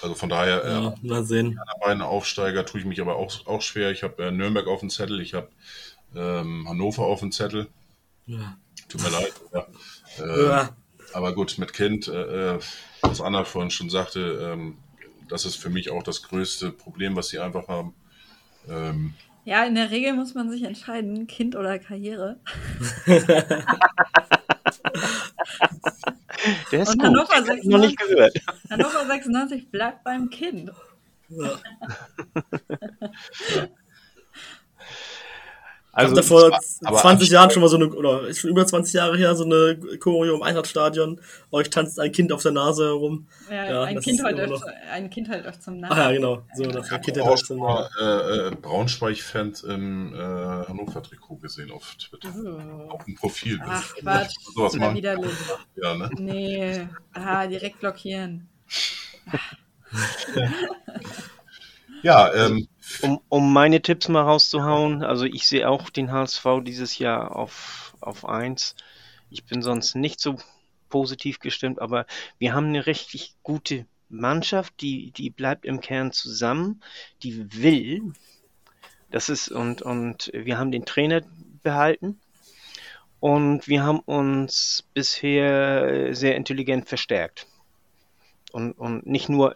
Also 0.01 0.15
von 0.15 0.29
daher, 0.29 0.63
äh, 0.63 0.71
Ja, 0.71 0.95
mal 1.01 1.23
sehen. 1.23 1.59
bei 1.79 1.87
beiden 1.87 2.01
Aufsteiger 2.01 2.65
tue 2.65 2.79
ich 2.79 2.85
mich 2.85 3.01
aber 3.01 3.17
auch, 3.17 3.45
auch 3.45 3.61
schwer. 3.61 3.91
Ich 3.91 4.03
habe 4.03 4.23
äh, 4.23 4.31
Nürnberg 4.31 4.67
auf 4.67 4.79
dem 4.79 4.89
Zettel, 4.89 5.19
ich 5.19 5.33
habe 5.33 5.49
ähm, 6.15 6.67
Hannover 6.67 7.03
auf 7.03 7.19
dem 7.19 7.31
Zettel. 7.31 7.67
Ja. 8.25 8.57
Tut 8.91 9.01
mir 9.03 9.09
leid. 9.09 9.33
Ja. 9.53 9.67
Äh, 10.19 10.45
Ja. 10.47 10.69
Aber 11.13 11.33
gut, 11.33 11.57
mit 11.57 11.73
Kind, 11.73 12.07
äh, 12.07 12.55
äh, 12.55 12.59
was 13.01 13.19
Anna 13.19 13.43
vorhin 13.43 13.69
schon 13.71 13.89
sagte, 13.89 14.19
ähm, 14.53 14.77
das 15.27 15.45
ist 15.45 15.55
für 15.55 15.69
mich 15.69 15.91
auch 15.91 16.03
das 16.03 16.23
größte 16.23 16.71
Problem, 16.71 17.15
was 17.15 17.27
sie 17.29 17.39
einfach 17.39 17.67
haben. 17.67 17.93
Ähm, 18.69 19.13
Ja, 19.43 19.63
in 19.65 19.75
der 19.75 19.91
Regel 19.91 20.13
muss 20.13 20.35
man 20.35 20.49
sich 20.51 20.63
entscheiden, 20.63 21.27
Kind 21.27 21.55
oder 21.55 21.79
Karriere. 21.79 22.39
Der 26.71 26.81
ist 26.81 26.89
Und 26.89 26.97
gut. 26.99 27.05
Hannover 27.07 27.35
Hab 27.35 27.57
ich 27.57 27.65
noch 27.65 27.79
nicht 27.79 27.99
96. 27.99 28.07
gehört. 28.07 28.33
Hannover 28.69 29.05
96 29.05 29.69
bleibt 29.69 30.03
beim 30.03 30.29
Kind. 30.29 30.71
Ja. 31.29 31.59
Also, 35.93 36.13
ich 36.13 36.17
habe 36.19 36.27
vor 36.27 36.59
aber 36.85 36.97
20 36.97 37.03
Abstieg- 37.27 37.31
Jahren 37.33 37.51
schon 37.51 37.61
mal 37.61 37.67
so 37.67 37.75
eine, 37.75 37.89
oder 37.89 38.25
ist 38.27 38.39
schon 38.39 38.49
über 38.49 38.65
20 38.65 38.93
Jahre 38.93 39.17
her, 39.17 39.35
so 39.35 39.43
eine 39.43 39.77
Choreo 39.99 40.35
im 40.35 40.41
Eintrachtstadion. 40.41 41.19
Euch 41.51 41.69
tanzt 41.69 41.99
ein 41.99 42.13
Kind 42.13 42.31
auf 42.31 42.41
der 42.41 42.53
Nase 42.53 42.85
herum. 42.85 43.27
Ja, 43.49 43.69
Ja, 43.69 43.83
ein, 43.83 43.99
kind 43.99 44.23
halt 44.23 44.49
noch- 44.49 44.63
ein 44.89 45.09
Kind 45.09 45.27
halt 45.27 45.45
euch 45.45 45.59
zum 45.59 45.81
Namen. 45.81 45.97
ja, 45.97 46.11
genau. 46.13 46.43
So, 46.55 46.63
das 46.63 46.85
ich 46.85 46.91
habe 46.93 47.03
Kind 47.03 47.19
auch 47.19 47.37
schon 47.37 47.57
mal 47.57 47.89
äh, 47.99 48.47
äh, 48.47 48.51
Braunschweig-Fans 48.55 49.63
im 49.63 50.13
äh, 50.13 50.17
Hannover-Trikot 50.17 51.35
gesehen 51.37 51.71
auf 51.71 51.93
Twitter. 51.95 52.29
Oh. 52.41 52.91
Auf 52.91 53.03
dem 53.03 53.15
Profil. 53.15 53.59
Ach 53.61 53.93
Quatsch, 53.95 54.35
Sowas 54.55 54.71
das 54.71 54.73
ist 54.75 54.79
machen. 54.79 54.95
widerlich. 54.95 55.31
Ja, 55.75 55.93
ne? 55.95 56.09
Nee, 56.17 56.87
ah, 57.13 57.45
direkt 57.47 57.81
blockieren. 57.81 58.47
ja 62.01 62.33
ähm, 62.33 62.67
um, 63.01 63.21
um 63.29 63.53
meine 63.53 63.81
Tipps 63.81 64.07
mal 64.07 64.21
rauszuhauen, 64.21 65.03
also 65.03 65.25
ich 65.25 65.47
sehe 65.47 65.67
auch 65.69 65.89
den 65.89 66.11
HSV 66.11 66.45
dieses 66.63 66.97
Jahr 66.97 67.35
auf, 67.35 67.95
auf 68.01 68.25
1. 68.25 68.75
Ich 69.29 69.45
bin 69.45 69.61
sonst 69.61 69.95
nicht 69.95 70.19
so 70.19 70.37
positiv 70.89 71.39
gestimmt, 71.39 71.79
aber 71.81 72.05
wir 72.37 72.53
haben 72.53 72.67
eine 72.67 72.85
richtig 72.85 73.35
gute 73.43 73.85
Mannschaft, 74.09 74.81
die, 74.81 75.11
die 75.11 75.29
bleibt 75.29 75.65
im 75.65 75.79
Kern 75.81 76.11
zusammen, 76.11 76.83
die 77.23 77.61
will. 77.61 78.13
Das 79.09 79.29
ist, 79.29 79.49
und, 79.49 79.81
und 79.81 80.31
wir 80.33 80.57
haben 80.57 80.71
den 80.71 80.85
Trainer 80.85 81.21
behalten. 81.63 82.19
Und 83.19 83.67
wir 83.67 83.83
haben 83.83 83.99
uns 83.99 84.83
bisher 84.93 86.13
sehr 86.15 86.35
intelligent 86.35 86.89
verstärkt. 86.89 87.47
und, 88.51 88.73
und 88.73 89.05
nicht 89.05 89.29
nur 89.29 89.55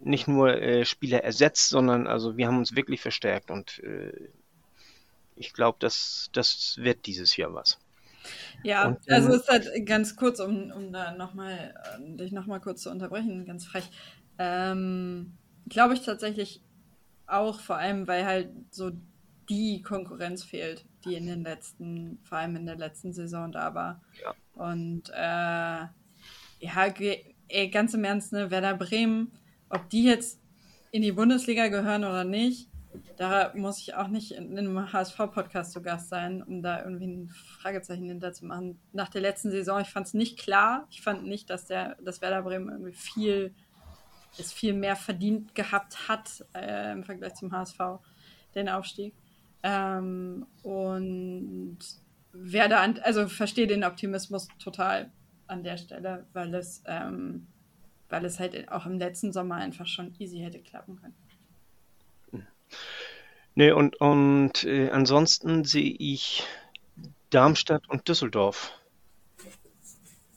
nicht 0.00 0.28
nur 0.28 0.54
äh, 0.60 0.84
Spieler 0.84 1.22
ersetzt, 1.24 1.68
sondern 1.68 2.06
also 2.06 2.36
wir 2.36 2.46
haben 2.46 2.58
uns 2.58 2.74
wirklich 2.74 3.00
verstärkt 3.00 3.50
und 3.50 3.78
äh, 3.80 4.30
ich 5.36 5.52
glaube, 5.52 5.78
das, 5.80 6.28
das 6.32 6.76
wird 6.78 7.06
dieses 7.06 7.36
Jahr 7.36 7.54
was. 7.54 7.78
Ja, 8.62 8.88
Und, 8.88 9.10
also 9.10 9.30
es 9.30 9.42
ist 9.42 9.48
halt 9.48 9.86
ganz 9.86 10.16
kurz, 10.16 10.40
um, 10.40 10.70
um 10.70 10.92
da 10.92 11.12
nochmal, 11.12 11.74
dich 11.98 12.32
nochmal 12.32 12.60
kurz 12.60 12.82
zu 12.82 12.90
unterbrechen, 12.90 13.46
ganz 13.46 13.64
frech. 13.64 13.90
Ähm, 14.38 15.32
Glaube 15.68 15.94
ich 15.94 16.02
tatsächlich 16.02 16.62
auch, 17.26 17.60
vor 17.60 17.76
allem, 17.76 18.06
weil 18.06 18.26
halt 18.26 18.50
so 18.70 18.90
die 19.48 19.82
Konkurrenz 19.82 20.44
fehlt, 20.44 20.84
die 21.04 21.14
in 21.14 21.26
den 21.26 21.42
letzten, 21.42 22.18
vor 22.22 22.38
allem 22.38 22.56
in 22.56 22.66
der 22.66 22.76
letzten 22.76 23.12
Saison 23.12 23.50
da 23.50 23.74
war. 23.74 24.02
Ja. 24.22 24.34
Und 24.54 25.10
äh, 25.10 25.86
ja, 26.60 26.88
ganz 27.72 27.94
im 27.94 28.04
Ernst, 28.04 28.32
ne, 28.32 28.50
Werder 28.50 28.74
Bremen, 28.74 29.32
ob 29.70 29.88
die 29.88 30.04
jetzt 30.04 30.40
in 30.90 31.02
die 31.02 31.12
Bundesliga 31.12 31.68
gehören 31.68 32.04
oder 32.04 32.24
nicht, 32.24 32.68
da 33.16 33.52
muss 33.54 33.78
ich 33.78 33.94
auch 33.94 34.08
nicht 34.08 34.32
in 34.32 34.58
einem 34.58 34.92
HSV-Podcast 34.92 35.72
zu 35.72 35.82
Gast 35.82 36.08
sein, 36.08 36.42
um 36.42 36.62
da 36.62 36.82
irgendwie 36.82 37.06
ein 37.06 37.28
Fragezeichen 37.28 38.08
hinterzumachen. 38.08 38.80
Nach 38.92 39.08
der 39.08 39.20
letzten 39.20 39.50
Saison, 39.50 39.80
ich 39.80 39.88
fand 39.88 40.06
es 40.06 40.14
nicht 40.14 40.38
klar. 40.38 40.86
Ich 40.90 41.02
fand 41.02 41.24
nicht, 41.24 41.50
dass 41.50 41.66
der, 41.66 41.96
dass 42.02 42.20
Werder 42.20 42.42
Bremen 42.42 42.68
irgendwie 42.68 42.92
viel, 42.92 43.54
es 44.38 44.52
viel 44.52 44.72
mehr 44.72 44.96
verdient 44.96 45.54
gehabt 45.54 46.08
hat 46.08 46.44
äh, 46.54 46.92
im 46.92 47.04
Vergleich 47.04 47.34
zum 47.34 47.52
HSV, 47.52 47.78
den 48.54 48.68
Aufstieg. 48.68 49.14
Ähm, 49.62 50.46
und 50.62 51.78
Werder, 52.32 52.80
also 53.02 53.28
verstehe 53.28 53.66
den 53.66 53.84
Optimismus 53.84 54.48
total 54.58 55.12
an 55.46 55.62
der 55.62 55.76
Stelle, 55.76 56.26
weil 56.32 56.54
es, 56.54 56.82
ähm, 56.86 57.46
weil 58.10 58.24
es 58.24 58.38
halt 58.38 58.70
auch 58.70 58.86
im 58.86 58.98
letzten 58.98 59.32
Sommer 59.32 59.56
einfach 59.56 59.86
schon 59.86 60.14
easy 60.18 60.38
hätte 60.38 60.60
klappen 60.60 60.96
können. 60.96 61.14
Nee, 63.54 63.72
und, 63.72 64.00
und 64.00 64.64
äh, 64.64 64.90
ansonsten 64.90 65.64
sehe 65.64 65.94
ich 65.98 66.44
Darmstadt 67.30 67.88
und 67.88 68.08
Düsseldorf 68.08 68.72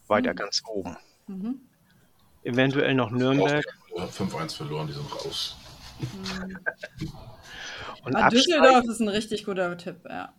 weiter 0.08 0.34
ganz 0.34 0.64
oben. 0.68 0.98
Mhm. 1.28 1.62
Eventuell 2.44 2.96
noch 2.96 3.12
Nürnberg. 3.12 3.64
Ja, 3.96 4.06
5-1 4.06 4.56
verloren, 4.58 4.88
die 4.88 4.94
sind 4.94 5.10
raus. 5.14 5.56
Und 8.04 8.16
Ah, 8.16 8.26
absteigen, 8.26 8.62
Düsseldorf 8.62 8.86
ist 8.86 9.00
ein 9.00 9.08
richtig 9.08 9.46
guter 9.46 9.78
Tipp, 9.78 10.04
ja. 10.10 10.34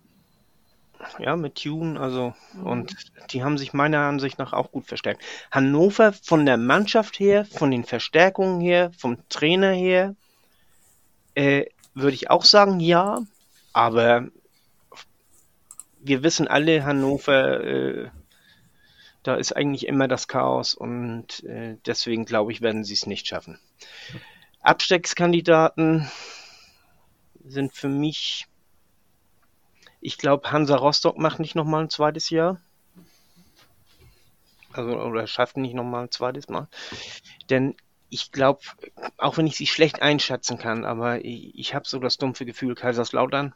Ja, 1.18 1.36
mit 1.36 1.57
Tune, 1.62 1.98
also, 2.00 2.34
Mhm. 2.55 2.66
und 2.66 2.96
die 3.32 3.42
haben 3.42 3.59
sich 3.59 3.72
meiner 3.72 4.00
Ansicht 4.00 4.38
nach 4.38 4.52
auch 4.52 4.70
gut 4.70 4.86
verstärkt. 4.86 5.22
Hannover 5.50 6.12
von 6.12 6.46
der 6.46 6.57
Mannschaft 6.57 7.18
her, 7.18 7.44
von 7.44 7.70
den 7.70 7.84
Verstärkungen 7.84 8.61
her, 8.61 8.90
vom 8.96 9.18
Trainer 9.28 9.72
her, 9.72 10.14
äh, 11.34 11.66
würde 11.94 12.14
ich 12.14 12.30
auch 12.30 12.44
sagen, 12.44 12.80
ja, 12.80 13.20
aber 13.72 14.28
wir 16.00 16.22
wissen 16.22 16.48
alle, 16.48 16.84
Hannover, 16.84 17.61
äh, 17.64 18.11
da 19.22 19.36
ist 19.36 19.57
eigentlich 19.57 19.86
immer 19.86 20.07
das 20.07 20.28
Chaos 20.28 20.74
und 20.74 21.42
äh, 21.44 21.76
deswegen 21.86 22.26
glaube 22.26 22.52
ich, 22.52 22.61
werden 22.61 22.84
sie 22.84 22.92
es 22.92 23.07
nicht 23.07 23.26
schaffen. 23.26 23.59
Abstiegskandidaten 24.61 26.11
sind 27.46 27.74
für 27.74 27.88
mich, 27.88 28.46
ich 30.05 30.18
glaube, 30.18 30.52
Hansa 30.52 30.76
Rostock 30.76 31.16
macht 31.16 31.40
nicht 31.40 31.55
nochmal 31.55 31.84
ein 31.84 31.88
zweites 31.88 32.28
Jahr. 32.28 32.61
Also, 34.70 35.00
oder 35.00 35.26
schafft 35.26 35.57
nicht 35.57 35.74
nochmal 35.74 36.05
ein 36.05 36.11
zweites 36.11 36.48
Mal. 36.48 36.68
Denn 37.48 37.74
ich 38.11 38.30
glaube, 38.30 38.61
auch 39.16 39.38
wenn 39.38 39.46
ich 39.46 39.57
sie 39.57 39.66
schlecht 39.66 40.02
einschätzen 40.02 40.59
kann, 40.59 40.84
aber 40.84 41.24
ich, 41.24 41.59
ich 41.59 41.74
habe 41.74 41.88
so 41.88 41.98
das 41.98 42.18
dumpfe 42.18 42.44
Gefühl, 42.44 42.74
Kaiserslautern, 42.74 43.55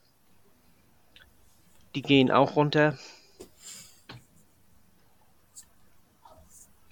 die 1.95 2.01
gehen 2.01 2.31
auch 2.31 2.57
runter. 2.57 2.99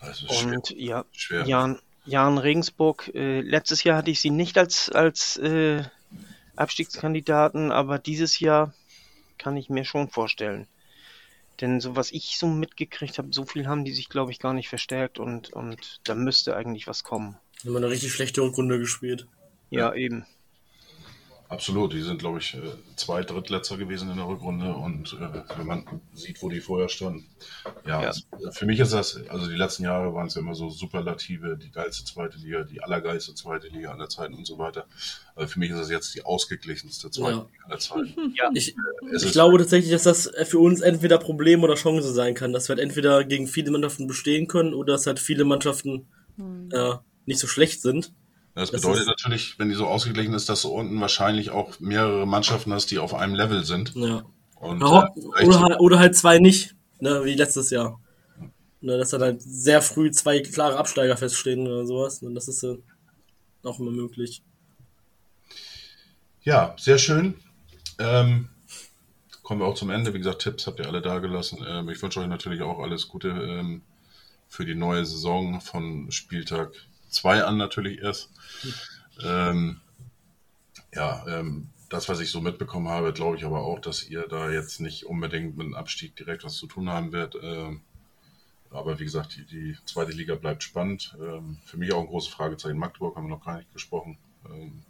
Das 0.01 0.21
ist 0.21 0.35
schwer. 0.35 0.55
Und 0.55 0.71
ja, 0.71 1.05
schwer. 1.13 1.47
Jan, 1.47 1.81
Jan 2.05 2.37
Regensburg, 2.37 3.11
äh, 3.15 3.41
letztes 3.41 3.85
Jahr 3.85 3.97
hatte 3.97 4.11
ich 4.11 4.21
sie 4.21 4.31
nicht 4.31 4.59
als, 4.59 4.91
als 4.91 5.39
äh, 5.39 5.83
Abstiegskandidaten, 6.57 7.73
aber 7.73 7.99
dieses 7.99 8.39
Jahr 8.39 8.75
kann 9.39 9.57
ich 9.57 9.71
mir 9.71 9.85
schon 9.85 10.09
vorstellen. 10.09 10.67
Denn 11.61 11.81
so 11.81 11.97
was 11.97 12.13
ich 12.13 12.39
so 12.39 12.47
mitgekriegt 12.47 13.19
habe, 13.19 13.29
so 13.33 13.45
viel 13.45 13.67
haben 13.67 13.85
die 13.85 13.93
sich, 13.93 14.09
glaube 14.09 14.31
ich, 14.31 14.39
gar 14.39 14.53
nicht 14.53 14.69
verstärkt 14.69 15.19
und, 15.19 15.53
und 15.53 16.01
da 16.05 16.15
müsste 16.15 16.57
eigentlich 16.57 16.87
was 16.87 17.03
kommen. 17.03 17.39
Haben 17.65 17.73
wir 17.73 17.79
eine 17.79 17.89
richtig 17.89 18.13
schlechte 18.13 18.43
Rückrunde 18.43 18.79
gespielt. 18.79 19.27
Ja, 19.71 19.95
eben. 19.95 20.27
Absolut, 21.49 21.93
die 21.93 22.03
sind, 22.03 22.19
glaube 22.19 22.39
ich, 22.41 22.55
äh, 22.55 22.61
zwei 22.97 23.23
Drittletzter 23.23 23.77
gewesen 23.77 24.11
in 24.11 24.17
der 24.17 24.27
Rückrunde 24.27 24.75
und 24.75 25.13
äh, 25.13 25.43
wenn 25.59 25.67
man 25.67 25.85
sieht, 26.13 26.43
wo 26.43 26.49
die 26.49 26.61
vorher 26.61 26.89
standen. 26.89 27.25
Ja, 27.87 28.03
Ja. 28.03 28.09
es- 28.11 28.27
für 28.51 28.67
mich 28.67 28.81
ist 28.81 28.93
das, 28.93 29.21
also 29.29 29.47
die 29.49 29.55
letzten 29.55 29.85
Jahre 29.85 30.13
waren 30.13 30.27
es 30.27 30.35
ja 30.35 30.41
immer 30.41 30.57
so 30.57 30.71
Superlative, 30.71 31.57
die 31.57 31.71
geilste 31.71 32.05
zweite 32.05 32.39
Liga, 32.39 32.65
die 32.65 32.83
allergeilste 32.83 33.35
zweite 33.35 33.69
Liga 33.69 33.93
aller 33.93 34.09
Zeiten 34.09 34.35
und 34.35 34.45
so 34.47 34.59
weiter. 34.59 34.87
Also 35.37 35.53
für 35.53 35.59
mich 35.61 35.71
ist 35.71 35.79
das 35.79 35.91
jetzt 35.91 36.15
die 36.17 36.25
ausgeglichenste 36.25 37.11
zweite 37.13 37.37
Ja. 37.39 37.47
Liga 37.53 37.65
aller 37.67 37.79
Zeiten. 37.79 38.35
Ich, 38.55 38.75
Es 39.13 39.23
ich 39.23 39.33
glaube 39.33 39.59
tatsächlich, 39.59 39.93
dass 39.93 40.03
das 40.03 40.31
für 40.47 40.59
uns 40.59 40.81
entweder 40.81 41.19
Problem 41.19 41.63
oder 41.63 41.75
Chance 41.77 42.13
sein 42.13 42.35
kann, 42.35 42.53
dass 42.53 42.69
wir 42.69 42.75
halt 42.77 42.83
entweder 42.85 43.23
gegen 43.25 43.47
viele 43.47 43.71
Mannschaften 43.71 44.07
bestehen 44.09 44.49
können 44.49 44.75
oder 44.75 44.95
dass 44.95 45.07
halt 45.07 45.21
viele 45.21 45.45
Mannschaften 45.45 46.09
äh, 46.73 46.95
nicht 47.25 47.39
so 47.39 47.47
schlecht 47.47 47.83
sind. 47.83 48.13
Das 48.57 48.71
Das 48.71 48.81
bedeutet 48.81 49.07
natürlich, 49.07 49.59
wenn 49.59 49.69
die 49.69 49.75
so 49.75 49.87
ausgeglichen 49.87 50.33
ist, 50.33 50.49
dass 50.49 50.63
du 50.63 50.69
unten 50.69 50.99
wahrscheinlich 50.99 51.51
auch 51.51 51.79
mehrere 51.79 52.27
Mannschaften 52.27 52.73
hast, 52.73 52.91
die 52.91 52.99
auf 52.99 53.13
einem 53.13 53.35
Level 53.35 53.65
sind. 53.65 53.95
Ja. 53.95 54.25
Und, 54.55 54.81
Ja, 54.81 55.13
äh, 55.15 55.47
oder, 55.47 55.61
halt, 55.61 55.81
oder 55.81 55.99
halt 55.99 56.17
zwei 56.17 56.39
nicht, 56.39 56.75
ne, 56.99 57.21
wie 57.25 57.35
letztes 57.35 57.69
Jahr. 57.69 58.01
Ne, 58.81 58.97
dass 58.97 59.11
dann 59.11 59.21
halt 59.21 59.43
sehr 59.43 59.83
früh 59.83 60.11
zwei 60.11 60.41
klare 60.41 60.79
Absteiger 60.79 61.19
feststehen 61.19 61.67
oder 61.67 61.85
sowas. 61.85 62.23
Und 62.23 62.35
das 62.35 62.49
ist 62.49 62.63
äh, 62.63 62.79
auch 63.63 63.79
immer 63.79 63.91
möglich. 63.91 64.43
Ja, 66.43 66.75
sehr 66.79 66.97
schön. 66.97 67.35
Ähm, 67.99 68.49
kommen 69.43 69.61
wir 69.61 69.67
auch 69.67 69.75
zum 69.75 69.91
Ende. 69.91 70.15
Wie 70.15 70.19
gesagt, 70.19 70.41
Tipps 70.41 70.67
habt 70.67 70.81
ihr 70.81 70.87
alle 70.87 71.03
da 71.03 71.19
gelassen. 71.19 71.63
Ähm, 71.69 71.91
ich 71.91 72.01
wünsche 72.01 72.21
euch 72.21 72.27
natürlich 72.27 72.63
auch 72.63 72.79
alles 72.79 73.09
Gute 73.09 73.29
ähm, 73.29 73.83
für 74.49 74.65
die 74.65 74.75
neue 74.75 75.05
Saison 75.05 75.61
von 75.61 76.11
Spieltag 76.11 76.73
2 77.09 77.45
an 77.45 77.57
natürlich 77.57 78.01
erst. 78.01 78.31
Ähm, 79.23 79.81
ja, 80.95 81.25
ähm, 81.29 81.69
das, 81.89 82.09
was 82.09 82.21
ich 82.21 82.31
so 82.31 82.41
mitbekommen 82.41 82.89
habe, 82.89 83.13
glaube 83.13 83.37
ich 83.37 83.45
aber 83.45 83.61
auch, 83.61 83.79
dass 83.79 84.09
ihr 84.09 84.27
da 84.29 84.51
jetzt 84.51 84.81
nicht 84.81 85.07
unbedingt 85.07 85.57
mit 85.57 85.67
dem 85.67 85.75
Abstieg 85.75 86.17
direkt 86.17 86.45
was 86.45 86.55
zu 86.55 86.67
tun 86.67 86.91
haben 86.91 87.13
werdet. 87.13 87.43
Ähm, 87.43 87.83
aber 88.71 88.99
wie 88.99 89.05
gesagt, 89.05 89.37
die, 89.37 89.45
die 89.45 89.77
zweite 89.85 90.13
Liga 90.13 90.35
bleibt 90.35 90.63
spannend. 90.63 91.17
Ähm, 91.21 91.59
für 91.65 91.77
mich 91.77 91.93
auch 91.93 92.01
ein 92.01 92.09
großes 92.09 92.33
Fragezeichen. 92.33 92.79
Magdeburg 92.79 93.17
haben 93.17 93.25
wir 93.25 93.37
noch 93.37 93.45
gar 93.45 93.59
nicht 93.59 93.73
gesprochen. 93.73 94.19
Ähm, 94.51 94.83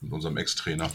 mit 0.00 0.12
unserem 0.12 0.36
Ex-Trainer. 0.36 0.90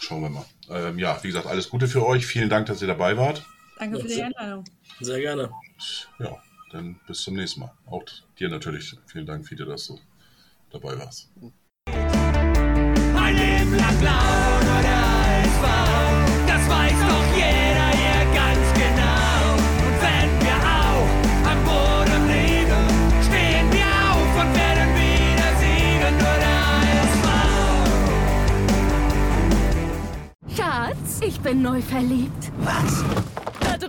Schauen 0.00 0.22
wir 0.22 0.30
mal. 0.30 0.44
Ähm, 0.70 0.98
ja, 0.98 1.18
wie 1.22 1.28
gesagt, 1.28 1.46
alles 1.46 1.68
Gute 1.68 1.88
für 1.88 2.06
euch. 2.06 2.26
Vielen 2.26 2.48
Dank, 2.48 2.66
dass 2.66 2.80
ihr 2.80 2.88
dabei 2.88 3.16
wart. 3.16 3.44
Danke 3.78 4.00
für 4.00 4.08
die 4.08 4.22
Einladung. 4.22 4.64
Sehr 5.00 5.20
gerne. 5.20 5.50
Ja, 6.18 6.40
dann 6.72 6.98
bis 7.06 7.22
zum 7.22 7.34
nächsten 7.34 7.60
Mal. 7.60 7.72
Auch 7.86 8.02
dir 8.38 8.48
natürlich. 8.48 8.96
Vielen 9.06 9.26
Dank, 9.26 9.46
Fiete, 9.46 9.64
dass 9.64 9.86
du 9.86 9.98
dabei 10.70 10.98
warst. 10.98 11.30
Ein 11.86 13.36
Leben 13.36 13.76
lang 13.76 13.98
blau 14.00 14.10
oder 14.10 14.78
ASV, 14.84 15.64
das 16.46 16.68
weiß 16.68 16.98
doch 17.08 17.26
jeder 17.36 17.90
hier 18.00 18.24
ganz 18.34 18.72
genau. 18.74 19.54
Und 19.86 19.96
wenn 20.02 20.30
wir 20.40 20.58
auch 20.80 21.08
am 21.50 21.58
Boden 21.64 22.22
liegen, 22.28 22.84
stehen 23.22 23.66
wir 23.72 23.90
auf 24.10 24.32
und 24.40 24.50
werden 24.56 24.90
wieder 24.96 25.50
siegen, 25.62 26.14
nur 26.18 26.36
der 26.44 26.58
ASV. 26.96 27.26
Schatz, 30.56 31.20
ich 31.26 31.36
bin 31.40 31.62
neu 31.62 31.80
verliebt. 31.82 32.50
Was? 32.58 33.04